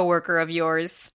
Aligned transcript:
coworker 0.00 0.38
of 0.38 0.48
yours. 0.48 1.12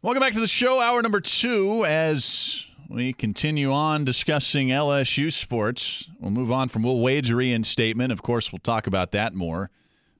Welcome 0.00 0.20
back 0.20 0.34
to 0.34 0.40
the 0.40 0.46
show, 0.46 0.80
hour 0.80 1.02
number 1.02 1.20
two, 1.20 1.84
as 1.84 2.64
we 2.88 3.12
continue 3.12 3.72
on 3.72 4.04
discussing 4.04 4.68
LSU 4.68 5.32
sports. 5.32 6.08
We'll 6.20 6.30
move 6.30 6.52
on 6.52 6.68
from 6.68 6.84
Will 6.84 7.00
Wade's 7.00 7.32
reinstatement. 7.32 8.12
Of 8.12 8.22
course, 8.22 8.52
we'll 8.52 8.60
talk 8.60 8.86
about 8.86 9.10
that 9.10 9.34
more 9.34 9.68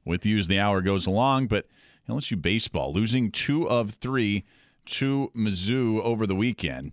with 0.05 0.27
you 0.27 0.39
as 0.39 0.49
the 0.49 0.59
hour 0.59 0.83
goes 0.83 1.07
along. 1.07 1.47
But 1.47 1.69
LSU 2.09 2.43
baseball 2.43 2.93
losing 2.93 3.31
two 3.31 3.71
of 3.71 3.91
three 3.91 4.45
to 4.87 5.31
Mizzou 5.37 6.03
over 6.03 6.27
the 6.27 6.35
weekend. 6.35 6.91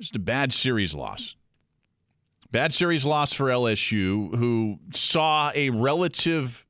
Just 0.00 0.16
a 0.16 0.20
bad 0.20 0.54
series 0.54 0.94
loss. 0.94 1.36
Bad 2.50 2.72
series 2.72 3.04
loss 3.04 3.34
for 3.34 3.48
LSU, 3.48 4.34
who 4.36 4.78
saw 4.90 5.52
a 5.54 5.68
relative 5.68 6.64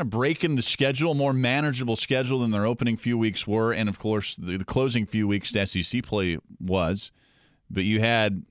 kind 0.00 0.06
of 0.06 0.18
breaking 0.18 0.56
the 0.56 0.62
schedule, 0.62 1.12
more 1.12 1.34
manageable 1.34 1.94
schedule 1.94 2.38
than 2.38 2.52
their 2.52 2.64
opening 2.64 2.96
few 2.96 3.18
weeks 3.18 3.46
were, 3.46 3.70
and 3.70 3.86
of 3.86 3.98
course 3.98 4.34
the, 4.36 4.56
the 4.56 4.64
closing 4.64 5.04
few 5.04 5.28
weeks 5.28 5.52
to 5.52 5.66
SEC 5.66 6.02
play 6.02 6.38
was. 6.58 7.12
But 7.68 7.84
you 7.84 8.00
had 8.00 8.46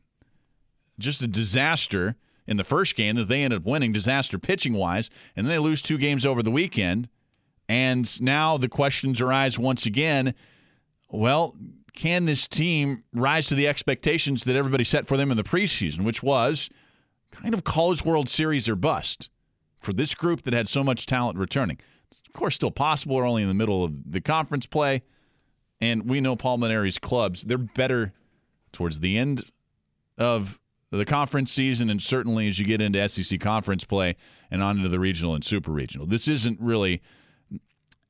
just 1.00 1.23
a 1.23 1.27
disaster 1.27 2.16
in 2.45 2.58
the 2.58 2.64
first 2.64 2.95
game 2.95 3.16
that 3.16 3.27
they 3.27 3.42
ended 3.42 3.61
up 3.61 3.66
winning, 3.66 3.92
disaster 3.92 4.38
pitching 4.38 4.73
wise, 4.73 5.09
and 5.36 5.47
then 5.47 5.52
they 5.52 5.58
lose 5.58 5.81
two 5.81 5.97
games 5.97 6.23
over 6.23 6.44
the 6.44 6.52
weekend. 6.52 7.09
And 7.67 8.22
now 8.22 8.58
the 8.58 8.70
questions 8.70 9.20
arise 9.20 9.58
once 9.58 9.88
again. 9.88 10.36
Well, 11.09 11.55
can 11.94 12.25
this 12.25 12.47
team 12.47 13.03
rise 13.11 13.47
to 13.47 13.55
the 13.55 13.67
expectations 13.67 14.44
that 14.44 14.55
everybody 14.55 14.83
set 14.83 15.08
for 15.08 15.17
them 15.17 15.31
in 15.31 15.38
the 15.38 15.44
preseason, 15.44 16.03
which 16.03 16.22
was 16.22 16.70
kind 17.31 17.55
of 17.55 17.64
College 17.64 18.05
World 18.05 18.30
Series 18.30 18.70
or 18.70 18.75
bust? 18.75 19.30
For 19.80 19.94
this 19.94 20.13
group 20.16 20.44
that 20.44 20.53
had 20.53 20.67
so 20.67 20.83
much 20.83 21.05
talent 21.05 21.38
returning. 21.38 21.80
It's 22.11 22.22
of 22.27 22.33
course, 22.33 22.55
still 22.55 22.72
possible. 22.72 23.16
We're 23.16 23.27
only 23.27 23.41
in 23.41 23.47
the 23.47 23.53
middle 23.53 23.83
of 23.83 24.11
the 24.11 24.21
conference 24.21 24.66
play, 24.66 25.03
and 25.81 26.09
we 26.09 26.21
know 26.21 26.36
Paul 26.36 26.58
Mainieri's 26.58 26.97
clubs. 26.97 27.44
They're 27.44 27.58
better 27.58 28.13
towards 28.71 28.99
the 28.99 29.17
end 29.17 29.52
of 30.17 30.59
the 30.91 31.05
conference 31.05 31.52
season, 31.52 31.89
and 31.89 32.02
certainly 32.02 32.47
as 32.47 32.59
you 32.59 32.66
get 32.66 32.81
into 32.81 33.08
SEC 33.08 33.39
conference 33.39 33.83
play 33.83 34.16
and 34.52 34.61
on 34.61 34.77
into 34.77 34.89
the 34.89 34.99
regional 34.99 35.36
and 35.36 35.44
super 35.44 35.71
regional. 35.71 36.08
This 36.08 36.27
isn't 36.27 36.59
really 36.59 37.02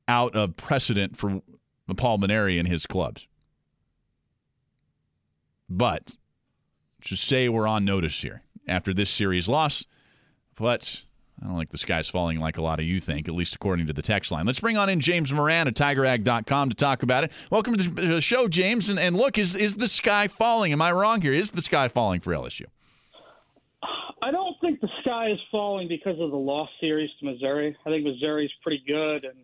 out 0.08 0.34
of 0.34 0.56
precedent 0.56 1.16
for 1.16 1.40
Paul 1.96 2.18
Mainieri 2.18 2.58
and 2.58 2.66
his 2.66 2.86
clubs. 2.86 3.28
But 5.68 6.16
just 7.00 7.22
say 7.24 7.48
we're 7.48 7.66
on 7.66 7.84
notice 7.84 8.20
here 8.20 8.42
after 8.66 8.92
this 8.92 9.10
series 9.10 9.48
loss. 9.48 9.86
But 10.56 11.04
I 11.42 11.46
don't 11.46 11.56
think 11.56 11.70
the 11.70 11.78
sky's 11.78 12.08
falling 12.08 12.38
like 12.38 12.58
a 12.58 12.62
lot 12.62 12.80
of 12.80 12.84
you 12.84 13.00
think, 13.00 13.26
at 13.26 13.34
least 13.34 13.54
according 13.54 13.86
to 13.86 13.94
the 13.94 14.02
text 14.02 14.30
line. 14.30 14.44
Let's 14.44 14.60
bring 14.60 14.76
on 14.76 14.90
in 14.90 15.00
James 15.00 15.32
Moran 15.32 15.68
at 15.68 15.74
TigerAg.com 15.74 16.68
to 16.68 16.76
talk 16.76 17.02
about 17.02 17.24
it. 17.24 17.32
Welcome 17.50 17.76
to 17.78 17.88
the 17.88 18.20
show, 18.20 18.46
James. 18.46 18.90
And, 18.90 18.98
and 18.98 19.16
look, 19.16 19.38
is 19.38 19.56
is 19.56 19.76
the 19.76 19.88
sky 19.88 20.28
falling? 20.28 20.72
Am 20.72 20.82
I 20.82 20.92
wrong 20.92 21.22
here? 21.22 21.32
Is 21.32 21.52
the 21.52 21.62
sky 21.62 21.88
falling 21.88 22.20
for 22.20 22.32
LSU? 22.32 22.66
I 24.22 24.30
don't 24.30 24.54
think 24.60 24.82
the 24.82 24.90
sky 25.00 25.30
is 25.30 25.38
falling 25.50 25.88
because 25.88 26.20
of 26.20 26.30
the 26.30 26.36
lost 26.36 26.72
series 26.78 27.08
to 27.20 27.24
Missouri. 27.24 27.74
I 27.86 27.88
think 27.88 28.04
Missouri's 28.04 28.52
pretty 28.62 28.82
good, 28.86 29.24
and 29.24 29.38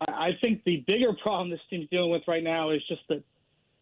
I, 0.00 0.26
I 0.26 0.30
think 0.40 0.64
the 0.64 0.82
bigger 0.88 1.12
problem 1.22 1.50
this 1.50 1.60
team's 1.70 1.88
dealing 1.88 2.10
with 2.10 2.22
right 2.26 2.42
now 2.42 2.70
is 2.70 2.82
just 2.88 3.02
that. 3.08 3.22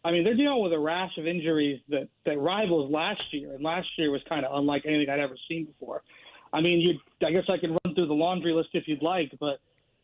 I 0.03 0.11
mean, 0.11 0.23
they're 0.23 0.35
dealing 0.35 0.63
with 0.63 0.73
a 0.73 0.79
rash 0.79 1.15
of 1.17 1.25
injuries 1.25 1.79
that 1.89 2.07
that 2.25 2.39
rivals 2.39 2.91
last 2.91 3.33
year, 3.33 3.53
and 3.53 3.63
last 3.63 3.87
year 3.97 4.11
was 4.11 4.21
kind 4.29 4.45
of 4.45 4.55
unlike 4.55 4.83
anything 4.85 5.09
I'd 5.09 5.19
ever 5.19 5.37
seen 5.49 5.65
before. 5.65 6.03
I 6.53 6.61
mean, 6.61 6.79
you. 6.79 6.99
I 7.25 7.31
guess 7.31 7.43
I 7.49 7.57
can 7.57 7.71
run 7.71 7.95
through 7.95 8.07
the 8.07 8.13
laundry 8.13 8.53
list 8.53 8.69
if 8.73 8.87
you'd 8.87 9.01
like, 9.01 9.31
but 9.39 9.59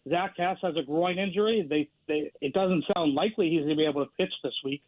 Zach 0.09 0.35
Hess 0.37 0.57
has 0.61 0.75
a 0.77 0.83
groin 0.83 1.17
injury. 1.19 1.65
They, 1.67 1.89
they, 2.07 2.31
it 2.41 2.53
doesn't 2.53 2.85
sound 2.95 3.13
likely 3.13 3.49
he's 3.49 3.61
going 3.61 3.69
to 3.69 3.75
be 3.75 3.85
able 3.85 4.05
to 4.05 4.11
pitch 4.17 4.33
this 4.43 4.53
week. 4.63 4.81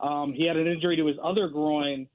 Um, 0.00 0.32
he 0.32 0.46
had 0.46 0.56
an 0.56 0.66
injury 0.66 0.96
to 0.96 1.06
his 1.06 1.16
other 1.22 1.48
groin 1.48 2.06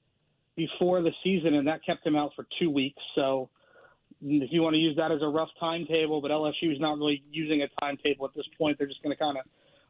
before 0.56 1.02
the 1.02 1.12
season, 1.22 1.54
and 1.54 1.66
that 1.68 1.84
kept 1.84 2.06
him 2.06 2.16
out 2.16 2.32
for 2.34 2.46
two 2.58 2.70
weeks. 2.70 3.02
So, 3.14 3.50
if 4.22 4.50
you 4.50 4.62
want 4.62 4.74
to 4.74 4.80
use 4.80 4.96
that 4.96 5.12
as 5.12 5.20
a 5.22 5.28
rough 5.28 5.50
timetable, 5.60 6.22
but 6.22 6.30
LSU 6.30 6.72
is 6.72 6.80
not 6.80 6.96
really 6.98 7.22
using 7.30 7.62
a 7.62 7.68
timetable 7.80 8.24
at 8.24 8.34
this 8.34 8.46
point. 8.56 8.78
They're 8.78 8.86
just 8.86 9.02
going 9.02 9.14
to 9.14 9.22
kind 9.22 9.36
of 9.36 9.44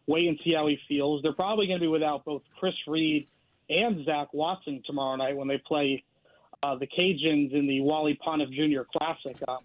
wait 0.07 0.27
and 0.27 0.39
see 0.45 0.53
how 0.55 0.67
he 0.67 0.79
feels. 0.89 1.23
They're 1.23 1.33
probably 1.33 1.67
going 1.67 1.79
to 1.79 1.85
be 1.85 1.89
without 1.89 2.25
both 2.25 2.43
Chris 2.59 2.75
Reed 2.89 3.29
and 3.69 4.05
Zach 4.05 4.33
Watson 4.33 4.83
tomorrow 4.85 5.17
night 5.17 5.37
when 5.37 5.49
they 5.49 5.59
play 5.67 6.05
uh, 6.63 6.77
the 6.77 6.87
Cajuns 6.87 7.55
in 7.55 7.67
the 7.67 7.81
Wally 7.81 8.19
Pontiff 8.23 8.51
Jr. 8.51 8.83
Classic. 8.97 9.37
Um, 9.49 9.59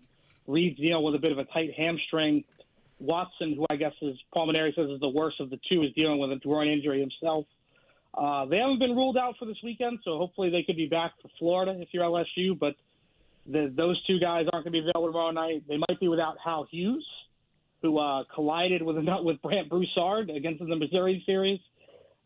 Reed's 0.48 0.80
dealing 0.80 1.04
with 1.04 1.16
a 1.16 1.20
bit 1.20 1.32
of 1.32 1.38
a 1.38 1.46
tight 1.46 1.72
hamstring. 1.76 2.44
Watson, 3.00 3.56
who 3.56 3.66
I 3.70 3.76
guess 3.76 3.94
is 4.02 4.16
Paul 4.34 4.48
Mainieri 4.48 4.76
says 4.76 4.90
is 4.90 5.00
the 5.00 5.10
worst 5.10 5.40
of 5.40 5.50
the 5.50 5.60
two, 5.70 5.82
is 5.84 5.92
dealing 5.96 6.20
with 6.20 6.32
a 6.32 6.36
groin 6.36 6.68
injury 6.68 7.00
himself. 7.00 7.46
Uh, 8.14 8.46
they 8.46 8.58
haven't 8.58 8.80
been 8.80 8.92
ruled 8.92 9.18
out 9.18 9.36
for 9.40 9.46
this 9.46 9.58
weekend, 9.64 10.00
so 10.04 10.18
hopefully 10.18 10.50
they 10.50 10.64
could 10.64 10.76
be 10.76 10.88
back 10.88 11.14
for 11.22 11.30
Florida 11.40 11.76
if 11.80 11.90
you're 11.92 12.04
LSU. 12.04 12.58
But 12.60 12.76
the, 13.50 13.74
those 13.76 14.02
two 14.06 14.20
guys 14.20 14.46
aren't 14.52 14.66
going 14.66 14.74
to 14.74 14.82
be 14.82 14.90
available 14.90 15.08
tomorrow 15.08 15.32
night. 15.32 15.64
They 15.68 15.78
might 15.78 16.00
be 16.00 16.08
without 16.08 16.36
Hal 16.44 16.68
Hughes, 16.70 17.06
who 17.82 17.98
uh, 17.98 18.24
collided 18.34 18.82
with 18.82 18.98
with 19.24 19.42
Brandt 19.42 19.70
Broussard 19.70 20.30
against 20.30 20.62
in 20.62 20.70
the 20.70 20.76
Missouri 20.76 21.24
series, 21.26 21.60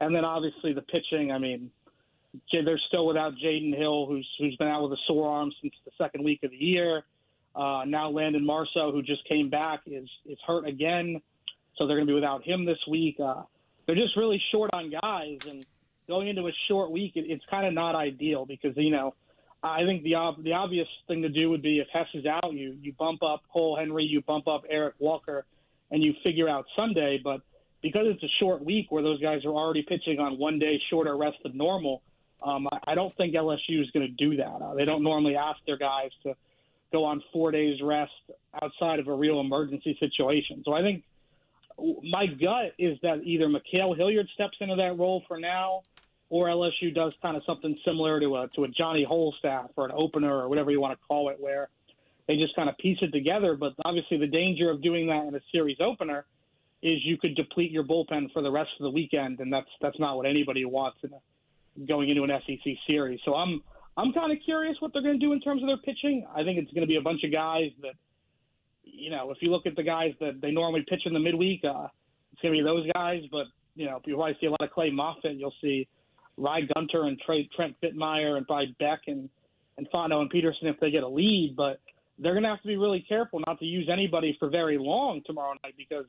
and 0.01 0.13
then 0.13 0.25
obviously 0.25 0.73
the 0.73 0.81
pitching. 0.81 1.31
I 1.31 1.37
mean, 1.37 1.69
they're 2.51 2.81
still 2.87 3.05
without 3.05 3.33
Jaden 3.43 3.75
Hill, 3.77 4.05
who's 4.05 4.27
who's 4.39 4.55
been 4.57 4.67
out 4.67 4.83
with 4.83 4.93
a 4.93 5.01
sore 5.07 5.29
arm 5.29 5.51
since 5.61 5.73
the 5.85 5.91
second 5.97 6.23
week 6.23 6.43
of 6.43 6.51
the 6.51 6.57
year. 6.57 7.03
Uh, 7.55 7.83
now 7.85 8.09
Landon 8.09 8.45
Marceau, 8.45 8.91
who 8.91 9.01
just 9.01 9.27
came 9.27 9.49
back, 9.49 9.81
is 9.85 10.09
is 10.25 10.37
hurt 10.45 10.67
again, 10.67 11.21
so 11.77 11.87
they're 11.87 11.97
going 11.97 12.07
to 12.07 12.11
be 12.11 12.15
without 12.15 12.43
him 12.43 12.65
this 12.65 12.79
week. 12.89 13.17
Uh, 13.19 13.43
they're 13.85 13.95
just 13.95 14.17
really 14.17 14.41
short 14.51 14.69
on 14.73 14.91
guys, 14.91 15.39
and 15.49 15.65
going 16.07 16.27
into 16.27 16.47
a 16.47 16.51
short 16.67 16.91
week, 16.91 17.13
it, 17.15 17.25
it's 17.27 17.43
kind 17.49 17.65
of 17.65 17.73
not 17.73 17.95
ideal 17.95 18.45
because 18.45 18.73
you 18.75 18.91
know 18.91 19.13
I 19.63 19.83
think 19.83 20.03
the 20.03 20.15
ob- 20.15 20.43
the 20.43 20.53
obvious 20.53 20.87
thing 21.07 21.23
to 21.23 21.29
do 21.29 21.49
would 21.49 21.61
be 21.61 21.79
if 21.79 21.87
Hess 21.91 22.07
is 22.13 22.25
out, 22.25 22.53
you 22.53 22.77
you 22.81 22.93
bump 22.93 23.23
up 23.23 23.43
Cole 23.51 23.77
Henry, 23.77 24.03
you 24.03 24.21
bump 24.21 24.47
up 24.47 24.63
Eric 24.69 24.95
Walker, 24.99 25.45
and 25.91 26.03
you 26.03 26.13
figure 26.23 26.47
out 26.47 26.65
Sunday. 26.75 27.19
But 27.23 27.41
because 27.81 28.05
it's 28.07 28.23
a 28.23 28.33
short 28.39 28.63
week 28.63 28.87
where 28.91 29.01
those 29.01 29.21
guys 29.21 29.43
are 29.45 29.53
already 29.53 29.81
pitching 29.81 30.19
on 30.19 30.37
one 30.37 30.59
day 30.59 30.79
shorter 30.89 31.15
rest 31.17 31.37
than 31.43 31.57
normal, 31.57 32.01
um, 32.43 32.67
I, 32.71 32.91
I 32.91 32.95
don't 32.95 33.15
think 33.17 33.33
LSU 33.35 33.81
is 33.81 33.89
going 33.91 34.07
to 34.07 34.13
do 34.13 34.37
that. 34.37 34.61
Uh, 34.61 34.73
they 34.73 34.85
don't 34.85 35.03
normally 35.03 35.35
ask 35.35 35.59
their 35.65 35.77
guys 35.77 36.11
to 36.23 36.35
go 36.91 37.03
on 37.03 37.21
four 37.33 37.51
days 37.51 37.81
rest 37.81 38.11
outside 38.61 38.99
of 38.99 39.07
a 39.07 39.13
real 39.13 39.39
emergency 39.39 39.97
situation. 39.99 40.63
So 40.65 40.73
I 40.73 40.81
think 40.81 41.03
my 41.77 42.25
gut 42.27 42.73
is 42.79 42.97
that 43.01 43.21
either 43.23 43.47
Ma'Khail 43.47 43.97
Hilliard 43.97 44.27
steps 44.33 44.57
into 44.61 44.75
that 44.75 44.97
role 44.97 45.23
for 45.27 45.39
now, 45.39 45.81
or 46.29 46.47
LSU 46.47 46.93
does 46.93 47.13
kind 47.21 47.35
of 47.37 47.43
something 47.45 47.77
similar 47.85 48.19
to 48.19 48.37
a 48.37 48.47
to 48.55 48.63
a 48.63 48.67
Johnny 48.69 49.05
Wholestaff 49.09 49.69
or 49.75 49.85
an 49.85 49.91
opener 49.95 50.33
or 50.33 50.49
whatever 50.49 50.71
you 50.71 50.81
want 50.81 50.97
to 50.97 51.07
call 51.07 51.29
it, 51.29 51.37
where 51.39 51.69
they 52.27 52.37
just 52.37 52.55
kind 52.55 52.69
of 52.69 52.77
piece 52.77 52.97
it 53.01 53.11
together. 53.11 53.55
But 53.55 53.73
obviously, 53.83 54.17
the 54.17 54.27
danger 54.27 54.69
of 54.71 54.81
doing 54.81 55.07
that 55.07 55.25
in 55.27 55.35
a 55.35 55.41
series 55.51 55.77
opener 55.79 56.25
is 56.81 56.99
you 57.03 57.17
could 57.17 57.35
deplete 57.35 57.71
your 57.71 57.83
bullpen 57.83 58.31
for 58.31 58.41
the 58.41 58.51
rest 58.51 58.71
of 58.79 58.83
the 58.83 58.89
weekend, 58.89 59.39
and 59.39 59.51
that's 59.51 59.69
that's 59.81 59.99
not 59.99 60.17
what 60.17 60.25
anybody 60.25 60.65
wants 60.65 60.97
in 61.03 61.11
a 61.13 61.19
going 61.87 62.09
into 62.09 62.23
an 62.23 62.31
SEC 62.45 62.73
series. 62.87 63.19
So 63.25 63.35
I'm 63.35 63.61
I'm 63.97 64.13
kind 64.13 64.31
of 64.31 64.37
curious 64.43 64.75
what 64.79 64.91
they're 64.93 65.01
going 65.01 65.19
to 65.19 65.25
do 65.25 65.33
in 65.33 65.39
terms 65.39 65.61
of 65.61 65.67
their 65.67 65.77
pitching. 65.77 66.27
I 66.33 66.43
think 66.43 66.59
it's 66.59 66.71
going 66.71 66.81
to 66.81 66.87
be 66.87 66.97
a 66.97 67.01
bunch 67.01 67.23
of 67.23 67.31
guys 67.31 67.71
that, 67.81 67.93
you 68.83 69.09
know, 69.09 69.31
if 69.31 69.37
you 69.39 69.51
look 69.51 69.65
at 69.65 69.75
the 69.75 69.83
guys 69.83 70.13
that 70.19 70.41
they 70.41 70.51
normally 70.51 70.85
pitch 70.87 71.03
in 71.05 71.13
the 71.13 71.19
midweek, 71.19 71.61
uh, 71.63 71.87
it's 72.33 72.41
going 72.41 72.53
to 72.53 72.59
be 72.59 72.63
those 72.63 72.85
guys. 72.93 73.21
But 73.31 73.45
you 73.75 73.85
know, 73.85 73.97
if 73.97 74.03
you'll 74.05 74.17
probably 74.17 74.37
see 74.39 74.47
a 74.47 74.51
lot 74.51 74.61
of 74.61 74.71
Clay 74.71 74.89
Moffitt. 74.89 75.35
You'll 75.35 75.53
see 75.61 75.87
Ry 76.37 76.61
Gunter 76.73 77.03
and 77.03 77.19
Trey, 77.19 77.49
Trent 77.55 77.75
Vietmeier 77.81 78.37
and 78.37 78.45
probably 78.45 78.75
Beck 78.79 79.01
and 79.07 79.29
and 79.77 79.87
Fontenot 79.93 80.21
and 80.21 80.29
Peterson 80.29 80.67
if 80.67 80.79
they 80.79 80.91
get 80.91 81.03
a 81.03 81.07
lead. 81.07 81.55
But 81.55 81.79
they're 82.17 82.33
going 82.33 82.43
to 82.43 82.49
have 82.49 82.61
to 82.61 82.67
be 82.67 82.77
really 82.77 83.05
careful 83.07 83.41
not 83.45 83.59
to 83.59 83.65
use 83.65 83.89
anybody 83.91 84.35
for 84.39 84.49
very 84.49 84.77
long 84.77 85.21
tomorrow 85.25 85.53
night 85.63 85.75
because 85.77 86.05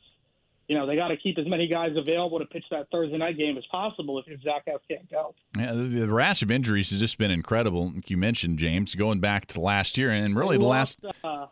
you 0.69 0.77
know, 0.77 0.87
they 0.87 0.97
got 0.97 1.09
to 1.09 1.17
keep 1.17 1.39
as 1.39 1.47
many 1.47 1.69
guys 1.69 1.93
available 1.97 2.39
to 2.39 2.47
pitch 2.47 2.65
that 2.71 2.89
Thursday 2.91 3.17
night 3.17 3.39
game 3.39 3.57
as 3.57 3.65
possible 3.71 4.23
if 4.25 4.43
Zach 4.43 4.63
Hess 4.67 4.81
can't 4.89 5.09
go. 5.11 5.35
Yeah, 5.57 5.73
the, 5.73 5.83
the 5.83 6.09
rash 6.09 6.43
of 6.43 6.51
injuries 6.51 6.91
has 6.91 6.99
just 6.99 7.19
been 7.19 7.31
incredible. 7.31 7.93
Like 7.93 8.11
you 8.11 8.17
mentioned, 8.17 8.59
James, 8.59 8.95
going 8.95 9.21
back 9.21 9.47
to 9.47 9.61
last 9.61 9.97
year 9.97 10.11
and 10.11 10.37
really 10.37 10.59
the 10.59 10.67
last. 10.67 11.05
Uh, 11.23 11.47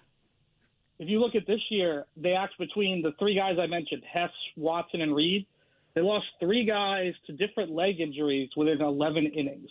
if 0.99 1.09
you 1.09 1.21
look 1.21 1.35
at 1.35 1.47
this 1.47 1.61
year, 1.71 2.07
they 2.17 2.33
act 2.33 2.59
between 2.59 3.03
the 3.03 3.13
three 3.19 3.35
guys 3.35 3.57
I 3.61 3.67
mentioned, 3.67 4.03
Hess, 4.11 4.31
Watson, 4.57 5.01
and 5.01 5.15
Reed. 5.15 5.47
They 5.95 6.01
lost 6.01 6.27
three 6.41 6.65
guys 6.65 7.15
to 7.27 7.33
different 7.33 7.71
leg 7.71 8.01
injuries 8.01 8.51
within 8.57 8.81
11 8.81 9.27
innings, 9.27 9.71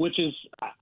which 0.00 0.18
is 0.18 0.32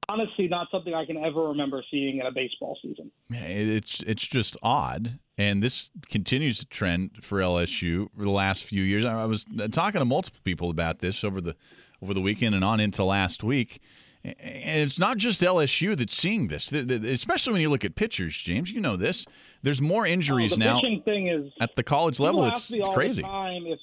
honestly 0.08 0.46
not 0.46 0.68
something 0.70 0.94
I 0.94 1.04
can 1.04 1.16
ever 1.16 1.48
remember 1.48 1.82
seeing 1.90 2.20
in 2.20 2.26
a 2.26 2.30
baseball 2.30 2.78
season. 2.80 3.10
It's 3.30 3.98
it's 4.06 4.24
just 4.24 4.56
odd, 4.62 5.18
and 5.36 5.60
this 5.60 5.90
continues 6.08 6.60
to 6.60 6.66
trend 6.66 7.10
for 7.20 7.40
LSU 7.40 8.06
for 8.16 8.22
the 8.22 8.30
last 8.30 8.62
few 8.62 8.80
years. 8.84 9.04
I 9.04 9.24
was 9.24 9.44
talking 9.72 9.98
to 9.98 10.04
multiple 10.04 10.38
people 10.44 10.70
about 10.70 11.00
this 11.00 11.24
over 11.24 11.40
the 11.40 11.56
over 12.00 12.14
the 12.14 12.20
weekend 12.20 12.54
and 12.54 12.62
on 12.62 12.78
into 12.78 13.02
last 13.02 13.42
week. 13.42 13.80
And 14.22 14.80
it's 14.82 15.00
not 15.00 15.16
just 15.16 15.42
LSU 15.42 15.96
that's 15.96 16.16
seeing 16.16 16.46
this, 16.46 16.70
especially 16.70 17.54
when 17.54 17.62
you 17.62 17.70
look 17.70 17.84
at 17.84 17.96
pitchers, 17.96 18.36
James. 18.38 18.70
You 18.70 18.80
know 18.80 18.94
this. 18.94 19.26
There's 19.62 19.80
more 19.80 20.06
injuries 20.06 20.52
oh, 20.52 20.56
the 20.56 20.64
now. 20.64 20.80
thing 20.80 21.26
is 21.26 21.50
at 21.60 21.74
the 21.74 21.82
college 21.82 22.20
level. 22.20 22.44
It's, 22.44 22.70
it's 22.70 22.88
crazy. 22.90 23.22
time 23.22 23.64
if 23.66 23.80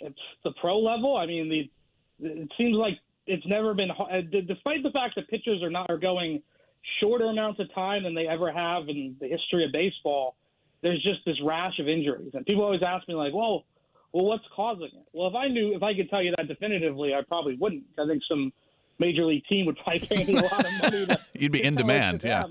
it's 0.00 0.20
the 0.44 0.52
pro 0.60 0.78
level. 0.78 1.16
I 1.16 1.24
mean, 1.24 1.48
the 1.48 1.70
it 2.20 2.50
seems 2.58 2.76
like 2.76 2.98
it's 3.28 3.46
never 3.46 3.74
been, 3.74 3.90
uh, 3.90 4.20
despite 4.46 4.82
the 4.82 4.90
fact 4.90 5.14
that 5.16 5.28
pitchers 5.28 5.62
are 5.62 5.70
not 5.70 5.90
are 5.90 5.98
going 5.98 6.42
shorter 7.00 7.26
amounts 7.26 7.60
of 7.60 7.72
time 7.74 8.04
than 8.04 8.14
they 8.14 8.26
ever 8.26 8.50
have 8.50 8.88
in 8.88 9.16
the 9.20 9.28
history 9.28 9.64
of 9.64 9.72
baseball. 9.72 10.36
There's 10.82 11.02
just 11.02 11.24
this 11.26 11.36
rash 11.44 11.78
of 11.78 11.88
injuries, 11.88 12.30
and 12.34 12.46
people 12.46 12.64
always 12.64 12.82
ask 12.86 13.06
me 13.08 13.14
like, 13.14 13.34
"Well, 13.34 13.64
well, 14.12 14.24
what's 14.24 14.44
causing 14.54 14.86
it?" 14.86 15.08
Well, 15.12 15.28
if 15.28 15.34
I 15.34 15.48
knew, 15.48 15.74
if 15.74 15.82
I 15.82 15.94
could 15.94 16.08
tell 16.08 16.22
you 16.22 16.32
that 16.36 16.46
definitively, 16.46 17.14
I 17.14 17.22
probably 17.22 17.56
wouldn't. 17.56 17.84
I 17.98 18.06
think 18.06 18.22
some 18.28 18.52
major 18.98 19.24
league 19.24 19.44
team 19.48 19.66
would 19.66 19.76
probably 19.76 20.06
pay 20.06 20.24
me 20.24 20.34
a 20.34 20.42
lot 20.42 20.64
of 20.64 20.72
money. 20.82 21.06
To, 21.06 21.18
You'd 21.34 21.52
be 21.52 21.62
in 21.62 21.74
demand, 21.74 22.24
yeah. 22.24 22.44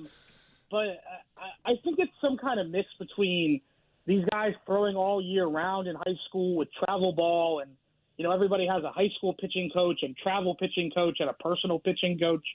But 0.70 1.02
I, 1.38 1.72
I 1.72 1.74
think 1.84 2.00
it's 2.00 2.12
some 2.22 2.38
kind 2.38 2.60
of 2.60 2.70
mix 2.70 2.90
between 3.00 3.62
these 4.06 4.26
guys 4.32 4.54
throwing 4.66 4.96
all 4.96 5.22
year 5.22 5.46
round 5.46 5.88
in 5.88 5.96
high 5.96 6.18
school 6.28 6.56
with 6.56 6.68
travel 6.84 7.14
ball 7.14 7.60
and 7.60 7.72
you 8.18 8.24
know 8.24 8.32
everybody 8.32 8.68
has 8.68 8.84
a 8.84 8.92
high 8.92 9.10
school 9.18 9.34
pitching 9.34 9.70
coach 9.74 10.00
and 10.02 10.16
travel 10.18 10.56
pitching 10.56 10.92
coach 10.94 11.18
and 11.20 11.30
a 11.30 11.34
personal 11.34 11.80
pitching 11.80 12.18
coach 12.20 12.46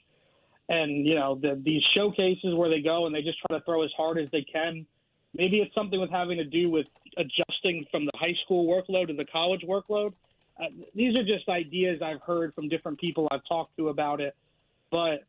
and 0.69 1.05
you 1.05 1.15
know 1.15 1.35
the, 1.41 1.61
these 1.63 1.81
showcases 1.95 2.53
where 2.55 2.69
they 2.69 2.81
go 2.81 3.05
and 3.05 3.15
they 3.15 3.21
just 3.21 3.37
try 3.39 3.57
to 3.57 3.63
throw 3.65 3.83
as 3.83 3.91
hard 3.95 4.17
as 4.17 4.27
they 4.31 4.45
can 4.51 4.85
maybe 5.33 5.57
it's 5.57 5.73
something 5.73 5.99
with 5.99 6.11
having 6.11 6.37
to 6.37 6.45
do 6.45 6.69
with 6.69 6.87
adjusting 7.17 7.85
from 7.91 8.05
the 8.05 8.11
high 8.15 8.35
school 8.45 8.67
workload 8.67 9.07
to 9.07 9.13
the 9.13 9.25
college 9.25 9.61
workload 9.61 10.13
uh, 10.59 10.65
these 10.95 11.15
are 11.15 11.23
just 11.23 11.47
ideas 11.49 12.01
i've 12.01 12.21
heard 12.21 12.53
from 12.53 12.69
different 12.69 12.99
people 12.99 13.27
i've 13.31 13.45
talked 13.47 13.75
to 13.77 13.89
about 13.89 14.21
it 14.21 14.35
but 14.91 15.25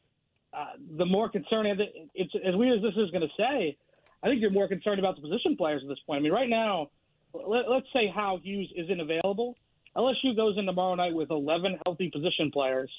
uh, 0.53 0.67
the 0.99 1.05
more 1.05 1.29
concerning 1.29 1.77
it's 2.15 2.33
as 2.47 2.55
weird 2.55 2.79
as 2.79 2.83
this 2.83 2.95
is 2.97 3.11
going 3.11 3.23
to 3.23 3.35
say 3.37 3.77
I 4.25 4.29
think 4.29 4.41
you're 4.41 4.51
more 4.51 4.67
concerned 4.67 4.99
about 4.99 5.17
the 5.17 5.23
position 5.23 5.55
players 5.55 5.83
at 5.85 5.89
this 5.89 5.99
point. 6.07 6.21
I 6.21 6.23
mean, 6.23 6.33
right 6.33 6.49
now, 6.49 6.89
let, 7.35 7.67
us 7.69 7.83
say 7.93 8.11
Hal 8.13 8.41
Hughes 8.43 8.73
isn't 8.75 8.99
available. 8.99 9.55
LSU 9.97 10.37
goes 10.37 10.57
in 10.59 10.67
tomorrow 10.67 10.95
night 10.95 11.15
with 11.15 11.31
11 11.31 11.79
healthy 11.85 12.11
position 12.11 12.51
players, 12.53 12.91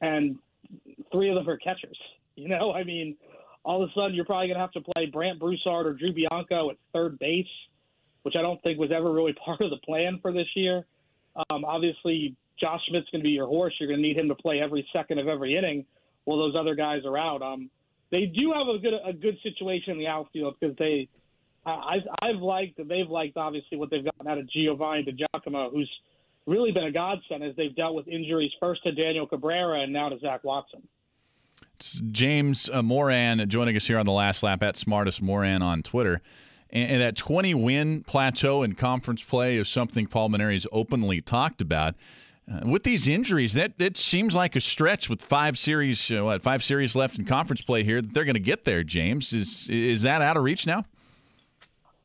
and 0.00 0.36
three 1.12 1.30
of 1.30 1.36
them 1.36 1.48
are 1.48 1.58
catchers. 1.58 1.98
You 2.36 2.48
know, 2.48 2.72
I 2.72 2.82
mean, 2.82 3.14
all 3.62 3.80
of 3.80 3.88
a 3.88 3.92
sudden 3.92 4.12
you're 4.12 4.24
probably 4.24 4.48
going 4.48 4.56
to 4.56 4.60
have 4.60 4.72
to 4.72 4.80
play 4.80 5.06
Brandt 5.06 5.38
Broussard 5.38 5.86
or 5.86 5.92
Drew 5.92 6.12
Bianco 6.12 6.70
at 6.70 6.76
third 6.92 7.16
base, 7.20 7.46
which 8.24 8.34
I 8.36 8.42
don't 8.42 8.60
think 8.64 8.76
was 8.76 8.90
ever 8.90 9.12
really 9.12 9.32
part 9.44 9.60
of 9.60 9.70
the 9.70 9.76
plan 9.86 10.18
for 10.20 10.32
this 10.32 10.48
year. 10.56 10.84
Um, 11.48 11.64
obviously, 11.64 12.34
Josh 12.60 12.80
Smith's 12.88 13.08
going 13.10 13.22
to 13.22 13.24
be 13.24 13.30
your 13.30 13.46
horse. 13.46 13.72
You're 13.78 13.88
going 13.88 14.02
to 14.02 14.02
need 14.02 14.18
him 14.18 14.26
to 14.30 14.34
play 14.34 14.60
every 14.60 14.84
second 14.92 15.20
of 15.20 15.28
every 15.28 15.56
inning 15.56 15.86
while 16.24 16.38
those 16.38 16.56
other 16.58 16.74
guys 16.74 17.02
are 17.04 17.16
out. 17.16 17.40
Um, 17.40 17.70
they 18.10 18.26
do 18.26 18.52
have 18.52 18.66
a 18.68 18.78
good 18.78 18.94
a 19.04 19.12
good 19.12 19.36
situation 19.44 19.92
in 19.92 19.98
the 19.98 20.06
outfield 20.06 20.56
because 20.58 20.76
they 20.76 21.08
I've 21.66 22.02
I've 22.20 22.40
liked 22.42 22.76
they've 22.76 23.08
liked 23.08 23.36
obviously 23.36 23.78
what 23.78 23.90
they've 23.90 24.04
gotten 24.04 24.28
out 24.28 24.38
of 24.38 24.50
Giovanni 24.50 25.04
DiGiacomo, 25.04 25.70
who's 25.72 25.90
really 26.46 26.72
been 26.72 26.84
a 26.84 26.92
godsend 26.92 27.42
as 27.42 27.54
they've 27.56 27.74
dealt 27.74 27.94
with 27.94 28.08
injuries 28.08 28.52
first 28.60 28.82
to 28.84 28.92
Daniel 28.92 29.26
Cabrera 29.26 29.82
and 29.82 29.92
now 29.92 30.08
to 30.08 30.18
Zach 30.18 30.44
Watson. 30.44 30.86
It's 31.76 32.00
James 32.00 32.68
uh, 32.72 32.82
Moran 32.82 33.48
joining 33.48 33.76
us 33.76 33.86
here 33.86 33.98
on 33.98 34.06
the 34.06 34.12
last 34.12 34.42
lap 34.42 34.62
at 34.62 34.76
Smartest 34.76 35.22
Moran 35.22 35.62
on 35.62 35.82
Twitter. 35.82 36.20
And, 36.70 37.00
that 37.00 37.16
20 37.16 37.54
win 37.54 38.02
plateau 38.02 38.62
in 38.62 38.74
conference 38.74 39.22
play 39.22 39.56
is 39.56 39.68
something 39.68 40.06
Paul 40.06 40.28
Mainieri's 40.28 40.66
openly 40.72 41.20
talked 41.20 41.60
about. 41.60 41.94
Uh, 42.50 42.68
with 42.68 42.82
these 42.82 43.08
injuries, 43.08 43.54
that 43.54 43.72
it 43.78 43.96
seems 43.96 44.34
like 44.34 44.54
a 44.54 44.60
stretch 44.60 45.08
with 45.08 45.22
five 45.22 45.56
series, 45.56 46.10
uh, 46.10 46.22
what 46.24 46.42
five 46.42 46.62
series 46.62 46.94
left 46.94 47.18
in 47.18 47.24
conference 47.24 47.62
play 47.62 47.84
here 47.84 48.02
that 48.02 48.12
they're 48.12 48.24
going 48.24 48.34
to 48.34 48.40
get 48.40 48.64
there. 48.64 48.82
James, 48.82 49.32
is 49.32 49.68
is 49.70 50.02
that 50.02 50.20
out 50.20 50.36
of 50.36 50.42
reach 50.42 50.66
now? 50.66 50.84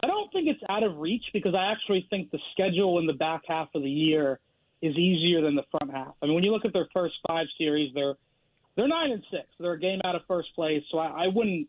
I 0.01 0.07
don't 0.07 0.31
think 0.31 0.47
it's 0.47 0.61
out 0.69 0.83
of 0.83 0.97
reach 0.97 1.23
because 1.33 1.53
I 1.55 1.71
actually 1.71 2.07
think 2.09 2.31
the 2.31 2.39
schedule 2.53 2.99
in 2.99 3.05
the 3.05 3.13
back 3.13 3.41
half 3.47 3.69
of 3.75 3.83
the 3.83 3.89
year 3.89 4.39
is 4.81 4.95
easier 4.95 5.41
than 5.41 5.55
the 5.55 5.63
front 5.71 5.93
half. 5.93 6.13
I 6.21 6.25
mean, 6.25 6.35
when 6.35 6.43
you 6.43 6.51
look 6.51 6.65
at 6.65 6.73
their 6.73 6.87
first 6.93 7.15
five 7.27 7.47
series, 7.57 7.93
they're 7.93 8.15
they're 8.75 8.87
nine 8.87 9.11
and 9.11 9.23
six. 9.29 9.43
They're 9.59 9.73
a 9.73 9.79
game 9.79 9.99
out 10.05 10.15
of 10.15 10.21
first 10.25 10.55
place, 10.55 10.83
so 10.89 10.99
I, 10.99 11.25
I 11.25 11.27
wouldn't 11.27 11.67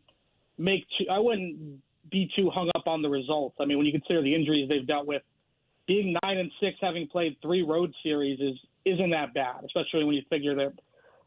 make 0.57 0.85
too, 0.97 1.05
I 1.11 1.19
wouldn't 1.19 1.81
be 2.09 2.29
too 2.35 2.49
hung 2.49 2.69
up 2.75 2.87
on 2.87 3.01
the 3.01 3.09
results. 3.09 3.57
I 3.59 3.65
mean, 3.65 3.77
when 3.77 3.85
you 3.85 3.91
consider 3.91 4.21
the 4.21 4.33
injuries 4.33 4.69
they've 4.69 4.87
dealt 4.87 5.07
with 5.07 5.23
being 5.87 6.15
nine 6.23 6.37
and 6.37 6.51
six, 6.61 6.77
having 6.79 7.07
played 7.07 7.35
three 7.41 7.63
road 7.63 7.93
series, 8.01 8.39
is 8.39 8.57
isn't 8.85 9.09
that 9.09 9.33
bad, 9.33 9.65
especially 9.65 10.05
when 10.05 10.15
you 10.15 10.21
figure 10.29 10.55
that 10.55 10.71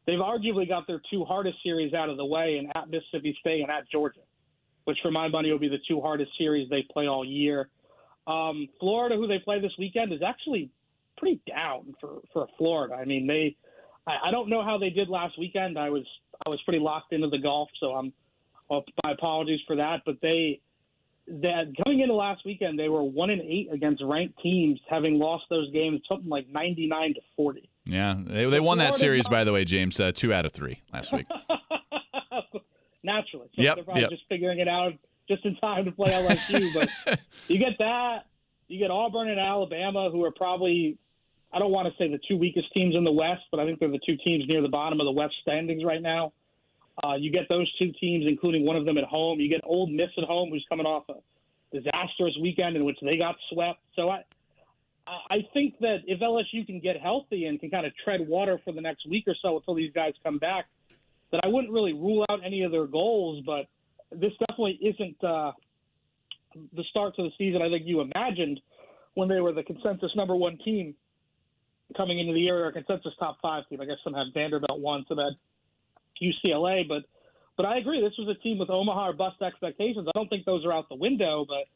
they've 0.06 0.18
arguably 0.20 0.66
got 0.66 0.86
their 0.86 1.02
two 1.10 1.24
hardest 1.24 1.58
series 1.62 1.92
out 1.92 2.08
of 2.08 2.16
the 2.16 2.24
way, 2.24 2.56
and 2.58 2.72
at 2.74 2.88
Mississippi 2.88 3.36
State 3.40 3.60
and 3.60 3.70
at 3.70 3.90
Georgia, 3.90 4.20
which 4.84 4.98
for 5.02 5.10
my 5.10 5.28
money 5.28 5.50
will 5.50 5.58
be 5.58 5.68
the 5.68 5.80
two 5.88 6.00
hardest 6.00 6.30
series 6.38 6.68
they 6.70 6.84
play 6.92 7.06
all 7.06 7.24
year. 7.24 7.68
Um, 8.26 8.68
Florida, 8.80 9.16
who 9.16 9.26
they 9.26 9.38
play 9.38 9.60
this 9.60 9.72
weekend, 9.78 10.12
is 10.12 10.22
actually 10.22 10.70
pretty 11.16 11.40
down 11.46 11.94
for 12.00 12.20
for 12.32 12.46
Florida. 12.58 12.94
I 12.94 13.04
mean, 13.04 13.26
they 13.26 13.56
I, 14.06 14.28
I 14.28 14.30
don't 14.30 14.48
know 14.48 14.62
how 14.62 14.78
they 14.78 14.90
did 14.90 15.08
last 15.08 15.38
weekend. 15.38 15.78
I 15.78 15.90
was 15.90 16.04
I 16.46 16.48
was 16.48 16.60
pretty 16.62 16.80
locked 16.80 17.12
into 17.12 17.28
the 17.28 17.38
golf, 17.38 17.68
so 17.80 17.92
I'm 17.92 18.12
well, 18.68 18.84
my 19.02 19.12
apologies 19.12 19.60
for 19.66 19.76
that. 19.76 20.02
But 20.06 20.16
they 20.22 20.60
that 21.26 21.72
coming 21.82 22.00
into 22.00 22.14
last 22.14 22.44
weekend, 22.44 22.78
they 22.78 22.88
were 22.88 23.02
one 23.02 23.30
and 23.30 23.42
eight 23.42 23.68
against 23.72 24.02
ranked 24.04 24.40
teams, 24.42 24.80
having 24.88 25.18
lost 25.18 25.44
those 25.50 25.70
games 25.72 26.00
something 26.08 26.28
like 26.28 26.48
ninety 26.48 26.86
nine 26.86 27.14
to 27.14 27.20
forty. 27.36 27.68
Yeah, 27.86 28.14
they, 28.18 28.46
they 28.46 28.60
won 28.60 28.78
that 28.78 28.94
series, 28.94 29.28
by 29.28 29.44
the 29.44 29.52
way, 29.52 29.64
James. 29.64 30.00
Uh, 30.00 30.12
two 30.12 30.32
out 30.32 30.46
of 30.46 30.52
three 30.52 30.80
last 30.92 31.12
week. 31.12 31.26
Naturally, 33.04 33.48
so 33.54 33.62
yep, 33.62 33.76
they're 33.76 33.84
probably 33.84 34.02
yep. 34.02 34.10
just 34.10 34.22
figuring 34.28 34.58
it 34.58 34.68
out 34.68 34.94
just 35.28 35.44
in 35.44 35.54
time 35.56 35.84
to 35.84 35.92
play 35.92 36.10
LSU. 36.10 36.72
but 37.06 37.20
you 37.48 37.58
get 37.58 37.78
that, 37.78 38.26
you 38.66 38.78
get 38.78 38.90
Auburn 38.90 39.28
and 39.28 39.38
Alabama, 39.38 40.10
who 40.10 40.24
are 40.24 40.32
probably 40.32 40.98
I 41.52 41.60
don't 41.60 41.70
want 41.70 41.86
to 41.86 41.94
say 41.96 42.10
the 42.10 42.18
two 42.26 42.36
weakest 42.36 42.72
teams 42.72 42.96
in 42.96 43.04
the 43.04 43.12
West, 43.12 43.42
but 43.52 43.60
I 43.60 43.64
think 43.64 43.78
they're 43.78 43.88
the 43.88 44.00
two 44.04 44.16
teams 44.16 44.44
near 44.48 44.60
the 44.60 44.68
bottom 44.68 45.00
of 45.00 45.04
the 45.04 45.12
West 45.12 45.34
standings 45.42 45.84
right 45.84 46.02
now. 46.02 46.32
Uh, 47.02 47.14
you 47.14 47.30
get 47.30 47.48
those 47.48 47.70
two 47.78 47.92
teams, 48.00 48.24
including 48.26 48.64
one 48.64 48.76
of 48.76 48.84
them 48.84 48.98
at 48.98 49.04
home. 49.04 49.38
You 49.38 49.48
get 49.48 49.60
Ole 49.64 49.86
Miss 49.86 50.10
at 50.18 50.24
home, 50.24 50.50
who's 50.50 50.64
coming 50.68 50.86
off 50.86 51.04
a 51.08 51.14
disastrous 51.76 52.34
weekend 52.40 52.76
in 52.76 52.84
which 52.84 52.98
they 53.02 53.16
got 53.16 53.36
swept. 53.52 53.80
So 53.94 54.10
I, 54.10 54.24
I 55.06 55.46
think 55.52 55.78
that 55.80 55.98
if 56.06 56.20
LSU 56.20 56.66
can 56.66 56.80
get 56.80 57.00
healthy 57.00 57.46
and 57.46 57.60
can 57.60 57.70
kind 57.70 57.86
of 57.86 57.92
tread 58.02 58.26
water 58.26 58.60
for 58.64 58.72
the 58.72 58.80
next 58.80 59.08
week 59.08 59.24
or 59.26 59.34
so 59.40 59.56
until 59.56 59.74
these 59.74 59.92
guys 59.92 60.14
come 60.24 60.38
back, 60.38 60.66
that 61.34 61.40
I 61.42 61.48
wouldn't 61.48 61.72
really 61.72 61.92
rule 61.92 62.24
out 62.30 62.38
any 62.46 62.62
of 62.62 62.70
their 62.70 62.86
goals. 62.86 63.42
But 63.44 63.66
this 64.12 64.30
definitely 64.38 64.78
isn't 64.80 65.24
uh, 65.24 65.50
the 66.76 66.84
start 66.90 67.16
to 67.16 67.24
the 67.24 67.30
season 67.36 67.60
I 67.60 67.68
think 67.68 67.82
you 67.86 68.00
imagined 68.00 68.60
when 69.14 69.28
they 69.28 69.40
were 69.40 69.52
the 69.52 69.64
consensus 69.64 70.12
number 70.14 70.36
one 70.36 70.58
team 70.64 70.94
coming 71.96 72.20
into 72.20 72.32
the 72.32 72.40
year, 72.40 72.64
or 72.64 72.70
consensus 72.70 73.12
top 73.18 73.38
five 73.42 73.68
team. 73.68 73.80
I 73.80 73.84
guess 73.84 73.96
some 74.04 74.14
had 74.14 74.28
Vanderbilt 74.32 74.78
one, 74.78 75.04
some 75.08 75.18
had 75.18 75.32
UCLA, 76.22 76.86
but 76.88 77.02
but 77.56 77.66
I 77.66 77.78
agree. 77.78 78.00
This 78.00 78.14
was 78.16 78.28
a 78.28 78.40
team 78.40 78.58
with 78.58 78.70
Omaha 78.70 79.08
or 79.08 79.12
bust 79.12 79.42
expectations. 79.42 80.06
I 80.08 80.12
don't 80.14 80.28
think 80.28 80.44
those 80.44 80.64
are 80.64 80.72
out 80.72 80.88
the 80.88 80.96
window, 80.96 81.44
but 81.48 81.66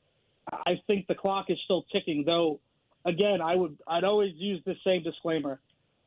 I 0.67 0.81
think 0.87 1.07
the 1.09 1.15
clock 1.15 1.47
is 1.49 1.59
still 1.65 1.85
ticking. 1.93 2.23
Though, 2.25 2.61
again, 3.05 3.41
I 3.41 3.57
would 3.57 3.77
I'd 3.89 4.05
always 4.05 4.33
use 4.37 4.63
the 4.65 4.75
same 4.85 5.03
disclaimer. 5.03 5.61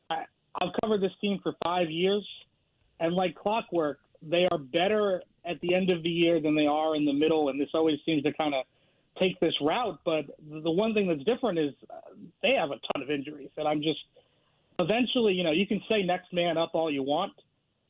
I, 0.09 0.23
I've 0.61 0.73
covered 0.81 1.01
this 1.01 1.11
team 1.19 1.39
for 1.43 1.53
five 1.63 1.89
years, 1.89 2.25
and 3.01 3.13
like 3.13 3.35
clockwork, 3.35 3.99
they 4.21 4.47
are 4.49 4.57
better 4.57 5.21
at 5.45 5.59
the 5.61 5.75
end 5.75 5.89
of 5.89 6.03
the 6.03 6.09
year 6.09 6.39
than 6.39 6.55
they 6.55 6.67
are 6.67 6.95
in 6.95 7.03
the 7.03 7.13
middle, 7.13 7.49
and 7.49 7.59
this 7.59 7.69
always 7.73 7.99
seems 8.05 8.23
to 8.23 8.31
kind 8.33 8.53
of 8.53 8.63
take 9.19 9.37
this 9.41 9.53
route. 9.61 9.99
But 10.05 10.25
the 10.49 10.71
one 10.71 10.93
thing 10.93 11.07
that's 11.09 11.23
different 11.23 11.59
is 11.59 11.73
uh, 11.89 11.95
they 12.41 12.51
have 12.51 12.69
a 12.69 12.79
ton 12.93 13.03
of 13.03 13.09
injuries, 13.09 13.49
and 13.57 13.67
I'm 13.67 13.81
just 13.81 13.99
eventually, 14.79 15.33
you 15.33 15.43
know, 15.43 15.51
you 15.51 15.67
can 15.67 15.81
say 15.89 16.03
next 16.03 16.31
man 16.31 16.57
up 16.57 16.71
all 16.73 16.89
you 16.89 17.03
want 17.03 17.33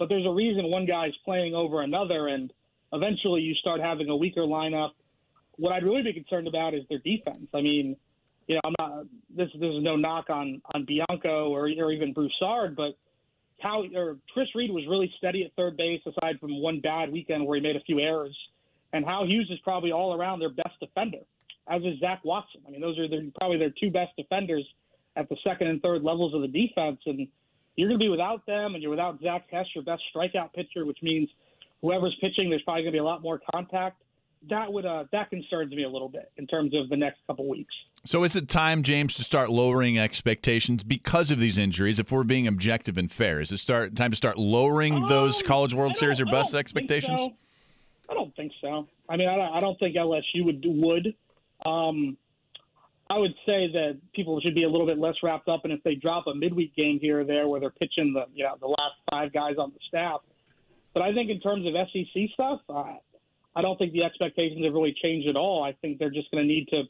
but 0.01 0.09
there's 0.09 0.25
a 0.25 0.31
reason 0.31 0.71
one 0.71 0.87
guy's 0.87 1.13
playing 1.23 1.53
over 1.53 1.83
another, 1.83 2.29
and 2.29 2.51
eventually 2.91 3.41
you 3.41 3.53
start 3.53 3.79
having 3.79 4.09
a 4.09 4.15
weaker 4.15 4.41
lineup. 4.41 4.93
What 5.57 5.73
I'd 5.73 5.83
really 5.83 6.01
be 6.01 6.11
concerned 6.11 6.47
about 6.47 6.73
is 6.73 6.81
their 6.89 6.97
defense. 6.97 7.45
I 7.53 7.61
mean, 7.61 7.95
you 8.47 8.55
know, 8.55 8.61
I'm 8.63 8.73
not. 8.79 9.05
This, 9.29 9.49
this 9.53 9.69
is 9.69 9.83
no 9.83 9.95
knock 9.95 10.31
on 10.31 10.59
on 10.73 10.85
Bianco 10.85 11.49
or 11.49 11.65
or 11.65 11.91
even 11.91 12.13
Broussard, 12.13 12.75
but 12.75 12.97
how 13.61 13.83
or 13.95 14.17
Chris 14.33 14.47
Reed 14.55 14.71
was 14.71 14.85
really 14.87 15.11
steady 15.17 15.43
at 15.43 15.53
third 15.55 15.77
base, 15.77 16.01
aside 16.05 16.39
from 16.39 16.61
one 16.61 16.79
bad 16.79 17.11
weekend 17.11 17.45
where 17.45 17.57
he 17.57 17.61
made 17.61 17.75
a 17.75 17.81
few 17.81 17.99
errors 17.99 18.35
and 18.93 19.05
Hal 19.05 19.25
Hughes 19.25 19.49
is 19.49 19.59
probably 19.63 19.91
all 19.91 20.13
around 20.13 20.39
their 20.39 20.49
best 20.49 20.79
defender, 20.79 21.19
as 21.69 21.81
is 21.83 21.99
Zach 21.99 22.23
Watson. 22.23 22.61
I 22.67 22.71
mean, 22.71 22.81
those 22.81 22.97
are 22.99 23.07
their, 23.07 23.21
probably 23.37 23.57
their 23.57 23.73
two 23.79 23.91
best 23.91 24.15
defenders 24.17 24.65
at 25.15 25.29
the 25.29 25.37
second 25.43 25.67
and 25.67 25.81
third 25.81 26.03
levels 26.03 26.33
of 26.33 26.41
the 26.41 26.47
defense, 26.47 26.99
and 27.05 27.27
you're 27.75 27.87
going 27.87 27.99
to 27.99 28.03
be 28.03 28.09
without 28.09 28.45
them, 28.45 28.73
and 28.73 28.81
you're 28.81 28.91
without 28.91 29.19
Zach 29.21 29.45
Hess, 29.49 29.65
your 29.73 29.83
best 29.83 30.03
strikeout 30.13 30.53
pitcher, 30.53 30.85
which 30.85 30.99
means 31.01 31.29
whoever's 31.81 32.15
pitching, 32.21 32.49
there's 32.49 32.61
probably 32.63 32.83
going 32.83 32.93
to 32.93 32.95
be 32.97 32.99
a 32.99 33.03
lot 33.03 33.21
more 33.21 33.39
contact. 33.53 34.01
That 34.49 34.71
would 34.73 34.85
uh, 34.85 35.05
that 35.11 35.29
concerns 35.29 35.71
me 35.71 35.83
a 35.83 35.89
little 35.89 36.09
bit 36.09 36.31
in 36.37 36.47
terms 36.47 36.73
of 36.73 36.89
the 36.89 36.97
next 36.97 37.19
couple 37.27 37.47
weeks. 37.47 37.73
So 38.05 38.23
is 38.23 38.35
it 38.35 38.49
time, 38.49 38.81
James, 38.81 39.15
to 39.17 39.23
start 39.23 39.51
lowering 39.51 39.99
expectations 39.99 40.83
because 40.83 41.29
of 41.29 41.39
these 41.39 41.59
injuries? 41.59 41.99
If 41.99 42.11
we're 42.11 42.23
being 42.23 42.47
objective 42.47 42.97
and 42.97 43.11
fair, 43.11 43.39
is 43.39 43.51
it 43.51 43.59
start 43.59 43.95
time 43.95 44.09
to 44.09 44.17
start 44.17 44.37
lowering 44.37 44.95
um, 44.95 45.07
those 45.07 45.43
College 45.43 45.75
World 45.75 45.95
Series 45.95 46.19
or 46.19 46.25
bust 46.25 46.55
expectations? 46.55 47.21
So. 47.21 47.33
I 48.09 48.13
don't 48.15 48.35
think 48.35 48.51
so. 48.59 48.87
I 49.07 49.15
mean, 49.15 49.29
I 49.29 49.35
don't, 49.35 49.53
I 49.53 49.59
don't 49.59 49.79
think 49.79 49.95
LSU 49.95 50.45
would 50.45 50.63
would. 50.65 51.15
Um, 51.65 52.17
I 53.11 53.17
would 53.17 53.33
say 53.45 53.67
that 53.73 53.99
people 54.13 54.39
should 54.41 54.55
be 54.55 54.63
a 54.63 54.69
little 54.69 54.87
bit 54.87 54.97
less 54.97 55.15
wrapped 55.21 55.47
up, 55.47 55.65
and 55.65 55.73
if 55.73 55.83
they 55.83 55.95
drop 55.95 56.27
a 56.27 56.33
midweek 56.33 56.75
game 56.75 56.97
here 56.99 57.21
or 57.21 57.23
there 57.23 57.47
where 57.47 57.59
they're 57.59 57.69
pitching 57.69 58.13
the 58.13 58.25
you 58.33 58.43
know 58.43 58.55
the 58.59 58.67
last 58.67 58.95
five 59.09 59.31
guys 59.31 59.55
on 59.57 59.71
the 59.71 59.79
staff, 59.87 60.21
but 60.93 61.03
I 61.03 61.13
think 61.13 61.29
in 61.29 61.39
terms 61.39 61.65
of 61.67 61.73
SEC 61.73 62.29
stuff, 62.33 62.61
uh, 62.69 62.95
I 63.55 63.61
don't 63.61 63.77
think 63.77 63.93
the 63.93 64.03
expectations 64.03 64.63
have 64.63 64.73
really 64.73 64.95
changed 65.01 65.27
at 65.27 65.35
all. 65.35 65.63
I 65.63 65.73
think 65.73 65.99
they're 65.99 66.09
just 66.09 66.31
going 66.31 66.43
to 66.43 66.47
need 66.47 66.67
to 66.69 66.83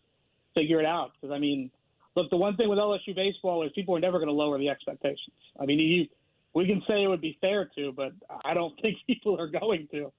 figure 0.53 0.79
it 0.79 0.85
out. 0.85 1.11
Because 1.19 1.33
I 1.33 1.39
mean, 1.39 1.71
look, 2.15 2.29
the 2.29 2.37
one 2.37 2.55
thing 2.55 2.69
with 2.69 2.77
LSU 2.77 3.15
baseball 3.15 3.63
is 3.63 3.71
people 3.73 3.95
are 3.95 3.99
never 3.99 4.17
going 4.17 4.27
to 4.27 4.33
lower 4.33 4.57
the 4.57 4.69
expectations. 4.69 5.35
I 5.59 5.65
mean, 5.65 5.79
you, 5.79 6.07
we 6.53 6.67
can 6.67 6.81
say 6.87 7.03
it 7.03 7.07
would 7.07 7.21
be 7.21 7.37
fair 7.41 7.69
to, 7.75 7.91
but 7.91 8.11
I 8.45 8.53
don't 8.53 8.79
think 8.81 8.97
people 9.07 9.39
are 9.39 9.47
going 9.47 9.87
to. 9.91 10.11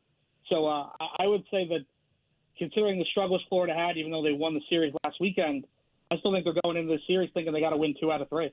So 0.48 0.66
uh, 0.66 0.88
I 1.18 1.26
would 1.26 1.44
say 1.50 1.68
that 1.68 1.84
considering 2.58 2.98
the 2.98 3.06
struggles 3.10 3.42
Florida 3.48 3.74
had, 3.74 3.96
even 3.96 4.10
though 4.10 4.22
they 4.22 4.32
won 4.32 4.54
the 4.54 4.60
series 4.68 4.92
last 5.04 5.16
weekend, 5.20 5.64
I 6.10 6.18
still 6.18 6.32
think 6.32 6.44
they're 6.44 6.60
going 6.62 6.76
into 6.76 6.92
the 6.92 7.00
series 7.06 7.30
thinking 7.32 7.52
they 7.52 7.60
got 7.60 7.70
to 7.70 7.76
win 7.76 7.94
two 7.98 8.12
out 8.12 8.20
of 8.20 8.28
three. 8.28 8.52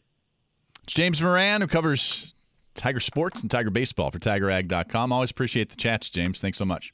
It's 0.83 0.93
James 0.93 1.21
Moran, 1.21 1.61
who 1.61 1.67
covers 1.67 2.33
Tiger 2.73 2.99
Sports 2.99 3.41
and 3.41 3.51
Tiger 3.51 3.69
Baseball 3.69 4.11
for 4.11 4.19
TigerAg.com. 4.19 5.11
Always 5.11 5.31
appreciate 5.31 5.69
the 5.69 5.75
chats, 5.75 6.09
James. 6.09 6.39
Thanks 6.39 6.57
so 6.57 6.65
much. 6.65 6.93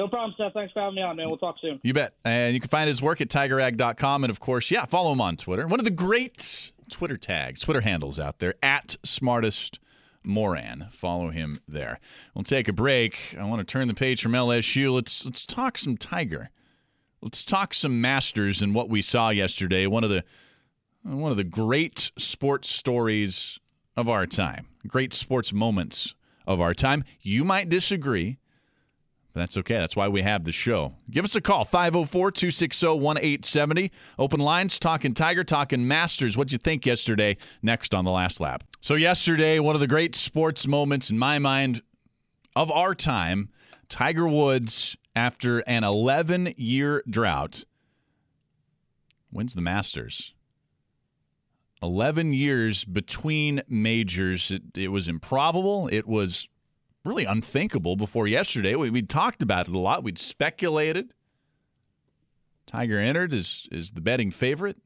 No 0.00 0.08
problem, 0.08 0.34
Seth. 0.38 0.54
Thanks 0.54 0.72
for 0.72 0.80
having 0.80 0.94
me 0.94 1.02
on, 1.02 1.14
man. 1.16 1.28
We'll 1.28 1.36
talk 1.36 1.56
soon. 1.60 1.78
You 1.82 1.92
bet. 1.92 2.14
And 2.24 2.54
you 2.54 2.60
can 2.60 2.70
find 2.70 2.88
his 2.88 3.02
work 3.02 3.20
at 3.20 3.28
tigerag.com. 3.28 4.24
And 4.24 4.30
of 4.30 4.40
course, 4.40 4.70
yeah, 4.70 4.86
follow 4.86 5.12
him 5.12 5.20
on 5.20 5.36
Twitter. 5.36 5.66
One 5.66 5.78
of 5.78 5.84
the 5.84 5.90
great 5.90 6.72
Twitter 6.88 7.18
tags, 7.18 7.60
Twitter 7.60 7.82
handles 7.82 8.18
out 8.18 8.38
there, 8.38 8.54
at 8.62 8.96
smartest 9.04 9.78
Moran. 10.24 10.86
Follow 10.90 11.28
him 11.28 11.60
there. 11.68 12.00
We'll 12.34 12.44
take 12.44 12.66
a 12.66 12.72
break. 12.72 13.36
I 13.38 13.44
want 13.44 13.60
to 13.60 13.70
turn 13.70 13.88
the 13.88 13.94
page 13.94 14.22
from 14.22 14.32
LSU. 14.32 14.94
Let's 14.94 15.22
let's 15.26 15.44
talk 15.44 15.76
some 15.76 15.98
Tiger. 15.98 16.48
Let's 17.20 17.44
talk 17.44 17.74
some 17.74 18.00
Masters 18.00 18.62
and 18.62 18.74
what 18.74 18.88
we 18.88 19.02
saw 19.02 19.28
yesterday. 19.28 19.86
One 19.86 20.02
of 20.02 20.08
the 20.08 20.24
one 21.02 21.30
of 21.30 21.36
the 21.36 21.44
great 21.44 22.10
sports 22.16 22.70
stories 22.70 23.60
of 23.98 24.08
our 24.08 24.24
time. 24.24 24.68
Great 24.86 25.12
sports 25.12 25.52
moments 25.52 26.14
of 26.46 26.58
our 26.58 26.72
time. 26.72 27.04
You 27.20 27.44
might 27.44 27.68
disagree. 27.68 28.38
But 29.32 29.40
that's 29.40 29.56
okay. 29.58 29.78
That's 29.78 29.94
why 29.94 30.08
we 30.08 30.22
have 30.22 30.44
the 30.44 30.52
show. 30.52 30.94
Give 31.10 31.24
us 31.24 31.36
a 31.36 31.40
call 31.40 31.64
504 31.64 32.32
260 32.32 32.86
1870. 32.86 33.92
Open 34.18 34.40
lines, 34.40 34.78
talking 34.78 35.14
Tiger, 35.14 35.44
talking 35.44 35.86
Masters. 35.86 36.36
What'd 36.36 36.52
you 36.52 36.58
think 36.58 36.84
yesterday? 36.84 37.36
Next 37.62 37.94
on 37.94 38.04
the 38.04 38.10
last 38.10 38.40
lap. 38.40 38.64
So, 38.80 38.94
yesterday, 38.94 39.60
one 39.60 39.76
of 39.76 39.80
the 39.80 39.86
great 39.86 40.14
sports 40.14 40.66
moments 40.66 41.10
in 41.10 41.18
my 41.18 41.38
mind 41.38 41.82
of 42.56 42.70
our 42.72 42.94
time 42.94 43.50
Tiger 43.88 44.26
Woods, 44.26 44.96
after 45.14 45.58
an 45.60 45.84
11 45.84 46.54
year 46.56 47.02
drought, 47.08 47.64
wins 49.32 49.54
the 49.54 49.60
Masters. 49.60 50.34
11 51.82 52.32
years 52.32 52.84
between 52.84 53.62
majors. 53.68 54.50
It, 54.50 54.62
it 54.76 54.88
was 54.88 55.08
improbable. 55.08 55.88
It 55.90 56.06
was 56.06 56.48
really 57.04 57.24
unthinkable 57.24 57.96
before 57.96 58.26
yesterday. 58.26 58.74
We, 58.74 58.90
we 58.90 59.02
talked 59.02 59.42
about 59.42 59.68
it 59.68 59.74
a 59.74 59.78
lot. 59.78 60.02
We'd 60.04 60.18
speculated. 60.18 61.12
Tiger 62.66 62.98
entered 62.98 63.34
as, 63.34 63.68
as 63.72 63.92
the 63.92 64.00
betting 64.00 64.30
favorite. 64.30 64.76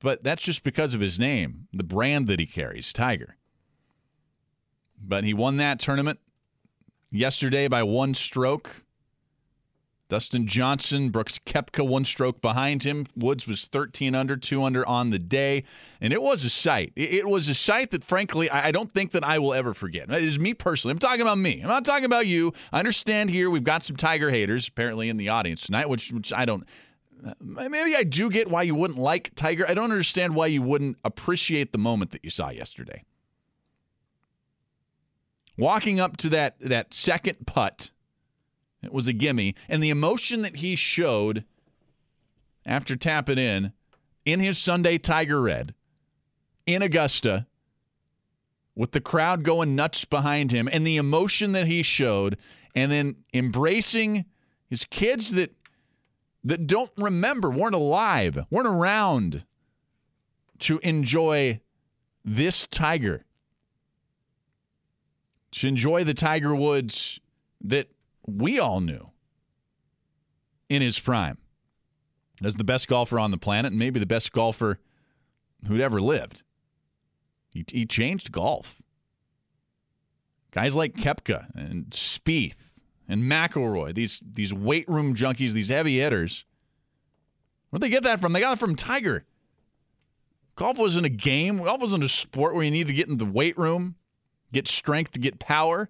But 0.00 0.24
that's 0.24 0.42
just 0.42 0.64
because 0.64 0.94
of 0.94 1.00
his 1.00 1.20
name, 1.20 1.68
the 1.72 1.84
brand 1.84 2.26
that 2.26 2.40
he 2.40 2.46
carries, 2.46 2.92
Tiger. 2.92 3.36
But 5.00 5.24
he 5.24 5.32
won 5.32 5.56
that 5.58 5.78
tournament 5.78 6.18
yesterday 7.10 7.68
by 7.68 7.82
one 7.84 8.14
stroke. 8.14 8.84
Dustin 10.12 10.46
Johnson, 10.46 11.08
Brooks 11.08 11.38
Koepka, 11.38 11.88
one 11.88 12.04
stroke 12.04 12.42
behind 12.42 12.82
him. 12.82 13.06
Woods 13.16 13.46
was 13.46 13.64
13 13.64 14.14
under, 14.14 14.36
2 14.36 14.62
under 14.62 14.86
on 14.86 15.08
the 15.08 15.18
day. 15.18 15.64
And 16.02 16.12
it 16.12 16.20
was 16.20 16.44
a 16.44 16.50
sight. 16.50 16.92
It 16.96 17.26
was 17.26 17.48
a 17.48 17.54
sight 17.54 17.88
that, 17.92 18.04
frankly, 18.04 18.50
I 18.50 18.72
don't 18.72 18.92
think 18.92 19.12
that 19.12 19.24
I 19.24 19.38
will 19.38 19.54
ever 19.54 19.72
forget. 19.72 20.10
It 20.10 20.22
is 20.22 20.38
me 20.38 20.52
personally. 20.52 20.92
I'm 20.92 20.98
talking 20.98 21.22
about 21.22 21.38
me. 21.38 21.62
I'm 21.62 21.68
not 21.68 21.86
talking 21.86 22.04
about 22.04 22.26
you. 22.26 22.52
I 22.74 22.78
understand 22.78 23.30
here 23.30 23.48
we've 23.48 23.64
got 23.64 23.84
some 23.84 23.96
Tiger 23.96 24.30
haters 24.30 24.68
apparently 24.68 25.08
in 25.08 25.16
the 25.16 25.30
audience 25.30 25.62
tonight, 25.62 25.88
which, 25.88 26.12
which 26.12 26.30
I 26.30 26.44
don't. 26.44 26.68
Uh, 27.26 27.32
maybe 27.40 27.96
I 27.96 28.02
do 28.02 28.28
get 28.28 28.50
why 28.50 28.64
you 28.64 28.74
wouldn't 28.74 29.00
like 29.00 29.34
Tiger. 29.34 29.64
I 29.66 29.72
don't 29.72 29.90
understand 29.90 30.34
why 30.34 30.48
you 30.48 30.60
wouldn't 30.60 30.98
appreciate 31.06 31.72
the 31.72 31.78
moment 31.78 32.10
that 32.10 32.22
you 32.22 32.28
saw 32.28 32.50
yesterday. 32.50 33.02
Walking 35.56 36.00
up 36.00 36.18
to 36.18 36.28
that 36.28 36.60
that 36.60 36.92
second 36.92 37.46
putt 37.46 37.91
it 38.82 38.92
was 38.92 39.08
a 39.08 39.12
gimme. 39.12 39.54
And 39.68 39.82
the 39.82 39.90
emotion 39.90 40.42
that 40.42 40.56
he 40.56 40.76
showed 40.76 41.44
after 42.66 42.96
tapping 42.96 43.38
in 43.38 43.72
in 44.24 44.40
his 44.40 44.58
Sunday 44.58 44.98
Tiger 44.98 45.40
Red 45.40 45.74
in 46.66 46.82
Augusta 46.82 47.46
with 48.74 48.92
the 48.92 49.00
crowd 49.00 49.42
going 49.42 49.76
nuts 49.76 50.04
behind 50.04 50.52
him 50.52 50.68
and 50.70 50.86
the 50.86 50.96
emotion 50.96 51.52
that 51.52 51.66
he 51.66 51.82
showed 51.82 52.36
and 52.74 52.90
then 52.90 53.16
embracing 53.34 54.24
his 54.68 54.84
kids 54.84 55.32
that 55.32 55.54
that 56.44 56.66
don't 56.66 56.90
remember, 56.96 57.50
weren't 57.50 57.74
alive, 57.74 58.46
weren't 58.50 58.66
around 58.66 59.44
to 60.58 60.80
enjoy 60.82 61.60
this 62.24 62.66
Tiger. 62.66 63.24
To 65.52 65.68
enjoy 65.68 66.02
the 66.02 66.14
Tiger 66.14 66.54
Woods 66.54 67.20
that 67.62 67.88
we 68.26 68.58
all 68.58 68.80
knew 68.80 69.10
in 70.68 70.82
his 70.82 70.98
prime 70.98 71.38
as 72.42 72.56
the 72.56 72.64
best 72.64 72.88
golfer 72.88 73.18
on 73.18 73.30
the 73.30 73.38
planet 73.38 73.72
and 73.72 73.78
maybe 73.78 74.00
the 74.00 74.06
best 74.06 74.32
golfer 74.32 74.78
who'd 75.66 75.80
ever 75.80 76.00
lived. 76.00 76.42
He, 77.52 77.64
he 77.70 77.84
changed 77.84 78.32
golf. 78.32 78.80
Guys 80.50 80.74
like 80.74 80.94
Koepka 80.94 81.46
and 81.54 81.86
Spieth 81.90 82.74
and 83.08 83.22
McIlroy, 83.22 83.94
these 83.94 84.20
these 84.22 84.52
weight 84.52 84.88
room 84.88 85.14
junkies, 85.14 85.52
these 85.52 85.68
heavy 85.68 85.98
hitters. 85.98 86.44
Where'd 87.70 87.82
they 87.82 87.88
get 87.88 88.02
that 88.02 88.20
from? 88.20 88.32
They 88.32 88.40
got 88.40 88.54
it 88.54 88.58
from 88.58 88.76
Tiger. 88.76 89.24
Golf 90.56 90.78
wasn't 90.78 91.06
a 91.06 91.10
game. 91.10 91.62
Golf 91.62 91.80
wasn't 91.80 92.04
a 92.04 92.08
sport 92.08 92.54
where 92.54 92.64
you 92.64 92.70
need 92.70 92.86
to 92.86 92.92
get 92.92 93.08
in 93.08 93.16
the 93.16 93.24
weight 93.24 93.56
room, 93.56 93.96
get 94.52 94.68
strength 94.68 95.12
to 95.12 95.18
get 95.18 95.38
power. 95.38 95.88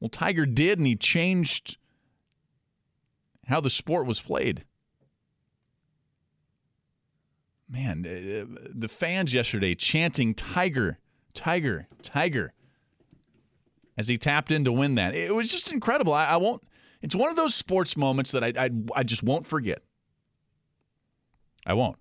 Well, 0.00 0.08
Tiger 0.08 0.46
did, 0.46 0.78
and 0.78 0.86
he 0.86 0.96
changed 0.96 1.76
how 3.46 3.60
the 3.60 3.70
sport 3.70 4.06
was 4.06 4.20
played. 4.20 4.64
Man, 7.68 8.06
uh, 8.06 8.68
the 8.74 8.88
fans 8.88 9.34
yesterday 9.34 9.74
chanting 9.74 10.34
Tiger, 10.34 10.98
Tiger, 11.34 11.86
Tiger 12.02 12.52
as 13.98 14.08
he 14.08 14.16
tapped 14.16 14.52
in 14.52 14.64
to 14.64 14.72
win 14.72 14.94
that. 14.94 15.14
It 15.14 15.34
was 15.34 15.50
just 15.50 15.72
incredible. 15.72 16.14
I, 16.14 16.26
I 16.26 16.36
won't. 16.36 16.62
It's 17.02 17.14
one 17.14 17.30
of 17.30 17.36
those 17.36 17.54
sports 17.54 17.96
moments 17.96 18.30
that 18.30 18.42
I, 18.42 18.52
I, 18.56 18.70
I 18.94 19.02
just 19.02 19.22
won't 19.22 19.46
forget. 19.46 19.82
I 21.66 21.74
won't. 21.74 21.96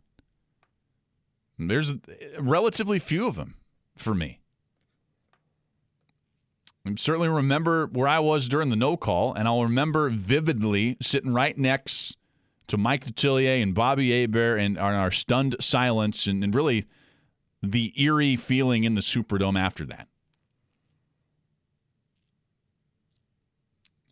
There's 1.60 1.98
relatively 2.40 3.00
few 3.00 3.28
of 3.28 3.36
them 3.36 3.56
for 3.98 4.14
me. 4.14 4.42
I 6.88 6.94
certainly 6.96 7.28
remember 7.28 7.88
where 7.88 8.08
I 8.08 8.20
was 8.20 8.48
during 8.48 8.70
the 8.70 8.76
no 8.78 8.96
call, 8.96 9.34
and 9.34 9.48
I'll 9.48 9.64
remember 9.64 10.10
vividly 10.10 10.96
sitting 11.02 11.34
right 11.34 11.58
next 11.58 12.16
to 12.68 12.78
Mike 12.78 13.06
Detillier 13.06 13.62
and 13.62 13.76
Bobby 13.76 14.12
Hebert 14.12 14.60
and 14.60 14.78
our 14.78 15.12
stunned 15.12 15.58
silence 15.60 16.28
and, 16.28 16.44
and 16.44 16.56
really 16.56 16.86
the 17.62 17.94
eerie 18.02 18.38
feeling 18.38 18.86
in 18.86 18.94
the 18.94 19.02
Superdome 19.02 19.60
after 19.60 19.86
that. 19.86 20.08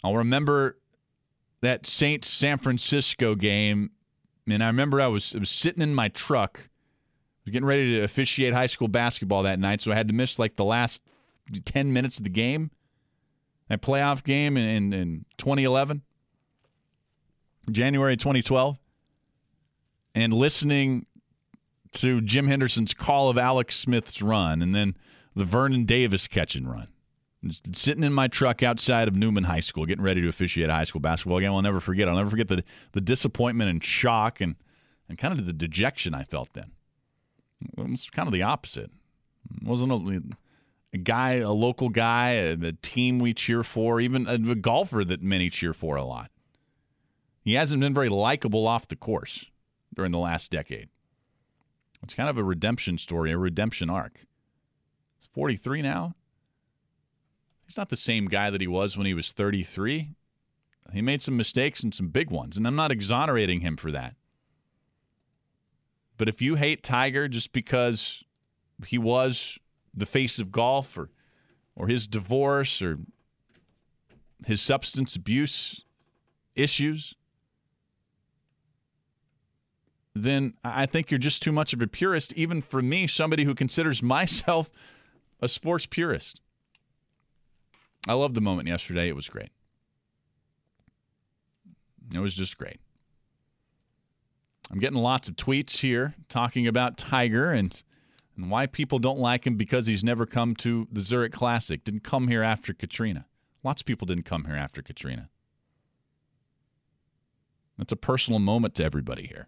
I'll 0.04 0.18
remember 0.18 0.78
that 1.62 1.86
Saints 1.86 2.28
San 2.28 2.58
Francisco 2.58 3.36
game, 3.36 3.92
and 4.48 4.64
I 4.64 4.68
remember 4.68 5.00
I 5.00 5.08
was, 5.08 5.34
I 5.34 5.40
was 5.40 5.50
sitting 5.50 5.82
in 5.82 5.96
my 5.96 6.10
truck, 6.10 6.70
was 7.46 7.52
getting 7.52 7.66
ready 7.66 7.96
to 7.96 8.04
officiate 8.04 8.54
high 8.54 8.68
school 8.68 8.88
basketball 8.88 9.44
that 9.44 9.60
night, 9.60 9.82
so 9.82 9.92
I 9.92 9.96
had 9.96 10.10
to 10.10 10.14
miss 10.14 10.38
like 10.38 10.58
the 10.58 10.66
last 10.66 11.02
10 11.64 11.94
minutes 11.94 12.18
of 12.18 12.24
the 12.24 12.30
game, 12.30 12.72
that 13.70 13.82
playoff 13.82 14.24
game 14.24 14.58
in, 14.58 14.94
in 14.94 15.26
2011. 15.38 16.02
January 17.72 18.16
2012, 18.16 18.78
and 20.14 20.34
listening 20.34 21.06
to 21.94 22.22
Jim 22.22 22.48
Henderson's 22.48 22.94
call 22.94 23.30
of 23.30 23.38
Alex 23.38 23.76
Smith's 23.76 24.22
run, 24.22 24.62
and 24.62 24.76
then 24.76 24.96
the 25.36 25.46
Vernon 25.46 25.86
Davis 25.86 26.28
catch 26.28 26.56
and 26.56 26.70
run. 26.70 26.88
Just 27.46 27.76
sitting 27.76 28.04
in 28.04 28.14
my 28.14 28.28
truck 28.28 28.64
outside 28.64 29.08
of 29.08 29.16
Newman 29.16 29.44
High 29.44 29.60
School, 29.60 29.86
getting 29.86 30.04
ready 30.04 30.22
to 30.22 30.28
officiate 30.28 30.70
a 30.70 30.74
high 30.74 30.84
school 30.84 31.02
basketball 31.02 31.40
game. 31.40 31.52
I'll 31.52 31.62
never 31.62 31.80
forget. 31.80 32.10
I'll 32.10 32.16
never 32.16 32.30
forget 32.30 32.48
the 32.48 32.64
the 32.94 33.02
disappointment 33.02 33.70
and 33.70 33.84
shock 33.84 34.42
and 34.42 34.56
and 35.08 35.18
kind 35.18 35.38
of 35.38 35.46
the 35.46 35.54
dejection 35.54 36.16
I 36.16 36.24
felt 36.24 36.54
then. 36.54 36.72
It 37.78 37.88
was 37.88 38.10
kind 38.10 38.28
of 38.28 38.34
the 38.34 38.42
opposite. 38.42 38.90
It 39.62 39.68
wasn't 39.68 39.92
a, 39.92 40.22
a 40.96 40.98
guy, 40.98 41.34
a 41.34 41.52
local 41.52 41.90
guy, 41.90 42.38
uh, 42.38 42.56
a, 42.62 42.68
a 42.68 42.72
team 42.72 43.20
we 43.20 43.34
cheer 43.34 43.64
for, 43.64 44.00
even 44.00 44.26
a, 44.28 44.52
a 44.52 44.56
golfer 44.56 45.04
that 45.04 45.22
many 45.22 45.50
cheer 45.50 45.74
for 45.74 45.98
a 45.98 46.04
lot. 46.04 46.32
He 47.42 47.54
hasn't 47.54 47.82
been 47.82 47.94
very 47.94 48.10
likable 48.10 48.66
off 48.66 48.88
the 48.88 48.96
course 48.96 49.46
during 49.94 50.14
the 50.14 50.18
last 50.18 50.50
decade. 50.50 50.88
It's 52.02 52.14
kind 52.14 52.30
of 52.30 52.38
a 52.38 52.44
redemption 52.44 52.98
story, 52.98 53.32
a 53.32 53.38
redemption 53.38 53.90
arc. 53.90 54.26
He's 55.18 55.28
43 55.34 55.82
now. 55.82 56.16
He's 57.66 57.78
not 57.78 57.90
the 57.90 57.98
same 57.98 58.28
guy 58.28 58.50
that 58.50 58.62
he 58.62 58.68
was 58.68 58.96
when 58.96 59.06
he 59.06 59.14
was 59.14 59.34
33. 59.34 60.12
He 60.94 61.02
made 61.02 61.22
some 61.22 61.36
mistakes 61.36 61.84
and 61.84 61.94
some 61.94 62.08
big 62.08 62.32
ones, 62.32 62.58
and 62.58 62.66
I'm 62.66 62.76
not 62.76 62.92
exonerating 62.92 63.62
him 63.62 63.76
for 63.76 63.92
that. 63.92 64.16
But 66.18 66.30
if 66.30 66.42
you 66.42 66.56
hate 66.56 66.84
Tiger 66.84 67.28
just 67.28 67.52
because 67.52 68.24
he 68.86 68.98
was 68.98 69.60
the 69.96 70.06
face 70.06 70.40
of 70.40 70.52
golf 70.52 70.98
or 70.98 71.10
or 71.76 71.88
his 71.88 72.08
divorce 72.08 72.82
or 72.82 73.00
his 74.46 74.62
substance 74.62 75.16
abuse 75.16 75.84
issues, 76.56 77.16
then 80.14 80.54
I 80.64 80.86
think 80.86 81.12
you're 81.12 81.18
just 81.18 81.44
too 81.44 81.52
much 81.52 81.74
of 81.74 81.82
a 81.82 81.88
purist, 81.88 82.34
even 82.34 82.62
for 82.62 82.82
me, 82.82 83.08
somebody 83.08 83.44
who 83.44 83.54
considers 83.54 84.02
myself 84.16 84.70
a 85.42 85.48
sports 85.48 85.86
purist. 85.86 86.40
I 88.08 88.14
loved 88.14 88.36
the 88.36 88.42
moment 88.42 88.68
yesterday. 88.68 89.10
It 89.10 89.16
was 89.16 89.28
great. 89.28 89.50
It 92.14 92.20
was 92.20 92.36
just 92.36 92.58
great. 92.58 92.80
I'm 94.72 94.80
getting 94.80 94.98
lots 94.98 95.28
of 95.28 95.36
tweets 95.36 95.82
here 95.82 96.16
talking 96.30 96.68
about 96.68 96.98
Tiger 96.98 97.52
and 97.52 97.84
and 98.36 98.50
why 98.50 98.66
people 98.66 99.00
don't 99.00 99.20
like 99.20 99.46
him 99.48 99.56
because 99.56 99.88
he's 99.88 100.04
never 100.04 100.26
come 100.26 100.56
to 100.58 100.88
the 100.92 101.02
Zurich 101.02 101.32
Classic. 101.32 101.84
Didn't 101.84 102.04
come 102.04 102.28
here 102.28 102.44
after 102.44 102.74
Katrina. 102.74 103.26
Lots 103.64 103.82
of 103.82 103.86
people 103.86 104.06
didn't 104.06 104.26
come 104.26 104.46
here 104.46 104.56
after 104.56 104.82
Katrina. 104.82 105.30
That's 107.78 107.92
a 107.92 107.98
personal 107.98 108.40
moment 108.40 108.76
to 108.76 108.84
everybody 108.84 109.28
here. 109.28 109.48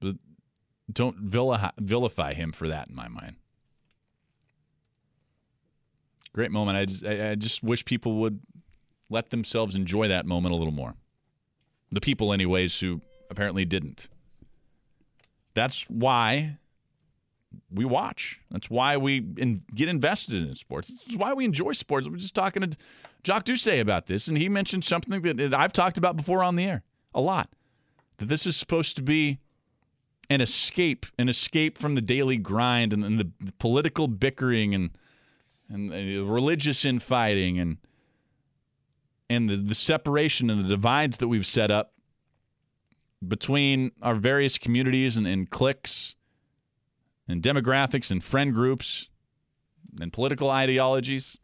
But 0.00 0.16
don't 0.92 1.16
vilify 1.18 2.34
him 2.34 2.52
for 2.52 2.68
that 2.68 2.88
in 2.88 2.94
my 2.94 3.08
mind. 3.08 3.36
Great 6.32 6.50
moment. 6.50 6.76
I 6.76 6.84
just, 6.84 7.06
I 7.06 7.34
just 7.34 7.62
wish 7.62 7.84
people 7.84 8.16
would 8.16 8.40
let 9.08 9.30
themselves 9.30 9.74
enjoy 9.74 10.08
that 10.08 10.26
moment 10.26 10.54
a 10.54 10.56
little 10.58 10.72
more. 10.72 10.94
The 11.90 12.00
people, 12.00 12.32
anyways, 12.32 12.80
who 12.80 13.00
apparently 13.30 13.64
didn't. 13.64 14.08
That's 15.56 15.84
why 15.88 16.58
we 17.72 17.86
watch. 17.86 18.38
That's 18.50 18.68
why 18.68 18.98
we 18.98 19.26
in, 19.38 19.62
get 19.74 19.88
invested 19.88 20.46
in 20.46 20.54
sports. 20.54 20.92
That's 21.06 21.16
why 21.16 21.32
we 21.32 21.46
enjoy 21.46 21.72
sports. 21.72 22.06
We're 22.06 22.18
just 22.18 22.34
talking 22.34 22.60
to 22.60 22.76
Jock 23.22 23.44
Doucet 23.44 23.80
about 23.80 24.04
this, 24.04 24.28
and 24.28 24.36
he 24.36 24.50
mentioned 24.50 24.84
something 24.84 25.22
that 25.22 25.54
I've 25.54 25.72
talked 25.72 25.96
about 25.96 26.14
before 26.14 26.44
on 26.44 26.56
the 26.56 26.64
air 26.64 26.82
a 27.14 27.22
lot. 27.22 27.48
That 28.18 28.28
this 28.28 28.46
is 28.46 28.54
supposed 28.54 28.96
to 28.96 29.02
be 29.02 29.38
an 30.28 30.42
escape, 30.42 31.06
an 31.18 31.30
escape 31.30 31.78
from 31.78 31.94
the 31.94 32.02
daily 32.02 32.36
grind 32.36 32.92
and, 32.92 33.02
and 33.02 33.18
the, 33.18 33.30
the, 33.40 33.52
political 33.52 34.08
bickering 34.08 34.74
and 34.74 34.90
and 35.70 35.90
the 35.90 36.18
religious 36.18 36.84
infighting 36.84 37.58
and 37.58 37.78
and 39.30 39.48
the, 39.48 39.56
the 39.56 39.74
separation 39.74 40.50
and 40.50 40.62
the 40.62 40.68
divides 40.68 41.16
that 41.16 41.28
we've 41.28 41.46
set 41.46 41.70
up 41.70 41.94
between 43.26 43.92
our 44.02 44.14
various 44.14 44.58
communities 44.58 45.16
and, 45.16 45.26
and 45.26 45.50
cliques 45.50 46.14
and 47.28 47.42
demographics 47.42 48.10
and 48.10 48.22
friend 48.22 48.54
groups 48.54 49.08
and 50.00 50.12
political 50.12 50.50
ideologies. 50.50 51.38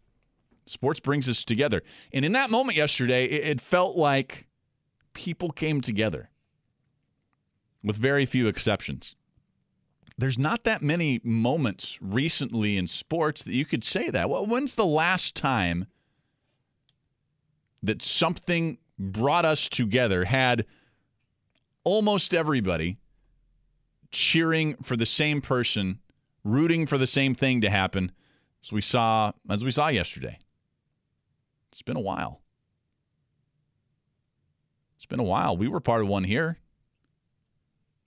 Sports 0.67 1.01
brings 1.01 1.29
us 1.29 1.45
together. 1.45 1.83
And 2.13 2.25
in 2.25 2.33
that 2.33 2.51
moment 2.51 2.77
yesterday, 2.77 3.25
it, 3.25 3.45
it 3.47 3.61
felt 3.61 3.97
like 3.97 4.47
people 5.13 5.51
came 5.51 5.81
together 5.81 6.31
with 7.83 7.97
very 7.97 8.25
few 8.27 8.47
exceptions. 8.47 9.17
There's 10.17 10.39
not 10.39 10.65
that 10.65 10.83
many 10.83 11.21
moments 11.25 11.99
recently 12.01 12.77
in 12.77 12.87
sports 12.87 13.43
that 13.45 13.55
you 13.55 13.65
could 13.65 13.83
say 13.83 14.11
that. 14.11 14.29
Well, 14.31 14.47
when's 14.47 14.75
the 14.75 14.87
last 14.87 15.35
time 15.35 15.87
that 17.83 18.03
something 18.03 18.79
brought 18.99 19.45
us 19.45 19.69
together, 19.69 20.27
had 20.27 20.65
almost 21.85 22.35
everybody 22.35 22.99
cheering 24.11 24.77
for 24.83 24.97
the 24.97 25.07
same 25.07 25.41
person, 25.41 25.99
rooting 26.45 26.87
for 26.87 26.99
the 26.99 27.07
same 27.07 27.35
thing 27.35 27.61
to 27.61 27.71
happen 27.71 28.13
as 28.63 28.73
we 28.73 28.81
saw 28.81 29.33
as 29.51 29.65
we 29.65 29.71
saw 29.71 29.89
yesterday. 29.89 30.39
It's 31.71 31.83
been 31.83 31.97
a 31.97 32.01
while. 32.01 32.41
It's 34.97 35.07
been 35.07 35.21
a 35.21 35.25
while. 35.25 35.57
We 35.57 35.69
were 35.69 35.81
part 35.81 36.03
of 36.03 36.09
one 36.09 36.25
here. 36.25 36.59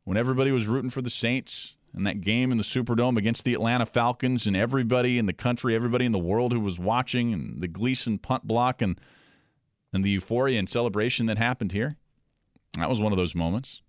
When 0.03 0.17
everybody 0.17 0.51
was 0.51 0.67
rooting 0.67 0.91
for 0.91 1.01
the 1.01 1.09
Saints 1.09 1.75
in 1.95 2.03
that 2.03 2.21
game 2.21 2.51
in 2.51 2.57
the 2.57 2.63
Superdome 2.63 3.17
against 3.17 3.43
the 3.43 3.53
Atlanta 3.53 3.85
Falcons 3.85 4.45
and 4.45 4.55
everybody 4.55 5.17
in 5.17 5.25
the 5.25 5.33
country, 5.33 5.75
everybody 5.75 6.05
in 6.05 6.11
the 6.11 6.19
world 6.19 6.53
who 6.53 6.59
was 6.59 6.77
watching 6.77 7.33
and 7.33 7.61
the 7.61 7.67
Gleason 7.67 8.17
punt 8.19 8.47
block 8.47 8.81
and 8.81 8.99
and 9.91 10.03
the 10.03 10.09
euphoria 10.09 10.59
and 10.59 10.69
celebration 10.69 11.25
that 11.25 11.37
happened 11.37 11.71
here. 11.71 11.97
That 12.77 12.89
was 12.89 12.99
one 12.99 13.11
of 13.11 13.17
those 13.17 13.35
moments. 13.35 13.81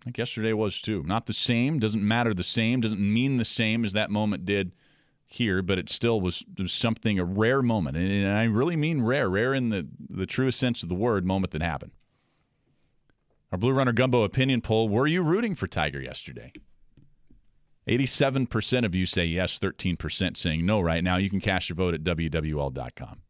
I 0.00 0.04
think 0.04 0.18
yesterday 0.18 0.52
was 0.52 0.80
too. 0.80 1.02
Not 1.04 1.26
the 1.26 1.34
same, 1.34 1.78
doesn't 1.78 2.06
matter 2.06 2.32
the 2.32 2.44
same, 2.44 2.80
doesn't 2.80 3.00
mean 3.00 3.36
the 3.36 3.44
same 3.44 3.84
as 3.84 3.92
that 3.92 4.10
moment 4.10 4.46
did 4.46 4.72
here, 5.26 5.62
but 5.62 5.78
it 5.78 5.88
still 5.88 6.20
was, 6.20 6.44
was 6.58 6.72
something, 6.72 7.18
a 7.18 7.24
rare 7.24 7.62
moment. 7.62 7.96
And, 7.96 8.10
and 8.10 8.36
I 8.36 8.44
really 8.44 8.76
mean 8.76 9.02
rare, 9.02 9.28
rare 9.28 9.54
in 9.54 9.68
the, 9.68 9.86
the 10.08 10.26
truest 10.26 10.58
sense 10.58 10.82
of 10.82 10.88
the 10.88 10.94
word, 10.94 11.24
moment 11.26 11.52
that 11.52 11.62
happened. 11.62 11.92
Our 13.52 13.58
Blue 13.58 13.72
Runner 13.72 13.92
Gumbo 13.92 14.22
opinion 14.22 14.60
poll 14.60 14.88
Were 14.88 15.06
you 15.06 15.22
rooting 15.22 15.54
for 15.54 15.66
Tiger 15.66 16.00
yesterday? 16.00 16.52
87% 17.88 18.84
of 18.84 18.94
you 18.94 19.06
say 19.06 19.24
yes, 19.24 19.58
13% 19.58 20.36
saying 20.36 20.64
no 20.64 20.80
right 20.80 21.02
now. 21.02 21.16
You 21.16 21.28
can 21.28 21.40
cast 21.40 21.68
your 21.68 21.76
vote 21.76 21.94
at 21.94 22.04
WWL.com. 22.04 23.22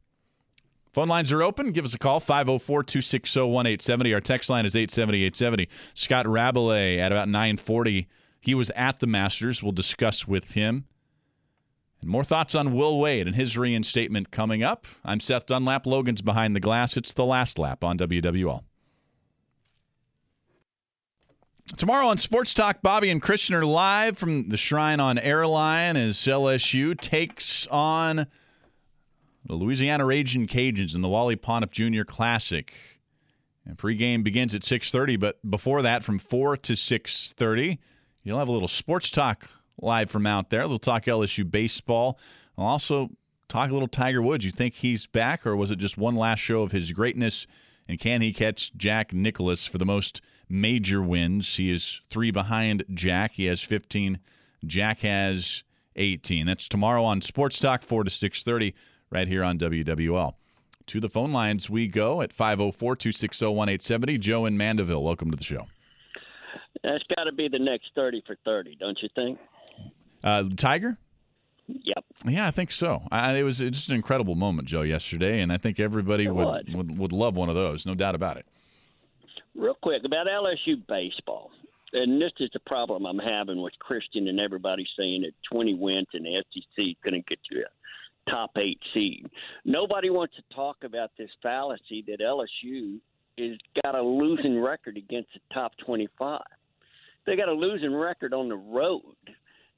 Phone 0.92 1.08
lines 1.08 1.30
are 1.30 1.42
open. 1.42 1.72
Give 1.72 1.84
us 1.84 1.94
a 1.94 1.98
call, 1.98 2.18
504 2.18 2.82
260 2.82 3.40
1870. 3.40 4.14
Our 4.14 4.20
text 4.20 4.50
line 4.50 4.66
is 4.66 4.74
870 4.74 5.18
870. 5.18 5.68
Scott 5.94 6.26
Rabalais 6.26 6.98
at 6.98 7.12
about 7.12 7.28
940. 7.28 8.08
He 8.40 8.54
was 8.54 8.70
at 8.70 8.98
the 8.98 9.06
Masters. 9.06 9.62
We'll 9.62 9.72
discuss 9.72 10.26
with 10.26 10.52
him. 10.52 10.86
And 12.00 12.10
more 12.10 12.24
thoughts 12.24 12.54
on 12.54 12.74
Will 12.74 12.98
Wade 12.98 13.26
and 13.26 13.36
his 13.36 13.56
reinstatement 13.56 14.30
coming 14.30 14.62
up. 14.62 14.86
I'm 15.04 15.20
Seth 15.20 15.46
Dunlap. 15.46 15.86
Logan's 15.86 16.22
behind 16.22 16.56
the 16.56 16.60
glass. 16.60 16.96
It's 16.96 17.12
the 17.12 17.26
last 17.26 17.58
lap 17.58 17.84
on 17.84 17.98
WWL. 17.98 18.62
Tomorrow 21.76 22.08
on 22.08 22.18
Sports 22.18 22.52
Talk, 22.52 22.82
Bobby 22.82 23.10
and 23.10 23.22
Christian 23.22 23.54
are 23.54 23.64
live 23.64 24.18
from 24.18 24.48
the 24.48 24.56
Shrine 24.56 24.98
on 24.98 25.18
Airline 25.18 25.96
as 25.96 26.16
LSU 26.16 26.98
takes 26.98 27.68
on 27.68 28.26
the 29.44 29.54
Louisiana 29.54 30.04
Raging 30.04 30.46
Cajuns 30.46 30.94
in 30.94 31.00
the 31.00 31.08
Wally 31.08 31.36
Pontiff 31.36 31.70
Jr. 31.70 32.02
Classic. 32.04 32.72
And 33.66 33.76
pregame 33.76 34.24
begins 34.24 34.54
at 34.54 34.62
6:30, 34.62 35.16
but 35.16 35.38
before 35.48 35.82
that, 35.82 36.02
from 36.02 36.18
4 36.18 36.56
to 36.56 36.76
6:30, 36.76 37.78
you'll 38.22 38.38
have 38.38 38.48
a 38.48 38.52
little 38.52 38.68
sports 38.68 39.10
talk 39.10 39.50
live 39.80 40.10
from 40.10 40.26
out 40.26 40.50
there. 40.50 40.66
We'll 40.66 40.78
talk 40.78 41.04
LSU 41.04 41.44
baseball. 41.44 42.18
I'll 42.56 42.66
also 42.66 43.10
talk 43.48 43.70
a 43.70 43.72
little 43.72 43.88
Tiger 43.88 44.22
Woods. 44.22 44.44
You 44.44 44.50
think 44.50 44.74
he's 44.74 45.06
back, 45.06 45.46
or 45.46 45.56
was 45.56 45.70
it 45.70 45.78
just 45.78 45.98
one 45.98 46.16
last 46.16 46.40
show 46.40 46.62
of 46.62 46.72
his 46.72 46.92
greatness? 46.92 47.46
And 47.88 47.98
can 47.98 48.22
he 48.22 48.32
catch 48.32 48.74
Jack 48.76 49.12
Nicklaus 49.12 49.66
for 49.66 49.78
the 49.78 49.86
most 49.86 50.20
major 50.48 51.02
wins? 51.02 51.56
He 51.56 51.70
is 51.70 52.00
three 52.10 52.30
behind 52.30 52.84
Jack. 52.92 53.32
He 53.32 53.46
has 53.46 53.62
15. 53.62 54.20
Jack 54.64 55.00
has 55.00 55.64
18. 55.96 56.46
That's 56.46 56.68
tomorrow 56.68 57.02
on 57.04 57.20
Sports 57.20 57.58
Talk, 57.58 57.82
4 57.82 58.04
to 58.04 58.10
6:30 58.10 58.74
right 59.10 59.28
here 59.28 59.42
on 59.42 59.58
WWL. 59.58 60.34
To 60.86 61.00
the 61.00 61.08
phone 61.08 61.32
lines 61.32 61.68
we 61.68 61.86
go 61.86 62.22
at 62.22 62.32
504 62.32 62.96
260 62.96 63.46
1870. 63.46 64.18
Joe 64.18 64.46
in 64.46 64.56
Mandeville, 64.56 65.02
welcome 65.02 65.30
to 65.30 65.36
the 65.36 65.44
show. 65.44 65.66
That's 66.82 67.04
got 67.14 67.24
to 67.24 67.32
be 67.32 67.48
the 67.48 67.58
next 67.58 67.90
30 67.94 68.22
for 68.26 68.36
30, 68.44 68.76
don't 68.80 68.98
you 69.02 69.08
think? 69.14 69.38
Uh, 70.24 70.44
Tiger? 70.56 70.96
Yep. 71.68 72.04
Yeah, 72.26 72.48
I 72.48 72.50
think 72.50 72.72
so. 72.72 73.02
I, 73.12 73.36
it 73.36 73.42
was 73.42 73.58
just 73.58 73.88
an 73.90 73.94
incredible 73.94 74.34
moment, 74.34 74.66
Joe, 74.66 74.82
yesterday, 74.82 75.40
and 75.40 75.52
I 75.52 75.56
think 75.56 75.78
everybody 75.78 76.26
would, 76.26 76.74
would 76.74 76.98
would 76.98 77.12
love 77.12 77.36
one 77.36 77.48
of 77.48 77.54
those, 77.54 77.86
no 77.86 77.94
doubt 77.94 78.16
about 78.16 78.36
it. 78.38 78.46
Real 79.54 79.76
quick 79.80 80.02
about 80.04 80.26
LSU 80.26 80.84
baseball, 80.88 81.52
and 81.92 82.20
this 82.20 82.32
is 82.40 82.50
the 82.52 82.60
problem 82.60 83.06
I'm 83.06 83.18
having 83.18 83.62
with 83.62 83.72
Christian 83.78 84.26
and 84.26 84.40
everybody 84.40 84.84
saying 84.98 85.22
that 85.22 85.32
20 85.52 85.74
wins 85.74 86.08
in 86.12 86.24
the 86.24 86.42
SEC 86.52 86.84
couldn't 87.04 87.26
get 87.28 87.38
you 87.50 87.60
a 87.60 87.79
top 88.28 88.50
eight 88.56 88.80
seed. 88.92 89.26
Nobody 89.64 90.10
wants 90.10 90.34
to 90.36 90.54
talk 90.54 90.78
about 90.84 91.10
this 91.18 91.30
fallacy 91.42 92.04
that 92.06 92.20
LSU 92.20 92.98
is 93.38 93.58
got 93.82 93.94
a 93.94 94.02
losing 94.02 94.60
record 94.60 94.96
against 94.96 95.30
the 95.34 95.40
top 95.54 95.72
25. 95.84 96.40
They 97.26 97.36
got 97.36 97.48
a 97.48 97.52
losing 97.52 97.94
record 97.94 98.34
on 98.34 98.48
the 98.48 98.56
road. 98.56 99.02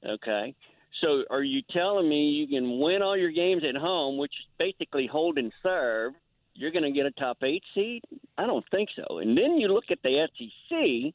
Okay, 0.05 0.53
so 1.01 1.23
are 1.29 1.43
you 1.43 1.61
telling 1.71 2.09
me 2.09 2.29
you 2.29 2.47
can 2.47 2.79
win 2.79 3.01
all 3.01 3.17
your 3.17 3.31
games 3.31 3.63
at 3.67 3.79
home, 3.79 4.17
which 4.17 4.31
is 4.31 4.45
basically 4.59 5.07
hold 5.07 5.37
and 5.37 5.51
serve? 5.61 6.13
You're 6.55 6.71
going 6.71 6.83
to 6.83 6.91
get 6.91 7.05
a 7.05 7.11
top 7.11 7.37
eight 7.43 7.63
seed? 7.73 8.03
I 8.37 8.45
don't 8.45 8.65
think 8.69 8.89
so. 8.95 9.19
And 9.19 9.37
then 9.37 9.57
you 9.57 9.69
look 9.69 9.85
at 9.91 9.99
the 10.03 10.27
SEC. 10.37 11.13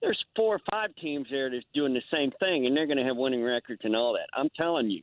There's 0.00 0.22
four 0.34 0.56
or 0.56 0.60
five 0.70 0.90
teams 1.00 1.26
there 1.30 1.50
that's 1.50 1.64
doing 1.72 1.94
the 1.94 2.02
same 2.12 2.30
thing, 2.40 2.66
and 2.66 2.76
they're 2.76 2.86
going 2.86 2.98
to 2.98 3.04
have 3.04 3.16
winning 3.16 3.42
records 3.42 3.80
and 3.84 3.94
all 3.94 4.12
that. 4.14 4.28
I'm 4.38 4.50
telling 4.56 4.90
you, 4.90 5.02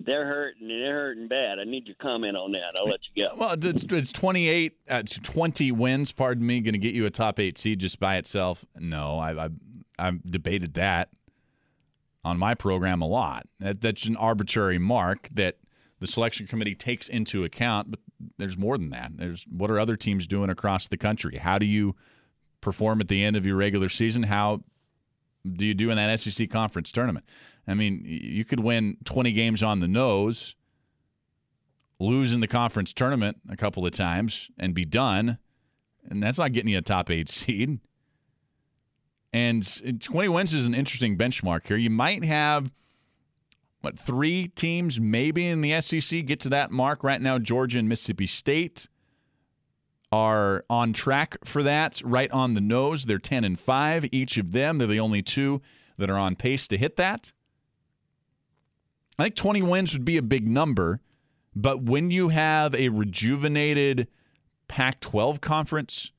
they're 0.00 0.26
hurting 0.26 0.62
and 0.62 0.70
they're 0.70 0.94
hurting 0.94 1.28
bad. 1.28 1.58
I 1.58 1.64
need 1.64 1.86
your 1.86 1.96
comment 2.00 2.36
on 2.36 2.52
that. 2.52 2.74
I'll 2.78 2.88
let 2.88 3.00
you 3.14 3.26
go. 3.26 3.36
Well, 3.36 3.56
it's, 3.60 3.84
it's 3.84 4.12
28, 4.12 4.76
uh, 4.88 5.02
20 5.02 5.72
wins, 5.72 6.12
pardon 6.12 6.46
me, 6.46 6.60
going 6.60 6.74
to 6.74 6.78
get 6.78 6.94
you 6.94 7.06
a 7.06 7.10
top 7.10 7.38
eight 7.38 7.58
seed 7.58 7.80
just 7.80 7.98
by 7.98 8.16
itself. 8.16 8.64
No, 8.78 9.18
I, 9.18 9.46
I, 9.46 9.48
I've 9.98 10.30
debated 10.30 10.74
that 10.74 11.10
on 12.24 12.38
my 12.38 12.54
program 12.54 13.02
a 13.02 13.06
lot. 13.06 13.46
That, 13.60 13.80
that's 13.80 14.04
an 14.06 14.16
arbitrary 14.16 14.78
mark 14.78 15.28
that 15.32 15.58
the 16.00 16.06
selection 16.06 16.46
committee 16.46 16.74
takes 16.74 17.08
into 17.08 17.44
account, 17.44 17.90
but 17.90 18.00
there's 18.38 18.58
more 18.58 18.76
than 18.76 18.90
that. 18.90 19.12
There's 19.16 19.46
what 19.48 19.70
are 19.70 19.78
other 19.78 19.96
teams 19.96 20.26
doing 20.26 20.50
across 20.50 20.88
the 20.88 20.96
country? 20.96 21.38
How 21.38 21.58
do 21.58 21.66
you 21.66 21.94
perform 22.60 23.00
at 23.00 23.08
the 23.08 23.22
end 23.22 23.36
of 23.36 23.46
your 23.46 23.56
regular 23.56 23.88
season? 23.88 24.24
How 24.24 24.62
do 25.50 25.66
you 25.66 25.74
do 25.74 25.90
in 25.90 25.96
that 25.96 26.20
SEC 26.20 26.50
conference 26.50 26.90
tournament? 26.92 27.26
I 27.66 27.74
mean, 27.74 28.02
you 28.04 28.44
could 28.44 28.60
win 28.60 28.96
20 29.04 29.32
games 29.32 29.62
on 29.62 29.80
the 29.80 29.88
nose, 29.88 30.54
lose 31.98 32.32
in 32.32 32.40
the 32.40 32.46
conference 32.46 32.92
tournament 32.92 33.38
a 33.48 33.56
couple 33.56 33.86
of 33.86 33.92
times, 33.92 34.50
and 34.58 34.74
be 34.74 34.84
done. 34.84 35.38
And 36.08 36.22
that's 36.22 36.38
not 36.38 36.52
getting 36.52 36.70
you 36.70 36.78
a 36.78 36.82
top 36.82 37.10
eight 37.10 37.28
seed. 37.30 37.80
And 39.32 40.00
20 40.00 40.28
wins 40.28 40.54
is 40.54 40.66
an 40.66 40.74
interesting 40.74 41.18
benchmark 41.18 41.66
here. 41.66 41.76
You 41.76 41.90
might 41.90 42.24
have, 42.24 42.72
what, 43.80 43.98
three 43.98 44.48
teams 44.48 45.00
maybe 45.00 45.48
in 45.48 45.60
the 45.60 45.80
SEC 45.80 46.24
get 46.26 46.38
to 46.40 46.48
that 46.50 46.70
mark. 46.70 47.02
Right 47.02 47.20
now, 47.20 47.40
Georgia 47.40 47.80
and 47.80 47.88
Mississippi 47.88 48.26
State 48.26 48.88
are 50.14 50.64
on 50.70 50.92
track 50.92 51.36
for 51.44 51.64
that, 51.64 52.00
right 52.04 52.30
on 52.30 52.54
the 52.54 52.60
nose. 52.60 53.06
They're 53.06 53.18
10 53.18 53.42
and 53.42 53.58
5, 53.58 54.06
each 54.12 54.38
of 54.38 54.52
them. 54.52 54.78
They're 54.78 54.86
the 54.86 55.00
only 55.00 55.22
two 55.22 55.60
that 55.98 56.08
are 56.08 56.16
on 56.16 56.36
pace 56.36 56.68
to 56.68 56.78
hit 56.78 56.94
that. 56.98 57.32
I 59.18 59.24
think 59.24 59.34
20 59.34 59.62
wins 59.62 59.92
would 59.92 60.04
be 60.04 60.16
a 60.16 60.22
big 60.22 60.46
number, 60.46 61.00
but 61.56 61.82
when 61.82 62.12
you 62.12 62.28
have 62.28 62.76
a 62.76 62.90
rejuvenated 62.90 64.06
Pac 64.68 65.00
12 65.00 65.40
conference 65.40 66.12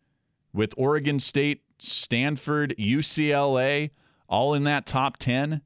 with 0.52 0.74
Oregon 0.76 1.18
State 1.18 1.62
Stanford, 1.80 2.76
UCLA, 2.78 3.92
all 4.28 4.54
in 4.54 4.64
that 4.64 4.86
top 4.86 5.16
10. 5.18 5.62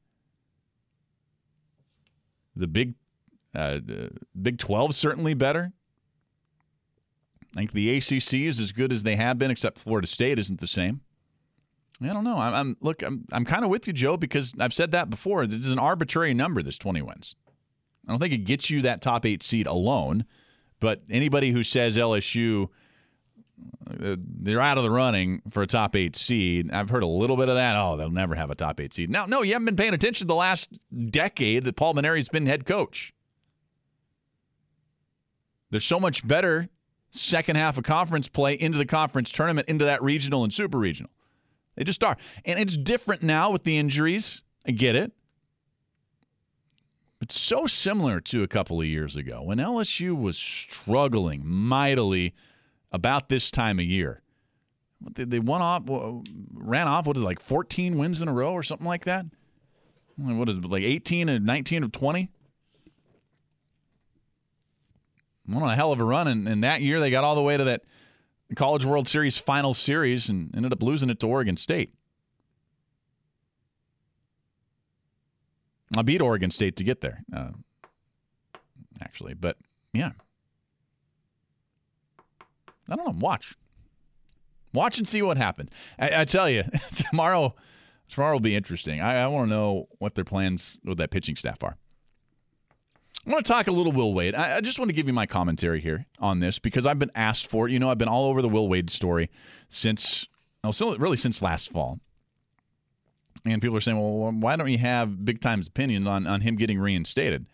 The 2.56 2.68
Big 2.68 2.94
uh, 3.56 3.80
Big 4.39 4.60
12 4.60 4.94
certainly 4.94 5.34
better. 5.34 5.74
I 7.55 7.59
think 7.59 7.71
the 7.73 7.97
ACC 7.97 8.33
is 8.33 8.59
as 8.59 8.71
good 8.71 8.91
as 8.91 9.03
they 9.03 9.15
have 9.15 9.38
been, 9.38 9.51
except 9.51 9.79
Florida 9.79 10.07
State 10.07 10.38
isn't 10.38 10.59
the 10.59 10.67
same. 10.67 11.01
I 12.01 12.07
don't 12.07 12.23
know. 12.23 12.38
I'm, 12.38 12.53
I'm 12.53 12.77
look. 12.79 13.01
I'm 13.03 13.25
I'm 13.31 13.43
kind 13.43 13.63
of 13.63 13.69
with 13.69 13.88
you, 13.88 13.93
Joe, 13.93 14.15
because 14.15 14.53
I've 14.59 14.73
said 14.73 14.91
that 14.91 15.09
before. 15.09 15.45
This 15.45 15.65
is 15.65 15.71
an 15.71 15.79
arbitrary 15.79 16.33
number. 16.33 16.63
This 16.63 16.77
20 16.77 17.01
wins. 17.01 17.35
I 18.07 18.12
don't 18.12 18.19
think 18.19 18.33
it 18.33 18.45
gets 18.45 18.69
you 18.69 18.81
that 18.83 19.01
top 19.01 19.25
eight 19.25 19.43
seed 19.43 19.67
alone. 19.67 20.25
But 20.79 21.01
anybody 21.09 21.51
who 21.51 21.63
says 21.63 21.97
LSU 21.97 22.69
uh, 23.89 24.15
they're 24.19 24.62
out 24.62 24.77
of 24.77 24.83
the 24.83 24.89
running 24.89 25.41
for 25.49 25.63
a 25.63 25.67
top 25.67 25.95
eight 25.95 26.15
seed. 26.15 26.71
I've 26.71 26.89
heard 26.89 27.03
a 27.03 27.07
little 27.07 27.38
bit 27.38 27.49
of 27.49 27.55
that. 27.55 27.75
Oh, 27.75 27.97
they'll 27.97 28.09
never 28.09 28.35
have 28.35 28.51
a 28.51 28.55
top 28.55 28.79
eight 28.79 28.93
seed. 28.93 29.09
Now, 29.09 29.25
no, 29.25 29.41
you 29.41 29.53
haven't 29.53 29.65
been 29.65 29.75
paying 29.75 29.93
attention 29.93 30.27
the 30.27 30.35
last 30.35 30.69
decade 31.09 31.63
that 31.63 31.75
Paul 31.75 31.95
Mainieri's 31.95 32.29
been 32.29 32.45
head 32.45 32.65
coach. 32.65 33.13
There's 35.71 35.85
so 35.85 35.99
much 35.99 36.27
better 36.27 36.69
second 37.12 37.56
half 37.56 37.78
of 37.78 37.84
conference 37.84 38.28
play 38.28 38.54
into 38.54 38.78
the 38.78 38.86
conference 38.86 39.32
tournament, 39.32 39.67
into 39.67 39.86
that 39.86 40.02
regional 40.02 40.43
and 40.43 40.54
super 40.54 40.78
regional. 40.78 41.12
They 41.76 41.84
just 41.84 42.04
are. 42.04 42.17
And 42.45 42.60
it's 42.60 42.76
different 42.76 43.24
now 43.24 43.52
with 43.52 43.63
the 43.63 43.78
injuries. 43.78 44.43
I 44.67 44.72
get 44.72 44.95
it. 44.95 45.12
It's 47.22 47.39
so 47.39 47.67
similar 47.67 48.22
to 48.22 48.43
a 48.43 48.48
couple 48.48 48.80
of 48.80 48.88
years 48.88 49.15
ago 49.15 49.41
when 49.43 49.58
LSU 49.58 50.19
was 50.19 50.38
struggling 50.38 51.45
mightily 51.45 52.34
about 52.91 53.30
this 53.30 53.52
time 53.52 53.80
of 53.80 53.86
year. 53.86 54.22
They 55.02 55.39
won 55.39 55.62
off, 55.62 55.84
ran 56.54 56.88
off. 56.88 57.08
What 57.08 57.15
is 57.17 57.24
it, 57.24 57.26
like 57.26 57.41
14 57.41 57.98
wins 57.98 58.22
in 58.22 58.28
a 58.28 58.34
row 58.34 58.54
or 58.54 58.63
something 58.63 58.88
like 58.88 59.06
that? 59.06 59.26
What 60.17 60.50
is 60.50 60.58
it, 60.58 60.65
like 60.65 60.84
18 60.84 61.30
and 61.30 61.45
19 61.45 61.84
of 61.84 61.91
20? 61.91 62.30
Went 65.49 65.63
on 65.63 65.71
a 65.71 65.75
hell 65.75 65.91
of 65.91 65.99
a 65.99 66.03
run, 66.03 66.27
and, 66.27 66.47
and 66.47 66.63
that 66.63 66.81
year 66.81 66.99
they 66.99 67.09
got 67.09 67.23
all 67.23 67.33
the 67.35 67.41
way 67.41 67.57
to 67.57 67.63
that 67.63 67.81
College 68.55 68.85
World 68.85 69.07
Series 69.07 69.38
final 69.38 69.73
series 69.73 70.29
and 70.29 70.55
ended 70.55 70.71
up 70.71 70.83
losing 70.83 71.09
it 71.09 71.19
to 71.21 71.27
Oregon 71.27 71.57
State. 71.57 71.93
I 75.97 76.03
beat 76.03 76.21
Oregon 76.21 76.51
State 76.51 76.75
to 76.75 76.83
get 76.83 77.01
there, 77.01 77.23
uh, 77.35 77.49
actually, 79.01 79.33
but 79.33 79.57
yeah. 79.91 80.12
I 82.88 82.95
don't 82.95 83.05
know. 83.05 83.19
Watch. 83.19 83.55
Watch 84.73 84.99
and 84.99 85.07
see 85.07 85.23
what 85.23 85.38
happens. 85.38 85.69
I, 85.97 86.21
I 86.21 86.25
tell 86.25 86.47
you, 86.49 86.63
tomorrow, 87.09 87.55
tomorrow 88.07 88.33
will 88.33 88.39
be 88.39 88.55
interesting. 88.55 89.01
I, 89.01 89.23
I 89.23 89.27
want 89.27 89.49
to 89.49 89.55
know 89.55 89.88
what 89.97 90.13
their 90.13 90.25
plans 90.25 90.79
with 90.83 90.99
that 90.99 91.09
pitching 91.09 91.35
staff 91.35 91.63
are. 91.63 91.77
I 93.28 93.32
want 93.32 93.45
to 93.45 93.52
talk 93.52 93.67
a 93.67 93.72
little 93.72 93.91
Will 93.91 94.13
Wade. 94.13 94.34
I, 94.34 94.58
I, 94.58 94.62
just 94.62 94.80
want 94.80 94.89
to 94.89 94.95
give 94.95 95.08
you 95.08 95.13
my 95.13 95.26
commentary 95.26 95.82
here 95.82 96.06
on 96.19 96.39
this 96.39 96.58
because 96.58 96.86
I've 96.86 97.00
been 97.00 97.12
asked 97.15 97.50
for 97.50 97.67
it. 97.67 97.72
You 97.72 97.80
know, 97.80 97.91
I've 97.91 97.98
been 97.98 98.08
all 98.08 98.30
over 98.30 98.41
the 98.41 98.50
Will 98.50 98.67
Wade 98.67 98.89
story 98.89 99.30
since, 99.67 100.26
oh, 100.63 100.72
so 100.72 100.95
really 100.95 101.17
since 101.17 101.41
last 101.41 101.69
fall. 101.72 102.00
And 103.45 103.62
people 103.62 103.78
are 103.78 103.82
saying, 103.82 104.00
well, 104.00 104.32
why 104.32 104.56
don't 104.56 104.69
you 104.69 104.78
have 104.78 105.24
big 105.24 105.41
time's 105.41 105.67
opinions 105.67 106.08
on, 106.08 106.28
on 106.28 106.41
him 106.41 106.56
getting 106.56 106.80
reinstated? 106.80 107.45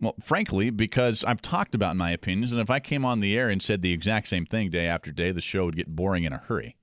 Well, 0.00 0.14
frankly, 0.20 0.70
because 0.70 1.24
I've 1.24 1.42
talked 1.42 1.74
about 1.74 1.96
my 1.96 2.12
opinions, 2.12 2.52
and 2.52 2.60
if 2.60 2.70
I 2.70 2.78
came 2.78 3.04
on 3.04 3.20
the 3.20 3.36
air 3.36 3.48
and 3.48 3.60
said 3.60 3.82
the 3.82 3.92
exact 3.92 4.28
same 4.28 4.46
thing 4.46 4.70
day 4.70 4.86
after 4.86 5.10
day, 5.10 5.32
the 5.32 5.40
show 5.40 5.64
would 5.64 5.76
get 5.76 5.94
boring 5.94 6.24
in 6.24 6.32
a 6.32 6.38
hurry. 6.38 6.76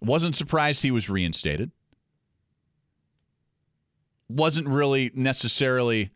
Wasn't 0.00 0.36
surprised 0.36 0.82
he 0.82 0.90
was 0.90 1.08
reinstated. 1.08 1.72
Wasn't 4.28 4.68
really 4.68 5.10
necessarily 5.14 6.10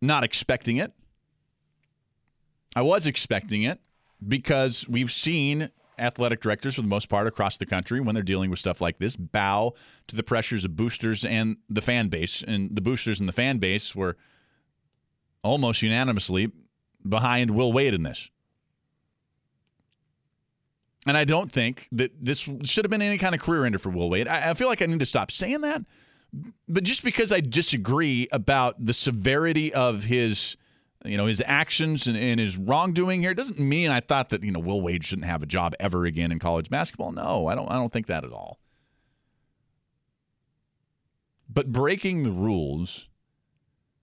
not 0.00 0.24
expecting 0.24 0.76
it. 0.76 0.92
I 2.76 2.82
was 2.82 3.06
expecting 3.06 3.62
it 3.62 3.80
because 4.26 4.88
we've 4.88 5.10
seen 5.10 5.70
athletic 5.98 6.40
directors, 6.40 6.76
for 6.76 6.82
the 6.82 6.88
most 6.88 7.08
part, 7.08 7.26
across 7.26 7.56
the 7.56 7.66
country, 7.66 8.00
when 8.00 8.14
they're 8.14 8.22
dealing 8.22 8.50
with 8.50 8.58
stuff 8.58 8.80
like 8.80 8.98
this, 8.98 9.16
bow 9.16 9.74
to 10.06 10.16
the 10.16 10.22
pressures 10.22 10.64
of 10.64 10.76
boosters 10.76 11.24
and 11.24 11.56
the 11.68 11.82
fan 11.82 12.08
base. 12.08 12.44
And 12.46 12.74
the 12.74 12.80
boosters 12.80 13.20
and 13.20 13.28
the 13.28 13.32
fan 13.32 13.58
base 13.58 13.94
were 13.94 14.16
almost 15.42 15.82
unanimously 15.82 16.52
behind 17.06 17.50
Will 17.50 17.72
Wade 17.72 17.94
in 17.94 18.02
this. 18.02 18.30
And 21.06 21.16
I 21.16 21.24
don't 21.24 21.50
think 21.50 21.88
that 21.92 22.12
this 22.20 22.48
should 22.64 22.84
have 22.84 22.90
been 22.90 23.02
any 23.02 23.18
kind 23.18 23.34
of 23.34 23.40
career 23.40 23.64
ender 23.64 23.78
for 23.78 23.90
Will 23.90 24.10
Wade. 24.10 24.28
I, 24.28 24.50
I 24.50 24.54
feel 24.54 24.68
like 24.68 24.82
I 24.82 24.86
need 24.86 24.98
to 24.98 25.06
stop 25.06 25.30
saying 25.30 25.62
that. 25.62 25.82
But 26.68 26.84
just 26.84 27.02
because 27.02 27.32
I 27.32 27.40
disagree 27.40 28.28
about 28.30 28.84
the 28.84 28.92
severity 28.92 29.72
of 29.72 30.04
his 30.04 30.56
you 31.04 31.16
know 31.16 31.26
his 31.26 31.42
actions 31.46 32.06
and, 32.06 32.16
and, 32.16 32.40
his 32.40 32.56
wrongdoing 32.56 33.20
here 33.20 33.32
doesn't 33.32 33.58
mean 33.58 33.90
I 33.90 34.00
thought 34.00 34.30
that 34.30 34.42
you 34.42 34.50
know 34.50 34.58
Will 34.58 34.80
Wade 34.80 35.04
shouldn't 35.04 35.26
have 35.26 35.42
a 35.42 35.46
job 35.46 35.74
ever 35.78 36.04
again 36.04 36.32
in 36.32 36.38
college 36.38 36.68
basketball. 36.68 37.12
No, 37.12 37.46
I 37.46 37.54
don't. 37.54 37.70
I 37.70 37.74
don't 37.74 37.92
think 37.92 38.08
that 38.08 38.24
at 38.24 38.32
all. 38.32 38.58
But 41.48 41.72
breaking 41.72 42.24
the 42.24 42.30
rules, 42.30 43.08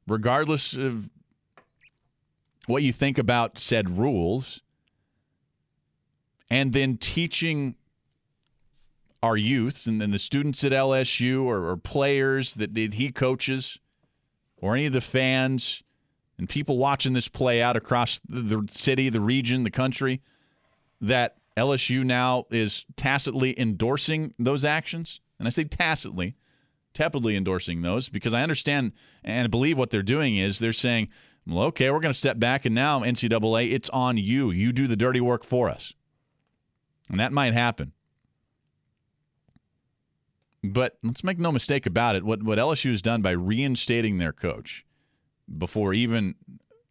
regardless 0.07 0.73
of 0.73 1.09
what 2.65 2.81
you 2.81 2.91
think 2.91 3.17
about 3.17 3.57
said 3.57 3.97
rules, 3.97 4.61
and 6.49 6.73
then 6.73 6.97
teaching 6.97 7.75
our 9.23 9.38
youths 9.38 9.88
and 9.88 9.99
then 9.99 10.12
the 10.12 10.19
students 10.19 10.63
at 10.63 10.71
LSU 10.71 11.43
or, 11.43 11.67
or 11.69 11.78
players 11.78 12.56
that, 12.56 12.73
that 12.75 12.95
he 12.95 13.12
coaches 13.12 13.80
or 14.58 14.75
any 14.75 14.86
of 14.86 14.93
the 14.93 15.01
fans 15.01 15.84
and 16.38 16.49
people 16.49 16.78
watching 16.78 17.13
this 17.13 17.28
play 17.28 17.62
out 17.62 17.75
across 17.75 18.19
the, 18.28 18.41
the 18.41 18.65
city, 18.69 19.10
the 19.10 19.21
region, 19.21 19.63
the 19.63 19.71
country, 19.71 20.21
that 21.01 21.38
LSU 21.58 22.04
now 22.04 22.45
is 22.51 22.86
tacitly 22.95 23.58
endorsing 23.60 24.34
those 24.38 24.65
actions? 24.65 25.21
And 25.39 25.47
I 25.47 25.49
say 25.49 25.63
tacitly, 25.63 26.36
tepidly 26.93 27.36
endorsing 27.36 27.82
those 27.82 28.10
because 28.10 28.34
I 28.34 28.43
understand 28.43 28.93
and 29.23 29.49
believe 29.49 29.78
what 29.78 29.89
they're 29.89 30.01
doing 30.01 30.38
is 30.38 30.60
they're 30.60 30.73
saying, 30.73 31.10
well, 31.47 31.65
okay, 31.65 31.91
we're 31.91 31.99
going 31.99 32.13
to 32.13 32.17
step 32.17 32.39
back, 32.39 32.65
and 32.65 32.73
now, 32.73 33.01
NCAA, 33.01 33.71
it's 33.71 33.89
on 33.91 34.17
you. 34.17 34.49
You 34.49 34.71
do 34.71 34.88
the 34.88 34.95
dirty 34.95 35.21
work 35.21 35.43
for 35.43 35.69
us. 35.69 35.93
And 37.10 37.19
that 37.19 37.32
might 37.32 37.54
happen. 37.54 37.91
But 40.71 40.97
let's 41.04 41.23
make 41.23 41.39
no 41.39 41.51
mistake 41.51 41.86
about 41.86 42.15
it. 42.15 42.23
What, 42.23 42.43
what 42.43 42.58
LSU 42.58 42.91
has 42.91 43.01
done 43.01 43.21
by 43.21 43.32
reinstating 43.32 44.17
their 44.17 44.34
coach 44.34 44.86
before 45.58 45.93
even 45.93 46.36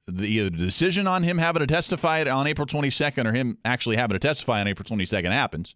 the, 0.07 0.41
the 0.41 0.51
decision 0.51 1.07
on 1.07 1.23
him 1.23 1.39
having 1.39 1.61
to 1.61 1.67
testify 1.67 2.23
on 2.25 2.47
April 2.47 2.67
22nd 2.67 3.27
or 3.27 3.33
him 3.33 3.59
actually 3.65 3.97
having 3.97 4.15
to 4.15 4.19
testify 4.19 4.61
on 4.61 4.69
April 4.69 4.85
22nd 4.85 5.33
happens, 5.33 5.75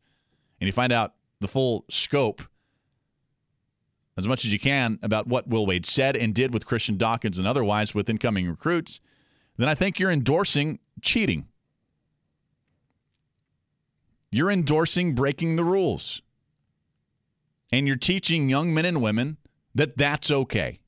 and 0.60 0.66
you 0.66 0.72
find 0.72 0.92
out 0.92 1.14
the 1.40 1.48
full 1.48 1.84
scope 1.88 2.42
as 4.16 4.26
much 4.26 4.44
as 4.44 4.52
you 4.52 4.58
can 4.58 4.98
about 5.02 5.28
what 5.28 5.48
Will 5.48 5.64
Wade 5.64 5.86
said 5.86 6.16
and 6.16 6.34
did 6.34 6.52
with 6.52 6.66
Christian 6.66 6.96
Dawkins 6.96 7.38
and 7.38 7.46
otherwise 7.46 7.94
with 7.94 8.10
incoming 8.10 8.48
recruits, 8.48 9.00
then 9.56 9.68
I 9.68 9.74
think 9.74 9.98
you're 9.98 10.10
endorsing 10.10 10.80
cheating. 11.00 11.46
You're 14.32 14.50
endorsing 14.50 15.14
breaking 15.14 15.54
the 15.54 15.64
rules. 15.64 16.20
And 17.72 17.86
you're 17.86 17.96
teaching 17.96 18.48
young 18.48 18.72
men 18.72 18.84
and 18.84 19.02
women 19.02 19.36
that 19.74 19.96
that's 19.96 20.30
okay. 20.30 20.80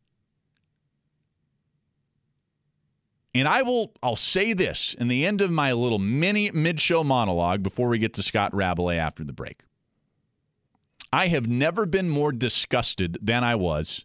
And 3.35 3.47
I 3.47 3.63
will 3.63 3.93
I'll 4.03 4.17
say 4.17 4.53
this 4.53 4.95
in 4.95 5.09
the 5.09 5.25
end 5.25 5.41
of 5.41 5.51
my 5.51 5.73
little 5.73 5.99
mini 5.99 6.51
mid-show 6.51 7.05
monologue 7.05 7.63
before 7.63 7.89
we 7.89 7.99
get 7.99 8.15
to 8.15 8.23
Scott 8.23 8.53
Rabalais 8.53 8.99
after 8.99 9.23
the 9.23 9.33
break. 9.33 9.61
I 11.13 11.29
have 11.29 11.49
never 11.49 11.87
been 11.87 12.09
more 12.09 12.33
disgusted 12.33 13.19
than 13.21 13.45
I 13.45 13.55
was 13.55 14.05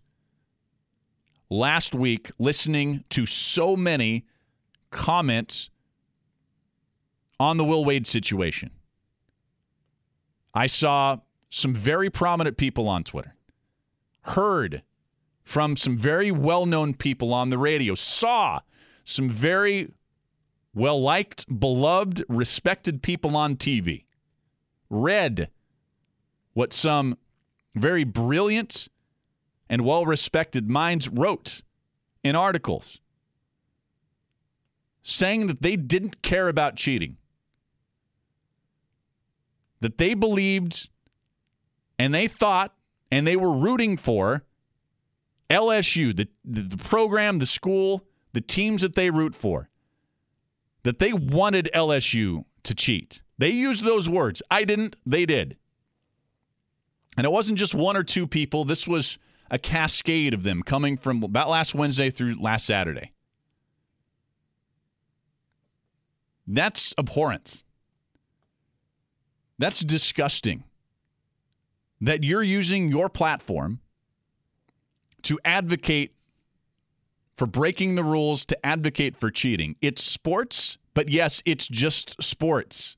last 1.50 1.96
week 1.96 2.32
listening 2.40 3.04
to 3.12 3.26
so 3.26 3.76
many 3.76 4.26
comments 4.92 5.70
on 7.40 7.58
the 7.58 7.64
Will 7.64 7.86
Wade 7.86 8.08
situation. 8.08 8.72
I 10.54 10.68
saw 10.68 11.18
some 11.56 11.74
very 11.74 12.10
prominent 12.10 12.58
people 12.58 12.90
on 12.90 13.02
Twitter, 13.02 13.34
heard 14.24 14.84
from 15.42 15.78
some 15.78 15.98
very 15.98 16.30
well 16.30 16.66
known 16.66 16.94
people 16.94 17.34
on 17.34 17.50
the 17.50 17.58
radio, 17.58 17.96
saw 17.96 18.60
some 19.06 19.30
very 19.30 19.90
well 20.74 21.02
liked, 21.02 21.48
beloved, 21.58 22.22
respected 22.28 23.02
people 23.02 23.38
on 23.38 23.56
TV, 23.56 24.04
read 24.90 25.50
what 26.52 26.74
some 26.74 27.18
very 27.74 28.04
brilliant 28.04 28.90
and 29.70 29.86
well 29.86 30.06
respected 30.06 30.70
minds 30.70 31.08
wrote 31.08 31.62
in 32.22 32.36
articles 32.36 33.00
saying 35.02 35.48
that 35.48 35.62
they 35.62 35.78
didn't 35.78 36.22
care 36.22 36.50
about 36.50 36.76
cheating, 36.76 37.16
that 39.80 39.98
they 39.98 40.14
believed 40.14 40.90
and 41.98 42.14
they 42.14 42.28
thought 42.28 42.74
and 43.12 43.26
they 43.26 43.36
were 43.36 43.56
rooting 43.56 43.98
for 43.98 44.44
LSU, 45.50 46.16
the, 46.16 46.28
the 46.44 46.78
program, 46.78 47.40
the 47.40 47.46
school, 47.46 48.04
the 48.34 48.42
teams 48.42 48.82
that 48.82 48.96
they 48.96 49.10
root 49.10 49.36
for, 49.36 49.70
that 50.84 51.00
they 51.00 51.14
wanted 51.14 51.70
LSU 51.74 52.46
to 52.64 52.74
cheat. 52.74 53.22
They 53.38 53.50
used 53.50 53.84
those 53.84 54.10
words. 54.10 54.42
I 54.50 54.64
didn't, 54.64 54.96
they 55.06 55.26
did. 55.26 55.58
And 57.18 57.26
it 57.26 57.32
wasn't 57.32 57.58
just 57.58 57.76
one 57.76 57.96
or 57.96 58.04
two 58.04 58.28
people, 58.28 58.66
this 58.66 58.88
was 58.88 59.18
a 59.50 59.60
cascade 59.60 60.34
of 60.34 60.44
them 60.44 60.64
coming 60.64 60.98
from 60.98 61.24
about 61.24 61.50
last 61.50 61.76
Wednesday 61.76 62.10
through 62.10 62.36
last 62.42 62.66
Saturday. 62.66 63.12
That's 66.48 66.94
abhorrent. 66.98 67.64
That's 69.58 69.80
disgusting. 69.82 70.64
That 72.02 72.24
you're 72.24 72.44
using 72.44 72.90
your 72.90 73.10
platform 73.10 73.80
to 75.24 75.40
advocate 75.44 76.14
for 77.36 77.46
breaking 77.46 77.96
the 77.96 78.04
rules, 78.04 78.46
to 78.46 78.66
advocate 78.66 79.18
for 79.18 79.32
cheating. 79.32 79.76
It's 79.82 80.04
sports, 80.04 80.78
but 80.94 81.10
yes, 81.10 81.42
it's 81.46 81.68
just 81.68 82.22
sports. 82.24 82.98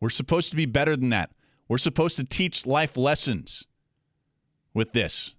We're 0.00 0.10
supposed 0.10 0.50
to 0.50 0.56
be 0.56 0.66
better 0.66 0.96
than 0.96 1.10
that. 1.10 1.30
We're 1.68 1.78
supposed 1.78 2.16
to 2.16 2.24
teach 2.24 2.66
life 2.66 2.96
lessons 2.96 3.66
with 4.74 4.92
this. 4.92 5.34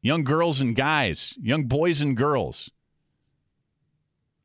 Young 0.00 0.24
girls 0.24 0.60
and 0.60 0.74
guys, 0.74 1.34
young 1.40 1.64
boys 1.64 2.00
and 2.00 2.16
girls 2.16 2.70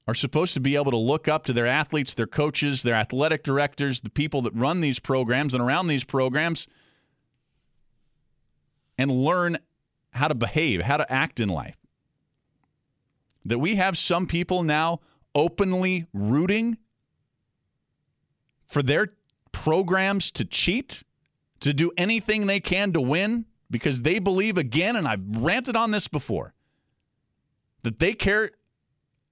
are 0.07 0.15
supposed 0.15 0.53
to 0.55 0.59
be 0.59 0.75
able 0.75 0.91
to 0.91 0.97
look 0.97 1.27
up 1.27 1.45
to 1.45 1.53
their 1.53 1.67
athletes, 1.67 2.13
their 2.13 2.27
coaches, 2.27 2.83
their 2.83 2.95
athletic 2.95 3.43
directors, 3.43 4.01
the 4.01 4.09
people 4.09 4.41
that 4.41 4.55
run 4.55 4.81
these 4.81 4.99
programs 4.99 5.53
and 5.53 5.63
around 5.63 5.87
these 5.87 6.03
programs, 6.03 6.67
and 9.01 9.09
learn 9.09 9.57
how 10.11 10.27
to 10.27 10.35
behave, 10.35 10.83
how 10.83 10.97
to 10.97 11.11
act 11.11 11.39
in 11.39 11.49
life. 11.49 11.75
That 13.43 13.57
we 13.57 13.77
have 13.77 13.97
some 13.97 14.27
people 14.27 14.61
now 14.61 14.99
openly 15.33 16.05
rooting 16.13 16.77
for 18.63 18.83
their 18.83 19.13
programs 19.51 20.29
to 20.31 20.45
cheat, 20.45 21.03
to 21.61 21.73
do 21.73 21.91
anything 21.97 22.45
they 22.45 22.59
can 22.59 22.93
to 22.93 23.01
win 23.01 23.45
because 23.71 24.03
they 24.03 24.19
believe 24.19 24.55
again, 24.55 24.95
and 24.95 25.07
I've 25.07 25.23
ranted 25.25 25.75
on 25.75 25.89
this 25.89 26.07
before, 26.07 26.53
that 27.81 27.97
they 27.97 28.13
care 28.13 28.51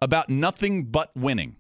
about 0.01 0.29
nothing 0.29 0.85
but 0.85 1.15
winning. 1.15 1.57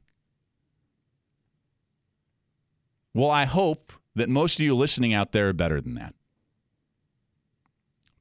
Well, 3.13 3.29
I 3.29 3.45
hope 3.45 3.93
that 4.15 4.29
most 4.29 4.59
of 4.59 4.65
you 4.65 4.75
listening 4.75 5.13
out 5.13 5.31
there 5.31 5.49
are 5.49 5.53
better 5.53 5.79
than 5.79 5.93
that. 5.95 6.15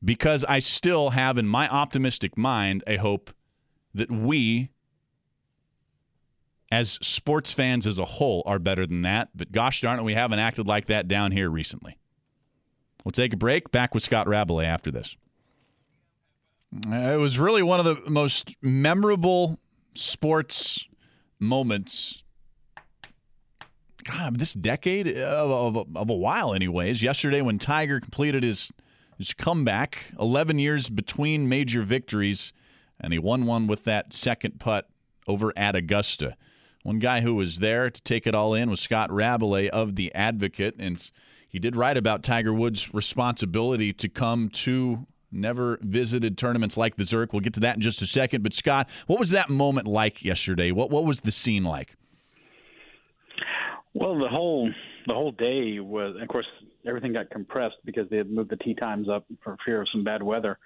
Because 0.05 0.45
I 0.45 0.61
still 0.61 1.11
have 1.11 1.39
in 1.39 1.47
my 1.47 1.69
optimistic 1.69 2.39
mind 2.39 2.85
a 2.87 2.97
hope 2.97 3.31
that 3.95 4.11
we 4.11 4.71
as 6.71 6.99
sports 7.03 7.53
fans 7.53 7.87
as 7.87 7.99
a 7.99 8.05
whole 8.05 8.43
are 8.47 8.59
better 8.59 8.87
than 8.87 9.03
that. 9.03 9.31
But 9.35 9.53
gosh 9.53 9.81
darn 9.81 9.99
it, 9.99 10.05
we 10.05 10.15
haven't 10.15 10.39
acted 10.39 10.67
like 10.67 10.87
that 10.87 11.09
down 11.09 11.33
here 11.33 11.51
recently. 11.51 11.97
We'll 13.05 13.13
take 13.13 13.33
a 13.33 13.37
break. 13.37 13.71
Back 13.71 13.95
with 13.95 14.03
Scott 14.03 14.27
Rabalais 14.27 14.67
after 14.67 14.91
this. 14.91 15.17
It 16.87 17.19
was 17.19 17.39
really 17.39 17.63
one 17.63 17.81
of 17.81 17.87
the 17.87 18.11
most 18.11 18.57
memorable 18.63 19.59
sports 19.95 20.87
moments. 21.39 22.23
God, 24.05 24.39
this 24.39 24.53
decade 24.53 25.09
of, 25.09 25.77
of, 25.77 25.97
of 25.97 26.11
a 26.11 26.15
while, 26.15 26.53
anyways. 26.55 27.03
Yesterday, 27.03 27.41
when 27.41 27.59
Tiger 27.59 28.01
completed 28.01 28.43
his 28.43 28.71
his 29.19 29.35
comeback, 29.35 30.13
11 30.19 30.59
years 30.59 30.89
between 30.89 31.49
major 31.49 31.83
victories, 31.83 32.53
and 33.01 33.13
he 33.13 33.19
won 33.19 33.45
one 33.47 33.67
with 33.67 33.85
that 33.85 34.13
second 34.13 34.61
putt 34.61 34.89
over 35.27 35.53
at 35.57 35.75
Augusta. 35.75 36.37
One 36.85 37.01
guy 37.01 37.21
who 37.21 37.35
was 37.35 37.59
there 37.59 37.91
to 37.91 38.03
take 38.03 38.27
it 38.27 38.35
all 38.35 38.55
in 38.55 38.71
was 38.71 38.81
Scott 38.81 39.11
Rabalais 39.11 39.69
of 39.69 39.97
The 39.97 40.15
Advocate, 40.15 40.77
and 40.79 41.11
he 41.49 41.59
did 41.59 41.75
write 41.75 41.97
about 41.97 42.23
Tiger 42.23 42.55
Woods' 42.55 42.95
responsibility 42.95 43.93
to 43.95 44.09
come 44.09 44.49
to 44.51 45.07
never 45.31 45.79
visited 45.83 46.39
tournaments 46.39 46.77
like 46.77 46.97
the 46.97 47.05
Zurich. 47.05 47.33
We'll 47.33 47.41
get 47.41 47.55
to 47.55 47.61
that 47.61 47.75
in 47.75 47.81
just 47.81 48.01
a 48.01 48.07
second. 48.07 48.43
But 48.43 48.55
Scott, 48.55 48.89
what 49.07 49.19
was 49.19 49.31
that 49.31 49.51
moment 49.51 49.87
like 49.87 50.25
yesterday? 50.25 50.71
What 50.71 50.91
what 50.91 51.05
was 51.05 51.21
the 51.21 51.33
scene 51.33 51.65
like? 51.65 51.97
Well, 53.95 54.19
the 54.19 54.29
whole 54.29 54.71
the 55.07 55.15
whole 55.15 55.33
day 55.33 55.81
was, 55.81 56.17
of 56.21 56.29
course, 56.29 56.47
everything 56.89 57.13
got 57.13 57.31
compressed 57.31 57.77
because 57.85 58.09
they 58.11 58.17
had 58.17 58.31
moved 58.31 58.51
the 58.51 58.57
tee 58.57 58.75
times 58.75 59.09
up 59.09 59.27
for 59.43 59.57
fear 59.65 59.83
of 59.83 59.89
some 59.93 60.05
bad 60.05 60.23
weather. 60.23 60.59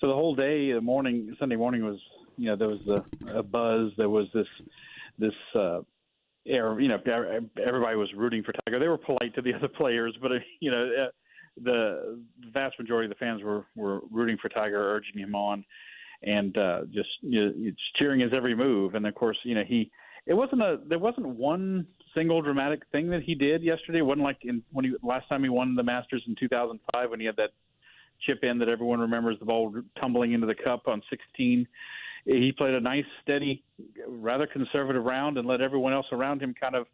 So 0.00 0.06
the 0.06 0.14
whole 0.14 0.34
day, 0.34 0.72
the 0.72 0.80
morning, 0.80 1.34
Sunday 1.38 1.56
morning 1.56 1.84
was, 1.84 1.98
you 2.36 2.46
know, 2.46 2.56
there 2.56 2.68
was 2.68 2.80
a, 2.88 3.38
a 3.38 3.42
buzz. 3.42 3.92
There 3.98 4.08
was 4.08 4.26
this 4.32 4.46
this 5.18 5.34
uh, 5.54 5.80
air. 6.46 6.80
You 6.80 6.88
know, 6.88 6.98
everybody 7.66 7.96
was 7.96 8.08
rooting 8.16 8.42
for 8.42 8.52
Tiger. 8.64 8.78
They 8.78 8.88
were 8.88 8.98
polite 8.98 9.34
to 9.34 9.42
the 9.42 9.52
other 9.56 9.68
players, 9.68 10.16
but 10.22 10.32
uh, 10.32 10.36
you 10.60 10.70
know, 10.70 10.90
uh, 11.04 11.08
the 11.62 12.22
vast 12.52 12.78
majority 12.78 13.06
of 13.06 13.10
the 13.10 13.22
fans 13.22 13.42
were 13.42 13.66
were 13.76 14.00
rooting 14.10 14.38
for 14.40 14.48
Tiger, 14.48 14.94
urging 14.94 15.20
him 15.20 15.34
on, 15.34 15.64
and 16.22 16.56
uh, 16.56 16.80
just 16.92 17.10
you 17.20 17.46
know, 17.46 17.70
cheering 17.96 18.20
his 18.20 18.32
every 18.34 18.54
move. 18.54 18.94
And 18.94 19.06
of 19.06 19.14
course, 19.14 19.38
you 19.44 19.54
know, 19.54 19.64
he 19.66 19.90
it 20.26 20.34
wasn't 20.34 20.62
a 20.62 20.78
there 20.86 20.98
wasn't 20.98 21.26
one 21.26 21.86
single 22.14 22.42
dramatic 22.42 22.82
thing 22.92 23.08
that 23.10 23.22
he 23.22 23.34
did 23.34 23.62
yesterday. 23.62 23.98
It 23.98 24.02
wasn't 24.02 24.24
like 24.24 24.38
in 24.42 24.62
when 24.72 24.84
he 24.84 24.92
last 25.02 25.28
time 25.28 25.42
he 25.42 25.48
won 25.48 25.74
the 25.74 25.82
Masters 25.82 26.22
in 26.26 26.34
2005 26.38 27.10
when 27.10 27.20
he 27.20 27.26
had 27.26 27.36
that 27.36 27.50
chip 28.26 28.40
in 28.42 28.58
that 28.58 28.68
everyone 28.68 29.00
remembers 29.00 29.38
the 29.38 29.46
ball 29.46 29.74
tumbling 29.98 30.32
into 30.32 30.46
the 30.46 30.54
cup 30.54 30.86
on 30.86 31.02
16. 31.10 31.66
He 32.26 32.52
played 32.52 32.74
a 32.74 32.80
nice, 32.80 33.06
steady, 33.22 33.64
rather 34.06 34.46
conservative 34.46 35.02
round 35.02 35.38
and 35.38 35.48
let 35.48 35.62
everyone 35.62 35.94
else 35.94 36.06
around 36.12 36.42
him 36.42 36.54
kind 36.58 36.74
of 36.74 36.86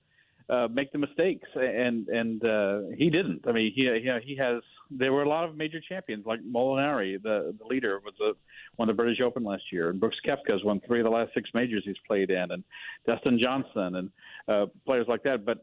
uh, 0.48 0.68
make 0.70 0.92
the 0.92 0.98
mistakes, 0.98 1.48
and 1.54 2.06
and 2.08 2.44
uh, 2.44 2.80
he 2.96 3.10
didn't. 3.10 3.46
I 3.48 3.52
mean, 3.52 3.72
he 3.74 3.82
he, 3.82 4.10
he 4.24 4.36
has. 4.36 4.62
There 4.90 5.12
were 5.12 5.24
a 5.24 5.28
lot 5.28 5.48
of 5.48 5.56
major 5.56 5.80
champions 5.88 6.24
like 6.24 6.40
Molinari, 6.40 7.20
the 7.20 7.54
the 7.58 7.64
leader, 7.66 8.00
was 8.04 8.14
a, 8.22 8.32
won 8.78 8.88
the 8.88 8.94
British 8.94 9.20
Open 9.20 9.42
last 9.42 9.64
year, 9.72 9.90
and 9.90 9.98
Brooks 9.98 10.18
Koepka's 10.24 10.62
won 10.64 10.80
three 10.86 11.00
of 11.00 11.04
the 11.04 11.10
last 11.10 11.32
six 11.34 11.50
majors 11.52 11.82
he's 11.84 11.96
played 12.06 12.30
in, 12.30 12.50
and 12.50 12.62
Dustin 13.06 13.40
Johnson 13.42 13.96
and 13.96 14.10
uh, 14.46 14.66
players 14.84 15.06
like 15.08 15.24
that. 15.24 15.44
But 15.44 15.58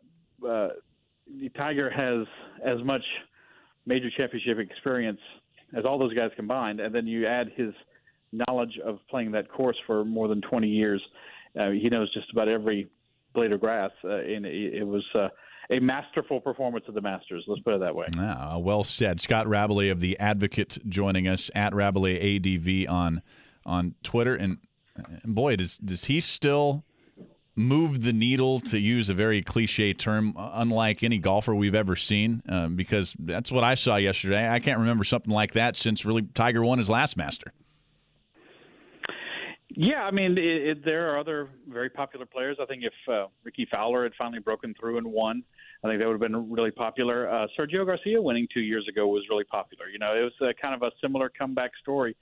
uh, 0.46 0.70
the 1.40 1.50
Tiger 1.56 1.90
has 1.90 2.28
as 2.66 2.84
much 2.84 3.04
major 3.86 4.10
championship 4.18 4.60
experience 4.60 5.20
as 5.78 5.86
all 5.86 5.98
those 5.98 6.14
guys 6.14 6.32
combined, 6.36 6.82
and 6.82 6.94
then 6.94 7.08
you 7.08 7.26
add 7.26 7.52
his 7.56 7.74
knowledge 8.34 8.78
of 8.86 9.00
playing 9.10 9.32
that 9.32 9.50
course 9.50 9.78
for 9.88 10.04
more 10.04 10.28
than 10.28 10.42
20 10.42 10.68
years. 10.68 11.02
Uh, 11.58 11.70
he 11.70 11.88
knows 11.90 12.12
just 12.14 12.30
about 12.32 12.48
every 12.48 12.90
blade 13.34 13.52
of 13.52 13.60
grass, 13.60 13.92
uh, 14.04 14.10
and 14.10 14.46
it, 14.46 14.86
was. 14.86 15.04
Uh, 15.14 15.30
a 15.70 15.80
masterful 15.80 16.42
performance 16.42 16.86
of 16.88 16.94
the 16.94 17.02
Masters. 17.02 17.46
Let's 17.48 17.62
put 17.62 17.74
it 17.74 17.80
that 17.80 17.96
way. 17.96 18.08
Ah, 18.18 18.58
well 18.58 18.84
said. 18.84 19.22
Scott 19.22 19.48
Rabalais 19.48 19.92
of 19.92 20.02
the 20.02 20.20
Advocate 20.20 20.78
joining 20.90 21.28
us 21.28 21.50
at 21.56 21.74
Rabalais 21.74 22.36
ADV 22.36 22.92
on 22.94 23.22
on 23.66 23.96
Twitter, 24.04 24.36
and, 24.36 24.58
boy, 25.24 25.56
does 25.56 25.78
does 25.78 26.06
he 26.06 26.20
still 26.20 26.84
move 27.56 28.02
the 28.02 28.14
needle 28.14 28.60
to 28.60 28.80
use 28.80 29.10
a 29.10 29.14
very 29.14 29.42
cliche 29.42 29.94
term, 29.94 30.34
unlike 30.38 31.04
any 31.04 31.18
golfer 31.18 31.54
we've 31.54 31.76
ever 31.76 31.96
seen? 31.96 32.42
Uh, 32.50 32.68
because 32.68 33.16
that's 33.20 33.52
what 33.52 33.64
I 33.64 33.76
saw 33.76 33.96
yesterday. 33.96 34.50
I 34.50 34.60
can't 34.60 34.80
remember 34.80 35.04
something 35.04 35.32
like 35.32 35.54
that 35.54 35.76
since 35.76 36.04
really 36.04 36.24
Tiger 36.34 36.64
won 36.64 36.78
his 36.78 36.90
last 36.90 37.16
Master. 37.16 37.54
Yeah, 39.76 40.04
I 40.04 40.12
mean, 40.12 40.38
it, 40.38 40.40
it, 40.44 40.86
there 40.86 41.10
are 41.10 41.20
other 41.20 41.50
very 41.68 41.90
popular 41.90 42.28
players. 42.28 42.58
I 42.62 42.66
think 42.66 42.84
if 42.84 42.94
uh, 43.12 43.28
Rickie 43.44 43.68
Fowler 43.72 44.04
had 44.04 44.12
finally 44.16 44.40
broken 44.40 44.76
through 44.80 45.00
and 45.00 45.08
won, 45.08 45.44
I 45.84 45.88
think 45.88 46.00
that 46.00 46.06
would 46.06 46.14
have 46.14 46.32
been 46.32 46.52
really 46.52 46.70
popular. 46.70 47.28
Uh, 47.28 47.48
Sergio 47.58 47.84
Garcia 47.84 48.22
winning 48.22 48.48
two 48.54 48.62
years 48.62 48.88
ago 48.88 49.08
was 49.08 49.24
really 49.30 49.46
popular. 49.46 49.88
You 49.92 49.98
know, 49.98 50.16
it 50.16 50.22
was 50.22 50.34
a, 50.42 50.54
kind 50.62 50.76
of 50.76 50.84
a 50.84 50.92
similar 51.02 51.30
comeback 51.30 51.72
story. 51.82 52.16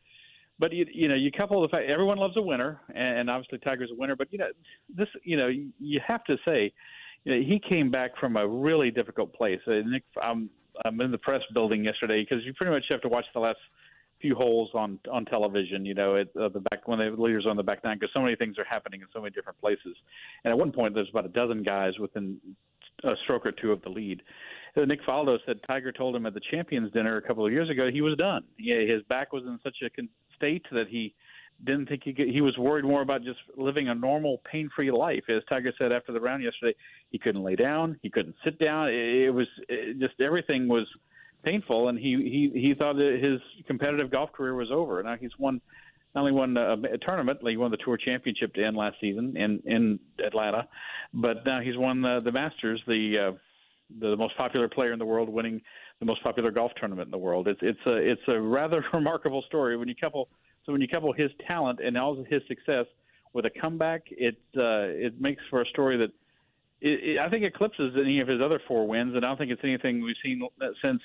But 0.59 0.71
you, 0.71 0.85
you 0.93 1.09
know, 1.09 1.15
you 1.15 1.29
couple 1.31 1.61
the 1.61 1.67
fact 1.67 1.89
everyone 1.89 2.19
loves 2.19 2.37
a 2.37 2.41
winner, 2.41 2.79
and 2.95 3.29
obviously 3.29 3.57
Tiger's 3.57 3.89
a 3.91 3.95
winner. 3.95 4.15
But 4.15 4.31
you 4.31 4.37
know, 4.37 4.49
this, 4.95 5.07
you 5.23 5.35
know, 5.35 5.47
you 5.47 5.99
have 6.07 6.23
to 6.25 6.37
say, 6.45 6.71
you 7.25 7.35
know, 7.35 7.41
he 7.41 7.59
came 7.67 7.91
back 7.91 8.11
from 8.19 8.37
a 8.37 8.47
really 8.47 8.91
difficult 8.91 9.33
place. 9.33 9.59
Uh, 9.67 9.81
Nick, 9.85 10.03
I'm 10.21 10.49
I'm 10.85 11.01
in 11.01 11.11
the 11.11 11.17
press 11.17 11.41
building 11.53 11.83
yesterday 11.83 12.25
because 12.27 12.45
you 12.45 12.53
pretty 12.53 12.71
much 12.71 12.85
have 12.89 13.01
to 13.01 13.09
watch 13.09 13.25
the 13.33 13.39
last 13.39 13.57
few 14.21 14.35
holes 14.35 14.69
on 14.73 14.99
on 15.11 15.25
television. 15.25 15.85
You 15.85 15.93
know, 15.93 16.15
at 16.17 16.27
uh, 16.39 16.49
the 16.49 16.61
back 16.69 16.87
when 16.87 16.99
the 16.99 17.09
leaders 17.21 17.45
on 17.49 17.57
the 17.57 17.63
back 17.63 17.83
nine, 17.83 17.97
because 17.99 18.13
so 18.13 18.21
many 18.21 18.35
things 18.35 18.57
are 18.57 18.65
happening 18.65 19.01
in 19.01 19.07
so 19.13 19.19
many 19.19 19.31
different 19.31 19.59
places. 19.59 19.95
And 20.43 20.51
at 20.51 20.57
one 20.57 20.71
point, 20.71 20.93
there's 20.93 21.09
about 21.09 21.25
a 21.25 21.29
dozen 21.29 21.63
guys 21.63 21.93
within 21.99 22.37
a 23.03 23.13
stroke 23.23 23.45
or 23.45 23.51
two 23.51 23.71
of 23.71 23.81
the 23.81 23.89
lead. 23.89 24.21
Uh, 24.75 24.85
Nick 24.85 24.99
Faldo 25.07 25.37
said 25.45 25.59
Tiger 25.67 25.91
told 25.91 26.15
him 26.15 26.25
at 26.25 26.33
the 26.33 26.41
Champions 26.51 26.91
Dinner 26.91 27.17
a 27.17 27.21
couple 27.21 27.45
of 27.45 27.51
years 27.51 27.69
ago 27.69 27.89
he 27.91 28.01
was 28.01 28.15
done. 28.17 28.43
Yeah, 28.57 28.79
his 28.81 29.01
back 29.09 29.33
was 29.33 29.43
in 29.43 29.59
such 29.63 29.77
a 29.85 29.89
con- 29.89 30.09
state 30.35 30.65
that 30.71 30.87
he 30.89 31.13
didn't 31.63 31.87
think 31.87 32.01
he 32.03 32.13
could, 32.13 32.27
he 32.27 32.41
was 32.41 32.57
worried 32.57 32.85
more 32.85 33.01
about 33.01 33.23
just 33.23 33.39
living 33.55 33.89
a 33.89 33.95
normal 33.95 34.41
pain-free 34.49 34.91
life. 34.91 35.23
As 35.29 35.43
Tiger 35.47 35.71
said 35.77 35.91
after 35.91 36.11
the 36.11 36.19
round 36.19 36.43
yesterday, 36.43 36.75
he 37.09 37.19
couldn't 37.19 37.43
lay 37.43 37.55
down, 37.55 37.99
he 38.01 38.09
couldn't 38.09 38.35
sit 38.43 38.57
down. 38.59 38.89
It, 38.89 39.25
it 39.25 39.31
was 39.31 39.47
it 39.67 39.99
just 39.99 40.19
everything 40.19 40.67
was 40.67 40.87
painful, 41.43 41.89
and 41.89 41.97
he 41.97 42.15
he 42.17 42.59
he 42.59 42.73
thought 42.73 42.95
that 42.95 43.19
his 43.21 43.39
competitive 43.65 44.11
golf 44.11 44.31
career 44.31 44.55
was 44.55 44.69
over. 44.71 45.01
Now 45.03 45.15
he's 45.15 45.37
won 45.37 45.61
not 46.13 46.21
only 46.21 46.33
won 46.33 46.57
a, 46.57 46.73
a 46.93 46.97
tournament, 46.97 47.39
he 47.47 47.57
won 47.57 47.71
the 47.71 47.77
Tour 47.77 47.97
Championship 47.97 48.53
to 48.55 48.63
end 48.63 48.75
last 48.75 48.97
season 48.99 49.35
in 49.37 49.61
in 49.65 49.99
Atlanta, 50.25 50.67
but 51.13 51.45
now 51.45 51.61
he's 51.61 51.77
won 51.77 52.01
the 52.01 52.19
the 52.23 52.31
Masters, 52.31 52.81
the 52.87 53.29
uh, 53.29 53.37
the 53.99 54.15
most 54.15 54.37
popular 54.37 54.67
player 54.67 54.93
in 54.93 54.99
the 54.99 55.05
world, 55.05 55.29
winning 55.29 55.61
the 55.99 56.05
most 56.05 56.23
popular 56.23 56.51
golf 56.51 56.71
tournament 56.79 57.07
in 57.07 57.11
the 57.11 57.17
world. 57.17 57.47
It's 57.47 57.59
it's 57.61 57.85
a 57.85 57.95
it's 57.95 58.21
a 58.27 58.39
rather 58.39 58.83
remarkable 58.93 59.43
story 59.47 59.77
when 59.77 59.87
you 59.87 59.95
couple 59.95 60.29
so 60.65 60.71
when 60.71 60.81
you 60.81 60.87
couple 60.87 61.11
his 61.13 61.31
talent 61.47 61.79
and 61.83 61.97
all 61.97 62.23
his 62.29 62.41
success 62.47 62.85
with 63.33 63.45
a 63.45 63.49
comeback, 63.49 64.03
it 64.11 64.37
uh, 64.57 64.89
it 64.89 65.19
makes 65.19 65.41
for 65.49 65.61
a 65.61 65.65
story 65.67 65.97
that 65.97 66.11
it, 66.81 66.99
it, 67.03 67.19
I 67.19 67.29
think 67.29 67.45
eclipses 67.45 67.95
any 67.97 68.19
of 68.19 68.27
his 68.27 68.41
other 68.41 68.61
four 68.67 68.87
wins, 68.87 69.15
and 69.15 69.23
I 69.23 69.29
don't 69.29 69.37
think 69.37 69.51
it's 69.51 69.63
anything 69.63 70.01
we've 70.01 70.15
seen 70.23 70.41
since 70.83 71.01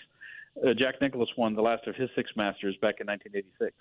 uh, 0.64 0.74
Jack 0.74 1.00
Nicklaus 1.00 1.28
won 1.36 1.54
the 1.54 1.62
last 1.62 1.86
of 1.86 1.94
his 1.94 2.10
six 2.14 2.30
Masters 2.36 2.76
back 2.80 2.96
in 3.00 3.06
1986. 3.06 3.74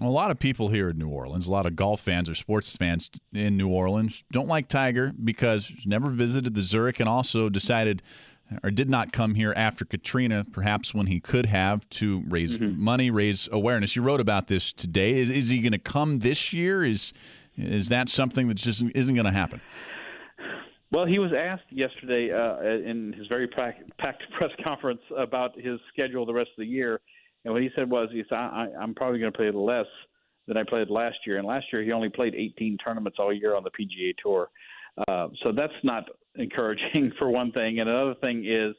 a 0.00 0.08
lot 0.08 0.30
of 0.30 0.38
people 0.38 0.68
here 0.68 0.90
in 0.90 0.98
New 0.98 1.08
Orleans, 1.08 1.46
a 1.46 1.50
lot 1.50 1.66
of 1.66 1.76
golf 1.76 2.00
fans 2.00 2.28
or 2.28 2.34
sports 2.34 2.76
fans 2.76 3.10
in 3.32 3.56
New 3.56 3.68
Orleans, 3.68 4.24
don't 4.32 4.48
like 4.48 4.68
Tiger 4.68 5.12
because 5.22 5.66
he's 5.66 5.86
never 5.86 6.10
visited 6.10 6.54
the 6.54 6.62
Zurich 6.62 7.00
and 7.00 7.08
also 7.08 7.48
decided 7.48 8.02
or 8.62 8.70
did 8.70 8.90
not 8.90 9.12
come 9.12 9.34
here 9.34 9.52
after 9.56 9.84
Katrina, 9.84 10.44
perhaps 10.50 10.94
when 10.94 11.06
he 11.06 11.20
could 11.20 11.46
have 11.46 11.88
to 11.90 12.22
raise 12.28 12.58
mm-hmm. 12.58 12.82
money, 12.82 13.10
raise 13.10 13.48
awareness. 13.50 13.96
You 13.96 14.02
wrote 14.02 14.20
about 14.20 14.48
this 14.48 14.72
today. 14.72 15.18
Is, 15.20 15.30
is 15.30 15.48
he 15.48 15.60
going 15.60 15.72
to 15.72 15.78
come 15.78 16.18
this 16.20 16.52
year? 16.52 16.84
Is 16.84 17.12
is 17.56 17.90
that 17.90 18.08
something 18.08 18.48
that 18.48 18.54
just 18.54 18.82
isn't 18.94 19.14
going 19.14 19.26
to 19.26 19.30
happen? 19.30 19.60
Well, 20.92 21.06
he 21.06 21.18
was 21.18 21.32
asked 21.32 21.64
yesterday 21.70 22.30
uh, 22.30 22.60
in 22.62 23.14
his 23.16 23.26
very 23.26 23.48
packed, 23.48 23.90
press 23.98 24.50
conference 24.62 25.00
about 25.16 25.58
his 25.58 25.80
schedule 25.92 26.26
the 26.26 26.34
rest 26.34 26.50
of 26.50 26.60
the 26.60 26.66
year, 26.66 27.00
and 27.44 27.54
what 27.54 27.62
he 27.62 27.70
said 27.74 27.90
was, 27.90 28.10
"He 28.12 28.22
said 28.28 28.36
I, 28.36 28.68
I'm 28.78 28.94
probably 28.94 29.18
going 29.18 29.32
to 29.32 29.36
play 29.36 29.50
less 29.50 29.86
than 30.46 30.58
I 30.58 30.64
played 30.64 30.90
last 30.90 31.16
year, 31.26 31.38
and 31.38 31.46
last 31.46 31.66
year 31.72 31.82
he 31.82 31.92
only 31.92 32.10
played 32.10 32.34
18 32.34 32.76
tournaments 32.84 33.16
all 33.18 33.32
year 33.32 33.56
on 33.56 33.64
the 33.64 33.70
PGA 33.70 34.14
Tour, 34.22 34.50
uh, 35.08 35.28
so 35.42 35.50
that's 35.50 35.72
not 35.82 36.04
encouraging 36.34 37.10
for 37.18 37.30
one 37.30 37.52
thing. 37.52 37.80
And 37.80 37.88
another 37.88 38.14
thing 38.20 38.44
is, 38.44 38.74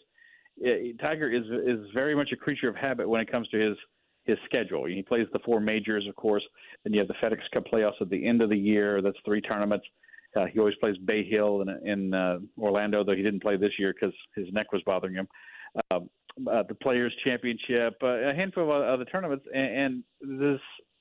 it, 0.57 0.99
Tiger 0.99 1.31
is 1.31 1.45
is 1.65 1.89
very 1.95 2.15
much 2.15 2.29
a 2.31 2.35
creature 2.35 2.69
of 2.69 2.75
habit 2.75 3.09
when 3.09 3.21
it 3.21 3.31
comes 3.31 3.47
to 3.49 3.57
his 3.59 3.77
his 4.25 4.37
schedule. 4.45 4.85
He 4.85 5.01
plays 5.01 5.25
the 5.33 5.39
four 5.39 5.59
majors, 5.59 6.07
of 6.07 6.15
course. 6.15 6.43
Then 6.83 6.93
you 6.93 6.99
have 6.99 7.07
the 7.07 7.15
FedEx 7.15 7.39
Cup 7.51 7.63
playoffs 7.73 8.01
at 8.01 8.09
the 8.11 8.27
end 8.27 8.43
of 8.43 8.49
the 8.51 8.57
year. 8.57 9.01
That's 9.01 9.17
three 9.25 9.41
tournaments. 9.41 9.85
Uh, 10.35 10.45
he 10.45 10.59
always 10.59 10.75
plays 10.75 10.97
Bay 11.05 11.23
Hill 11.23 11.61
in, 11.61 11.69
in 11.87 12.13
uh, 12.13 12.39
Orlando, 12.59 13.03
though 13.03 13.15
he 13.15 13.21
didn't 13.21 13.41
play 13.41 13.57
this 13.57 13.73
year 13.77 13.93
because 13.93 14.15
his 14.35 14.47
neck 14.51 14.71
was 14.71 14.81
bothering 14.85 15.15
him. 15.15 15.27
Uh, 15.91 15.99
uh, 16.49 16.63
the 16.67 16.75
Players 16.75 17.13
Championship, 17.23 17.95
uh, 18.01 18.07
a 18.07 18.33
handful 18.33 18.63
of 18.63 18.69
other 18.69 19.05
tournaments, 19.05 19.45
and, 19.53 20.03
and 20.21 20.39
this 20.39 20.59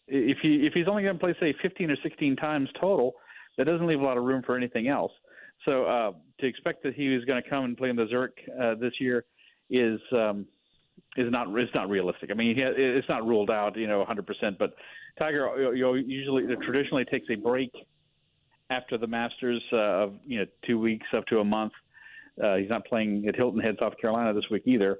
if 0.08 0.38
he 0.42 0.66
if 0.66 0.74
he's 0.74 0.88
only 0.88 1.02
going 1.02 1.14
to 1.14 1.20
play 1.20 1.34
say 1.40 1.54
15 1.62 1.90
or 1.90 1.96
16 2.02 2.36
times 2.36 2.68
total, 2.78 3.14
that 3.56 3.64
doesn't 3.64 3.86
leave 3.86 4.00
a 4.00 4.04
lot 4.04 4.18
of 4.18 4.24
room 4.24 4.42
for 4.44 4.56
anything 4.56 4.88
else. 4.88 5.12
So 5.64 5.84
uh, 5.84 6.12
to 6.40 6.46
expect 6.46 6.82
that 6.82 6.94
he 6.94 7.08
was 7.08 7.24
going 7.24 7.42
to 7.42 7.48
come 7.48 7.64
and 7.64 7.76
play 7.76 7.88
in 7.88 7.96
the 7.96 8.06
Zurich 8.08 8.36
uh, 8.60 8.74
this 8.74 8.92
year 9.00 9.24
is 9.70 10.00
um, 10.12 10.46
is 11.16 11.30
not 11.30 11.46
it's 11.56 11.74
not 11.74 11.88
realistic. 11.88 12.30
I 12.30 12.34
mean, 12.34 12.54
he, 12.54 12.62
it's 12.62 13.08
not 13.08 13.26
ruled 13.26 13.50
out, 13.50 13.76
you 13.76 13.86
know, 13.86 14.04
100%. 14.08 14.58
But 14.58 14.74
Tiger, 15.18 15.72
you 15.74 15.82
know, 15.82 15.94
usually 15.94 16.44
traditionally 16.64 17.04
takes 17.04 17.28
a 17.30 17.36
break 17.36 17.70
after 18.72 18.96
the 18.98 19.06
Masters 19.06 19.62
uh, 19.72 19.76
of 19.76 20.14
you 20.24 20.38
know 20.38 20.46
two 20.66 20.78
weeks 20.78 21.06
up 21.16 21.26
to 21.26 21.40
a 21.40 21.44
month. 21.44 21.72
Uh, 22.42 22.56
he's 22.56 22.70
not 22.70 22.84
playing 22.86 23.26
at 23.28 23.36
Hilton 23.36 23.60
Head, 23.60 23.76
South 23.78 23.92
Carolina 24.00 24.32
this 24.32 24.48
week 24.50 24.62
either. 24.64 24.98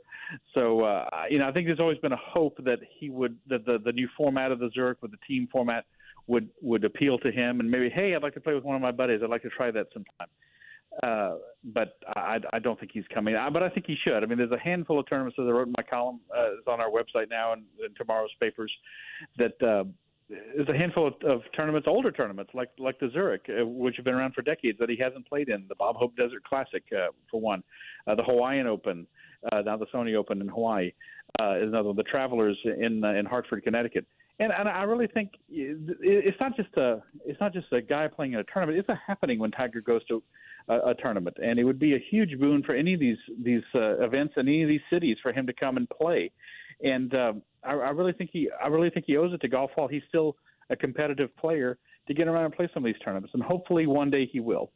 So 0.54 0.82
uh, 0.82 1.06
you 1.30 1.38
know, 1.38 1.48
I 1.48 1.52
think 1.52 1.66
there's 1.66 1.80
always 1.80 1.98
been 1.98 2.12
a 2.12 2.20
hope 2.22 2.56
that 2.64 2.80
he 2.98 3.10
would 3.10 3.36
that 3.48 3.64
the 3.64 3.78
the 3.84 3.92
new 3.92 4.08
format 4.16 4.52
of 4.52 4.58
the 4.58 4.70
Zurich 4.74 4.98
with 5.00 5.10
the 5.10 5.18
team 5.26 5.48
format 5.50 5.84
would 6.26 6.48
would 6.60 6.84
appeal 6.84 7.18
to 7.18 7.32
him, 7.32 7.60
and 7.60 7.70
maybe 7.70 7.88
hey, 7.88 8.14
I'd 8.14 8.22
like 8.22 8.34
to 8.34 8.40
play 8.40 8.54
with 8.54 8.64
one 8.64 8.76
of 8.76 8.82
my 8.82 8.92
buddies. 8.92 9.20
I'd 9.22 9.30
like 9.30 9.42
to 9.42 9.50
try 9.50 9.70
that 9.70 9.86
sometime. 9.92 10.28
Uh, 11.02 11.36
but 11.64 11.96
I, 12.08 12.38
I 12.52 12.58
don't 12.58 12.78
think 12.78 12.92
he's 12.92 13.06
coming. 13.14 13.34
I, 13.34 13.48
but 13.48 13.62
I 13.62 13.70
think 13.70 13.86
he 13.86 13.96
should. 14.04 14.22
I 14.22 14.26
mean, 14.26 14.36
there's 14.36 14.52
a 14.52 14.58
handful 14.58 15.00
of 15.00 15.08
tournaments 15.08 15.36
that 15.38 15.44
I 15.44 15.50
wrote 15.50 15.66
in 15.66 15.74
my 15.74 15.82
column. 15.82 16.20
Uh, 16.30 16.52
it's 16.58 16.68
on 16.68 16.82
our 16.82 16.90
website 16.90 17.30
now 17.30 17.54
and 17.54 17.62
in 17.82 17.94
tomorrow's 17.94 18.30
papers. 18.38 18.70
That 19.38 19.62
uh, 19.62 19.84
there's 20.56 20.68
a 20.68 20.76
handful 20.76 21.06
of, 21.06 21.14
of 21.28 21.40
tournaments, 21.54 21.86
older 21.88 22.10
tournaments 22.10 22.52
like 22.54 22.70
like 22.78 22.98
the 22.98 23.10
Zurich, 23.12 23.46
uh, 23.48 23.66
which 23.66 23.96
have 23.96 24.04
been 24.04 24.14
around 24.14 24.34
for 24.34 24.42
decades 24.42 24.78
that 24.78 24.88
he 24.88 24.96
hasn't 24.96 25.28
played 25.28 25.48
in. 25.48 25.64
The 25.68 25.74
Bob 25.74 25.96
Hope 25.96 26.16
Desert 26.16 26.44
Classic, 26.44 26.82
uh, 26.92 27.08
for 27.30 27.40
one, 27.40 27.62
uh, 28.06 28.14
the 28.14 28.22
Hawaiian 28.22 28.66
Open, 28.66 29.06
uh, 29.50 29.62
now 29.62 29.76
the 29.76 29.86
Sony 29.86 30.14
Open 30.14 30.40
in 30.40 30.48
Hawaii, 30.48 30.92
uh, 31.40 31.56
is 31.56 31.68
another. 31.68 31.88
One. 31.88 31.96
The 31.96 32.04
Travelers 32.04 32.58
in 32.64 33.04
uh, 33.04 33.12
in 33.12 33.26
Hartford, 33.26 33.62
Connecticut, 33.62 34.06
and 34.38 34.52
and 34.52 34.68
I 34.68 34.82
really 34.82 35.06
think 35.06 35.32
it's 35.48 36.40
not 36.40 36.56
just 36.56 36.74
a 36.76 37.02
it's 37.24 37.40
not 37.40 37.52
just 37.52 37.72
a 37.72 37.82
guy 37.82 38.08
playing 38.08 38.32
in 38.32 38.38
a 38.38 38.44
tournament. 38.44 38.78
It's 38.78 38.88
a 38.88 39.00
happening 39.06 39.38
when 39.38 39.50
Tiger 39.50 39.80
goes 39.80 40.04
to 40.06 40.22
a, 40.68 40.90
a 40.90 40.94
tournament, 40.94 41.36
and 41.42 41.58
it 41.58 41.64
would 41.64 41.78
be 41.78 41.94
a 41.94 42.04
huge 42.10 42.38
boon 42.38 42.62
for 42.62 42.74
any 42.74 42.94
of 42.94 43.00
these 43.00 43.18
these 43.42 43.62
events 43.74 44.34
in 44.36 44.48
any 44.48 44.62
of 44.62 44.68
these 44.68 44.80
cities 44.90 45.16
for 45.22 45.32
him 45.32 45.46
to 45.46 45.52
come 45.52 45.76
and 45.76 45.88
play. 45.90 46.30
And 46.82 47.14
um, 47.14 47.42
I, 47.64 47.72
I 47.72 47.90
really 47.90 48.12
think 48.12 48.30
he 48.32 48.48
I 48.62 48.68
really 48.68 48.90
think 48.90 49.06
he 49.06 49.16
owes 49.16 49.32
it 49.32 49.40
to 49.40 49.48
golf 49.48 49.70
while 49.74 49.88
he's 49.88 50.02
still 50.08 50.36
a 50.70 50.76
competitive 50.76 51.34
player 51.36 51.78
to 52.08 52.14
get 52.14 52.28
around 52.28 52.46
and 52.46 52.54
play 52.54 52.68
some 52.72 52.84
of 52.84 52.86
these 52.92 53.00
tournaments, 53.04 53.34
and 53.34 53.42
hopefully 53.42 53.86
one 53.86 54.10
day 54.10 54.26
he 54.30 54.40
will. 54.40 54.72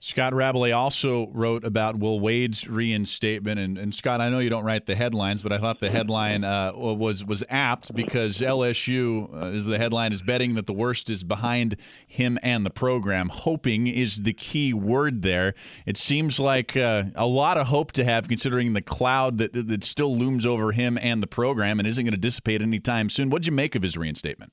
Scott 0.00 0.32
Rabalais 0.32 0.76
also 0.76 1.26
wrote 1.32 1.64
about 1.64 1.98
Will 1.98 2.20
Wade's 2.20 2.68
reinstatement, 2.68 3.58
and, 3.58 3.76
and 3.76 3.92
Scott, 3.92 4.20
I 4.20 4.28
know 4.28 4.38
you 4.38 4.48
don't 4.48 4.64
write 4.64 4.86
the 4.86 4.94
headlines, 4.94 5.42
but 5.42 5.52
I 5.52 5.58
thought 5.58 5.80
the 5.80 5.90
headline 5.90 6.44
uh, 6.44 6.72
was 6.72 7.24
was 7.24 7.42
apt 7.48 7.92
because 7.96 8.38
LSU 8.38 9.34
uh, 9.34 9.46
is 9.46 9.64
the 9.64 9.76
headline 9.76 10.12
is 10.12 10.22
betting 10.22 10.54
that 10.54 10.66
the 10.66 10.72
worst 10.72 11.10
is 11.10 11.24
behind 11.24 11.74
him 12.06 12.38
and 12.44 12.64
the 12.64 12.70
program. 12.70 13.28
Hoping 13.28 13.88
is 13.88 14.22
the 14.22 14.32
key 14.32 14.72
word 14.72 15.22
there. 15.22 15.54
It 15.84 15.96
seems 15.96 16.38
like 16.38 16.76
uh, 16.76 17.04
a 17.16 17.26
lot 17.26 17.58
of 17.58 17.66
hope 17.66 17.90
to 17.92 18.04
have, 18.04 18.28
considering 18.28 18.74
the 18.74 18.82
cloud 18.82 19.38
that 19.38 19.52
that 19.52 19.82
still 19.82 20.16
looms 20.16 20.46
over 20.46 20.70
him 20.70 20.96
and 21.02 21.20
the 21.20 21.26
program, 21.26 21.80
and 21.80 21.88
isn't 21.88 22.04
going 22.04 22.14
to 22.14 22.20
dissipate 22.20 22.62
anytime 22.62 23.10
soon. 23.10 23.30
What'd 23.30 23.46
you 23.46 23.52
make 23.52 23.74
of 23.74 23.82
his 23.82 23.96
reinstatement? 23.96 24.52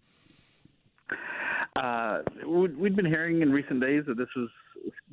Uh, 1.75 2.23
we'd 2.47 2.95
been 2.95 3.05
hearing 3.05 3.43
in 3.43 3.51
recent 3.51 3.79
days 3.79 4.05
that 4.07 4.17
this 4.17 4.29
was 4.35 4.49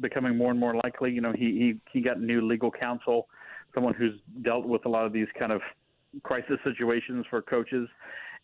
becoming 0.00 0.36
more 0.36 0.50
and 0.50 0.60
more 0.60 0.74
likely. 0.82 1.10
You 1.10 1.20
know, 1.20 1.32
he 1.32 1.78
he 1.92 1.98
he 1.98 2.00
got 2.00 2.20
new 2.20 2.46
legal 2.46 2.70
counsel, 2.70 3.28
someone 3.74 3.94
who's 3.94 4.14
dealt 4.42 4.66
with 4.66 4.84
a 4.86 4.88
lot 4.88 5.06
of 5.06 5.12
these 5.12 5.28
kind 5.38 5.52
of 5.52 5.60
crisis 6.22 6.58
situations 6.64 7.24
for 7.30 7.40
coaches, 7.42 7.88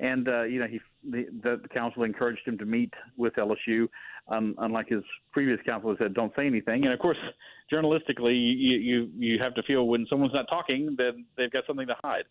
and 0.00 0.28
uh, 0.28 0.42
you 0.44 0.60
know 0.60 0.66
he 0.66 0.80
the, 1.10 1.26
the 1.42 1.68
counsel 1.72 2.02
encouraged 2.02 2.46
him 2.46 2.58
to 2.58 2.64
meet 2.64 2.92
with 3.16 3.34
LSU, 3.34 3.88
um, 4.28 4.54
unlike 4.58 4.88
his 4.88 5.02
previous 5.32 5.58
counsel 5.66 5.90
who 5.90 5.96
said 6.02 6.14
don't 6.14 6.32
say 6.36 6.46
anything. 6.46 6.84
And 6.84 6.92
of 6.92 6.98
course, 6.98 7.18
journalistically, 7.72 8.34
you 8.34 8.76
you 8.76 9.10
you 9.18 9.38
have 9.38 9.54
to 9.54 9.62
feel 9.62 9.86
when 9.86 10.06
someone's 10.08 10.34
not 10.34 10.46
talking, 10.48 10.94
then 10.96 11.26
they've 11.36 11.50
got 11.50 11.64
something 11.66 11.86
to 11.86 11.96
hide. 12.02 12.24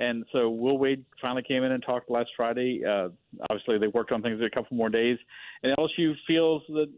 And 0.00 0.24
so 0.32 0.48
Will 0.48 0.78
Wade 0.78 1.04
finally 1.20 1.42
came 1.46 1.62
in 1.62 1.72
and 1.72 1.82
talked 1.82 2.10
last 2.10 2.30
Friday. 2.34 2.82
Uh, 2.82 3.10
obviously, 3.50 3.76
they 3.78 3.86
worked 3.86 4.12
on 4.12 4.22
things 4.22 4.40
a 4.40 4.48
couple 4.48 4.74
more 4.74 4.88
days, 4.88 5.18
and 5.62 5.76
LSU 5.76 6.14
feels 6.26 6.62
that 6.68 6.90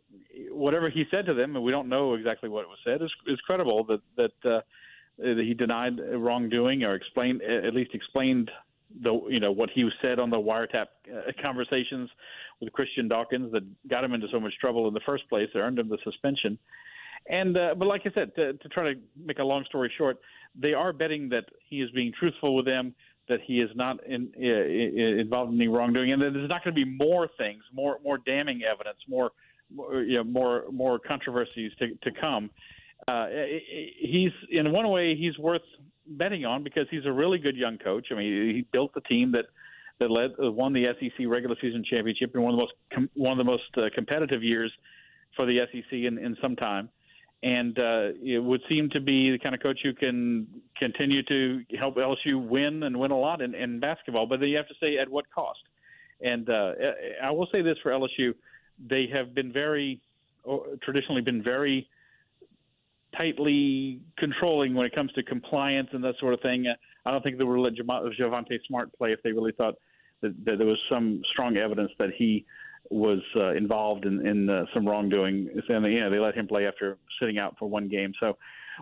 whatever 0.50 0.88
he 0.88 1.04
said 1.10 1.26
to 1.26 1.34
them, 1.34 1.56
and 1.56 1.64
we 1.64 1.72
don't 1.72 1.88
know 1.88 2.14
exactly 2.14 2.48
what 2.48 2.64
was 2.68 2.78
said, 2.84 3.02
is, 3.02 3.10
is 3.26 3.40
credible. 3.40 3.84
That 3.84 4.00
that, 4.16 4.50
uh, 4.50 4.60
that 5.18 5.42
he 5.44 5.52
denied 5.52 5.94
wrongdoing 6.14 6.84
or 6.84 6.94
explained 6.94 7.42
at 7.42 7.74
least 7.74 7.90
explained 7.92 8.50
the 9.02 9.20
you 9.28 9.40
know 9.40 9.50
what 9.50 9.70
he 9.74 9.88
said 10.00 10.20
on 10.20 10.30
the 10.30 10.36
wiretap 10.36 10.86
uh, 11.12 11.32
conversations 11.42 12.08
with 12.60 12.72
Christian 12.72 13.08
Dawkins 13.08 13.50
that 13.50 13.64
got 13.88 14.04
him 14.04 14.12
into 14.12 14.28
so 14.30 14.38
much 14.38 14.52
trouble 14.60 14.86
in 14.86 14.94
the 14.94 15.00
first 15.04 15.28
place. 15.28 15.48
That 15.54 15.60
earned 15.60 15.80
him 15.80 15.88
the 15.88 15.98
suspension. 16.04 16.56
And 17.28 17.56
uh, 17.56 17.74
but 17.76 17.86
like 17.86 18.02
I 18.04 18.10
said, 18.14 18.34
to, 18.36 18.54
to 18.54 18.68
try 18.68 18.92
to 18.92 19.00
make 19.16 19.38
a 19.38 19.44
long 19.44 19.64
story 19.64 19.92
short, 19.96 20.18
they 20.60 20.74
are 20.74 20.92
betting 20.92 21.28
that 21.30 21.44
he 21.68 21.80
is 21.80 21.90
being 21.92 22.12
truthful 22.18 22.56
with 22.56 22.66
them, 22.66 22.94
that 23.28 23.38
he 23.46 23.60
is 23.60 23.70
not 23.74 24.04
in, 24.06 24.32
uh, 24.36 25.20
involved 25.20 25.52
in 25.52 25.60
any 25.60 25.68
wrongdoing, 25.68 26.12
and 26.12 26.20
that 26.20 26.32
there's 26.32 26.48
not 26.48 26.64
going 26.64 26.74
to 26.74 26.84
be 26.84 26.90
more 26.90 27.28
things, 27.38 27.62
more 27.72 27.98
more 28.04 28.18
damning 28.18 28.62
evidence, 28.64 28.98
more, 29.08 29.30
you 29.70 30.16
know, 30.16 30.24
more 30.24 30.64
more 30.72 30.98
controversies 30.98 31.72
to 31.78 31.94
to 32.02 32.10
come. 32.20 32.50
Uh, 33.06 33.26
he's 34.00 34.32
in 34.50 34.72
one 34.72 34.88
way 34.88 35.14
he's 35.16 35.36
worth 35.38 35.62
betting 36.06 36.44
on 36.44 36.64
because 36.64 36.86
he's 36.90 37.06
a 37.06 37.12
really 37.12 37.38
good 37.38 37.56
young 37.56 37.78
coach. 37.78 38.08
I 38.10 38.14
mean, 38.14 38.54
he 38.54 38.66
built 38.72 38.94
the 38.94 39.00
team 39.02 39.32
that 39.32 39.44
that 40.00 40.10
led 40.10 40.32
won 40.38 40.72
the 40.72 40.86
SEC 40.98 41.26
regular 41.28 41.54
season 41.60 41.84
championship 41.88 42.34
in 42.34 42.42
one 42.42 42.52
of 42.52 42.56
the 42.56 42.62
most 42.62 42.72
com- 42.92 43.10
one 43.14 43.32
of 43.32 43.38
the 43.38 43.44
most 43.44 43.62
uh, 43.76 43.82
competitive 43.94 44.42
years 44.42 44.72
for 45.36 45.46
the 45.46 45.60
SEC 45.70 45.92
in, 45.92 46.18
in 46.18 46.36
some 46.42 46.56
time 46.56 46.88
and 47.42 47.76
uh, 47.78 48.10
it 48.22 48.42
would 48.42 48.60
seem 48.68 48.88
to 48.90 49.00
be 49.00 49.32
the 49.32 49.38
kind 49.38 49.54
of 49.54 49.60
coach 49.60 49.80
who 49.82 49.92
can 49.92 50.46
continue 50.78 51.22
to 51.24 51.62
help 51.78 51.96
LSU 51.96 52.46
win 52.46 52.84
and 52.84 52.98
win 52.98 53.10
a 53.10 53.18
lot 53.18 53.40
in, 53.40 53.54
in 53.54 53.80
basketball. 53.80 54.26
But 54.26 54.40
then 54.40 54.48
you 54.48 54.56
have 54.56 54.68
to 54.68 54.74
say 54.80 54.98
at 54.98 55.08
what 55.08 55.24
cost. 55.34 55.60
And 56.20 56.48
uh, 56.48 56.72
I 57.22 57.30
will 57.32 57.48
say 57.50 57.62
this 57.62 57.76
for 57.82 57.90
LSU: 57.90 58.34
they 58.88 59.06
have 59.12 59.34
been 59.34 59.52
very 59.52 60.00
traditionally 60.82 61.20
been 61.20 61.42
very 61.42 61.88
tightly 63.16 64.00
controlling 64.18 64.74
when 64.74 64.86
it 64.86 64.94
comes 64.94 65.12
to 65.12 65.22
compliance 65.22 65.88
and 65.92 66.02
that 66.02 66.14
sort 66.18 66.34
of 66.34 66.40
thing. 66.40 66.66
I 67.04 67.10
don't 67.10 67.22
think 67.22 67.38
they 67.38 67.44
would 67.44 67.58
let 67.58 67.74
Javonte 67.74 68.58
Smart 68.66 68.96
play 68.96 69.12
if 69.12 69.22
they 69.22 69.32
really 69.32 69.52
thought 69.52 69.74
that, 70.22 70.32
that 70.44 70.58
there 70.58 70.66
was 70.66 70.78
some 70.90 71.20
strong 71.32 71.56
evidence 71.56 71.90
that 71.98 72.10
he 72.16 72.44
was 72.92 73.20
uh, 73.36 73.54
involved 73.54 74.04
in, 74.04 74.24
in 74.26 74.48
uh, 74.48 74.64
some 74.74 74.86
wrongdoing. 74.86 75.48
And 75.68 75.92
you 75.92 76.00
know, 76.00 76.10
they 76.10 76.18
let 76.18 76.34
him 76.34 76.46
play 76.46 76.66
after 76.66 76.98
sitting 77.18 77.38
out 77.38 77.56
for 77.58 77.68
one 77.68 77.88
game. 77.88 78.12
So 78.20 78.36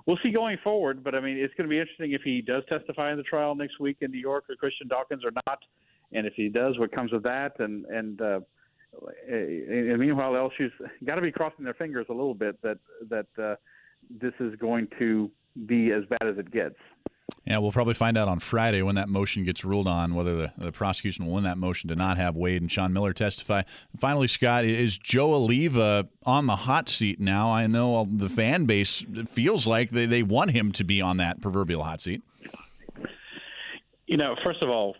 we'll 0.06 0.18
see 0.22 0.30
going 0.30 0.58
forward. 0.64 1.04
But 1.04 1.14
I 1.14 1.20
mean, 1.20 1.36
it's 1.36 1.54
going 1.54 1.68
to 1.68 1.70
be 1.70 1.78
interesting 1.78 2.12
if 2.12 2.22
he 2.22 2.42
does 2.42 2.62
testify 2.68 3.12
in 3.12 3.16
the 3.16 3.22
trial 3.22 3.54
next 3.54 3.78
week 3.78 3.98
in 4.00 4.10
New 4.10 4.18
York 4.18 4.44
or 4.48 4.56
Christian 4.56 4.88
Dawkins 4.88 5.24
or 5.24 5.30
not. 5.46 5.58
And 6.12 6.26
if 6.26 6.34
he 6.34 6.48
does, 6.48 6.78
what 6.78 6.92
comes 6.92 7.12
of 7.12 7.22
that? 7.22 7.52
And 7.60 7.84
and 7.86 8.20
uh, 8.20 8.40
and 9.28 9.98
meanwhile, 9.98 10.32
LSU's 10.32 10.72
got 11.04 11.14
to 11.14 11.22
be 11.22 11.30
crossing 11.30 11.64
their 11.64 11.74
fingers 11.74 12.06
a 12.10 12.12
little 12.12 12.34
bit 12.34 12.60
that 12.62 12.78
that 13.08 13.26
uh, 13.40 13.54
this 14.20 14.32
is 14.40 14.56
going 14.56 14.88
to 14.98 15.30
be 15.66 15.92
as 15.92 16.02
bad 16.10 16.28
as 16.28 16.38
it 16.38 16.50
gets. 16.50 16.76
Yeah, 17.46 17.58
we'll 17.58 17.72
probably 17.72 17.94
find 17.94 18.18
out 18.18 18.28
on 18.28 18.38
Friday 18.38 18.82
when 18.82 18.96
that 18.96 19.08
motion 19.08 19.44
gets 19.44 19.64
ruled 19.64 19.88
on 19.88 20.14
whether 20.14 20.36
the, 20.36 20.52
the 20.58 20.72
prosecution 20.72 21.26
will 21.26 21.34
win 21.34 21.44
that 21.44 21.56
motion 21.56 21.88
to 21.88 21.96
not 21.96 22.18
have 22.18 22.36
Wade 22.36 22.60
and 22.60 22.70
Sean 22.70 22.92
Miller 22.92 23.12
testify. 23.14 23.62
finally, 23.98 24.28
Scott, 24.28 24.64
is 24.64 24.98
Joe 24.98 25.30
Alleva 25.30 26.08
on 26.24 26.46
the 26.46 26.56
hot 26.56 26.88
seat 26.88 27.18
now? 27.18 27.50
I 27.50 27.66
know 27.66 28.00
uh, 28.00 28.04
the 28.08 28.28
fan 28.28 28.66
base 28.66 29.04
feels 29.28 29.66
like 29.66 29.90
they, 29.90 30.04
they 30.04 30.22
want 30.22 30.50
him 30.50 30.70
to 30.72 30.84
be 30.84 31.00
on 31.00 31.16
that 31.16 31.40
proverbial 31.40 31.82
hot 31.82 32.02
seat. 32.02 32.22
You 34.06 34.16
know, 34.16 34.34
first 34.44 34.60
of 34.60 34.68
all, 34.68 34.96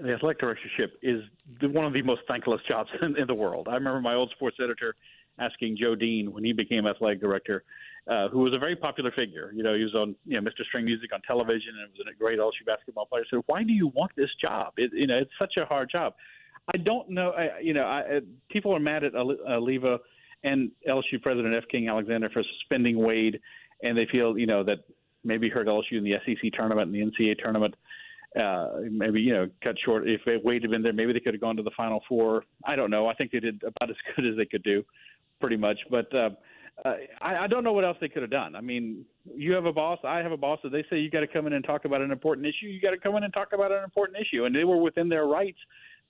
the 0.00 0.14
athletic 0.14 0.40
directorship 0.40 0.98
is 1.02 1.22
one 1.60 1.84
of 1.84 1.92
the 1.92 2.02
most 2.02 2.22
thankless 2.26 2.60
jobs 2.66 2.90
in, 3.02 3.16
in 3.16 3.26
the 3.28 3.34
world. 3.34 3.68
I 3.68 3.74
remember 3.74 4.00
my 4.00 4.14
old 4.14 4.30
sports 4.30 4.56
editor 4.62 4.96
asking 5.38 5.76
Joe 5.80 5.94
Dean 5.94 6.32
when 6.32 6.44
he 6.44 6.52
became 6.52 6.86
athletic 6.86 7.20
director 7.20 7.62
uh, 8.10 8.28
who 8.28 8.40
was 8.40 8.52
a 8.52 8.58
very 8.58 8.76
popular 8.76 9.10
figure. 9.12 9.50
You 9.54 9.62
know, 9.62 9.74
he 9.74 9.82
was 9.82 9.94
on 9.94 10.14
you 10.26 10.40
know 10.40 10.48
Mr. 10.48 10.64
String 10.66 10.84
Music 10.84 11.10
on 11.12 11.20
television 11.26 11.72
and 11.82 11.90
was 11.92 12.06
a 12.12 12.18
great 12.18 12.38
LSU 12.38 12.66
basketball 12.66 13.06
player. 13.06 13.24
So 13.30 13.42
why 13.46 13.62
do 13.62 13.72
you 13.72 13.88
want 13.88 14.12
this 14.16 14.30
job? 14.40 14.74
It, 14.76 14.90
you 14.92 15.06
know, 15.06 15.18
it's 15.18 15.30
such 15.38 15.54
a 15.56 15.64
hard 15.64 15.90
job. 15.90 16.14
I 16.72 16.78
don't 16.78 17.10
know. 17.10 17.30
I, 17.30 17.60
you 17.60 17.74
know, 17.74 17.84
I, 17.84 18.20
people 18.50 18.74
are 18.74 18.80
mad 18.80 19.04
at 19.04 19.12
Alleva 19.12 19.98
and 20.44 20.70
LSU 20.88 21.20
President 21.22 21.54
F. 21.54 21.64
King 21.70 21.88
Alexander 21.88 22.28
for 22.30 22.42
suspending 22.58 22.98
Wade, 22.98 23.40
and 23.82 23.96
they 23.96 24.06
feel 24.10 24.38
you 24.38 24.46
know 24.46 24.62
that 24.64 24.78
maybe 25.24 25.48
hurt 25.48 25.66
LSU 25.66 25.92
in 25.92 26.04
the 26.04 26.14
SEC 26.26 26.52
tournament 26.52 26.94
and 26.94 26.94
the 26.94 27.00
NCAA 27.00 27.38
tournament. 27.38 27.74
Uh, 28.38 28.80
maybe 28.90 29.20
you 29.20 29.32
know 29.32 29.48
cut 29.62 29.76
short. 29.84 30.04
If 30.06 30.20
Wade 30.44 30.62
had 30.62 30.70
been 30.70 30.82
there, 30.82 30.92
maybe 30.92 31.12
they 31.12 31.20
could 31.20 31.34
have 31.34 31.40
gone 31.40 31.56
to 31.56 31.62
the 31.62 31.70
Final 31.76 32.02
Four. 32.08 32.44
I 32.66 32.76
don't 32.76 32.90
know. 32.90 33.08
I 33.08 33.14
think 33.14 33.32
they 33.32 33.40
did 33.40 33.62
about 33.62 33.90
as 33.90 33.96
good 34.16 34.26
as 34.26 34.36
they 34.36 34.46
could 34.46 34.62
do, 34.62 34.84
pretty 35.40 35.56
much. 35.56 35.78
But 35.90 36.14
uh, 36.14 36.30
uh, 36.84 36.94
I, 37.20 37.44
I 37.44 37.46
don't 37.46 37.64
know 37.64 37.72
what 37.72 37.84
else 37.84 37.96
they 38.00 38.08
could 38.08 38.22
have 38.22 38.30
done. 38.30 38.56
I 38.56 38.60
mean, 38.60 39.04
you 39.34 39.52
have 39.52 39.64
a 39.64 39.72
boss, 39.72 39.98
I 40.04 40.18
have 40.18 40.32
a 40.32 40.36
boss. 40.36 40.58
So 40.62 40.68
they 40.68 40.84
say 40.90 40.98
you 40.98 41.10
got 41.10 41.20
to 41.20 41.26
come 41.26 41.46
in 41.46 41.52
and 41.52 41.64
talk 41.64 41.84
about 41.84 42.00
an 42.00 42.10
important 42.10 42.46
issue. 42.46 42.66
You 42.66 42.80
got 42.80 42.90
to 42.90 42.98
come 42.98 43.16
in 43.16 43.24
and 43.24 43.32
talk 43.32 43.52
about 43.52 43.70
an 43.72 43.84
important 43.84 44.18
issue, 44.18 44.44
and 44.44 44.54
they 44.54 44.64
were 44.64 44.76
within 44.76 45.08
their 45.08 45.26
rights 45.26 45.58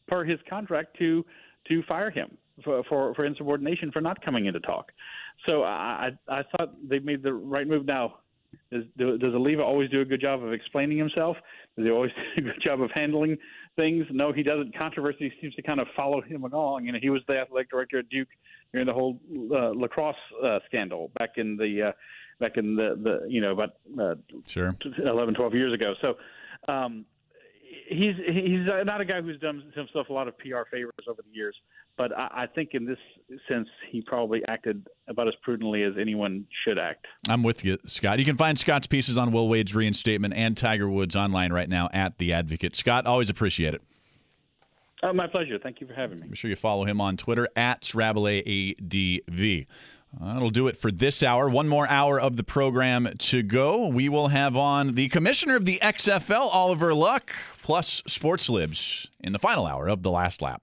per 0.08 0.24
his 0.24 0.38
contract 0.48 0.96
to 0.98 1.24
to 1.68 1.82
fire 1.84 2.10
him 2.10 2.36
for 2.62 2.82
for, 2.84 3.14
for 3.14 3.24
insubordination 3.24 3.90
for 3.92 4.00
not 4.00 4.24
coming 4.24 4.46
in 4.46 4.54
to 4.54 4.60
talk. 4.60 4.90
So 5.46 5.62
I 5.64 6.10
I 6.28 6.42
thought 6.56 6.74
they 6.88 6.98
made 6.98 7.22
the 7.22 7.34
right 7.34 7.66
move. 7.66 7.84
Now, 7.84 8.16
does 8.72 8.84
does 8.96 9.32
Alleva 9.32 9.62
always 9.62 9.90
do 9.90 10.00
a 10.00 10.04
good 10.04 10.20
job 10.20 10.42
of 10.42 10.52
explaining 10.52 10.98
himself? 10.98 11.36
Does 11.76 11.84
he 11.86 11.90
always 11.90 12.10
do 12.36 12.42
a 12.42 12.52
good 12.52 12.62
job 12.62 12.80
of 12.80 12.90
handling 12.92 13.36
things? 13.76 14.06
No, 14.10 14.32
he 14.32 14.42
doesn't. 14.42 14.76
Controversy 14.76 15.32
seems 15.40 15.54
to 15.54 15.62
kind 15.62 15.80
of 15.80 15.86
follow 15.96 16.20
him 16.20 16.44
along. 16.44 16.84
You 16.84 16.92
know, 16.92 16.98
he 17.00 17.10
was 17.10 17.22
the 17.28 17.38
athletic 17.38 17.70
director 17.70 17.98
at 17.98 18.08
Duke 18.08 18.28
during 18.72 18.86
the 18.86 18.92
whole 18.92 19.18
uh, 19.52 19.70
lacrosse 19.70 20.16
uh, 20.44 20.58
scandal 20.66 21.10
back 21.18 21.30
in 21.36 21.56
the 21.56 21.88
uh, 21.88 21.92
back 22.40 22.56
in 22.56 22.76
the, 22.76 22.98
the 23.02 23.26
you 23.28 23.40
know 23.40 23.52
about 23.52 23.70
uh, 24.00 24.14
sure 24.46 24.74
11, 24.98 25.34
12 25.34 25.54
years 25.54 25.72
ago. 25.72 25.94
So 26.00 26.72
um, 26.72 27.04
he's 27.88 28.16
he's 28.26 28.66
not 28.84 29.00
a 29.00 29.04
guy 29.04 29.20
who's 29.20 29.38
done 29.40 29.72
himself 29.74 30.08
a 30.08 30.12
lot 30.12 30.28
of 30.28 30.36
PR 30.38 30.62
favors 30.70 30.92
over 31.08 31.22
the 31.22 31.34
years, 31.34 31.56
but 31.96 32.16
I, 32.16 32.44
I 32.44 32.46
think 32.46 32.70
in 32.72 32.84
this 32.84 32.98
sense 33.48 33.68
he 33.90 34.02
probably 34.02 34.42
acted 34.48 34.86
about 35.08 35.28
as 35.28 35.34
prudently 35.42 35.82
as 35.82 35.94
anyone 36.00 36.46
should 36.64 36.78
act. 36.78 37.06
I'm 37.28 37.42
with 37.42 37.64
you, 37.64 37.78
Scott. 37.86 38.18
You 38.18 38.24
can 38.24 38.36
find 38.36 38.58
Scott's 38.58 38.86
pieces 38.86 39.18
on 39.18 39.32
Will 39.32 39.48
Wade's 39.48 39.74
reinstatement 39.74 40.34
and 40.34 40.56
Tiger 40.56 40.88
Woods 40.88 41.16
online 41.16 41.52
right 41.52 41.68
now 41.68 41.88
at 41.92 42.18
the 42.18 42.32
Advocate. 42.32 42.74
Scott, 42.74 43.06
always 43.06 43.30
appreciate 43.30 43.74
it. 43.74 43.82
Oh, 45.02 45.12
my 45.12 45.26
pleasure. 45.26 45.58
Thank 45.58 45.80
you 45.82 45.86
for 45.86 45.92
having 45.92 46.18
me. 46.18 46.28
Be 46.28 46.36
sure 46.36 46.48
you 46.48 46.56
follow 46.56 46.84
him 46.84 46.98
on 46.98 47.18
Twitter 47.18 47.46
at 47.56 47.82
Rabalais 47.82 48.74
ADV. 48.80 49.66
Uh, 50.18 50.32
that'll 50.32 50.50
do 50.50 50.66
it 50.66 50.76
for 50.76 50.90
this 50.90 51.22
hour. 51.22 51.48
One 51.48 51.68
more 51.68 51.88
hour 51.88 52.18
of 52.18 52.36
the 52.36 52.44
program 52.44 53.10
to 53.18 53.42
go. 53.42 53.88
We 53.88 54.08
will 54.08 54.28
have 54.28 54.56
on 54.56 54.94
the 54.94 55.08
commissioner 55.08 55.56
of 55.56 55.64
the 55.64 55.78
XFL, 55.82 56.48
Oliver 56.52 56.94
Luck, 56.94 57.34
plus 57.62 58.02
Sports 58.06 58.48
Libs 58.48 59.08
in 59.20 59.32
the 59.32 59.38
final 59.38 59.66
hour 59.66 59.88
of 59.88 60.02
the 60.02 60.10
last 60.10 60.40
lap. 60.40 60.62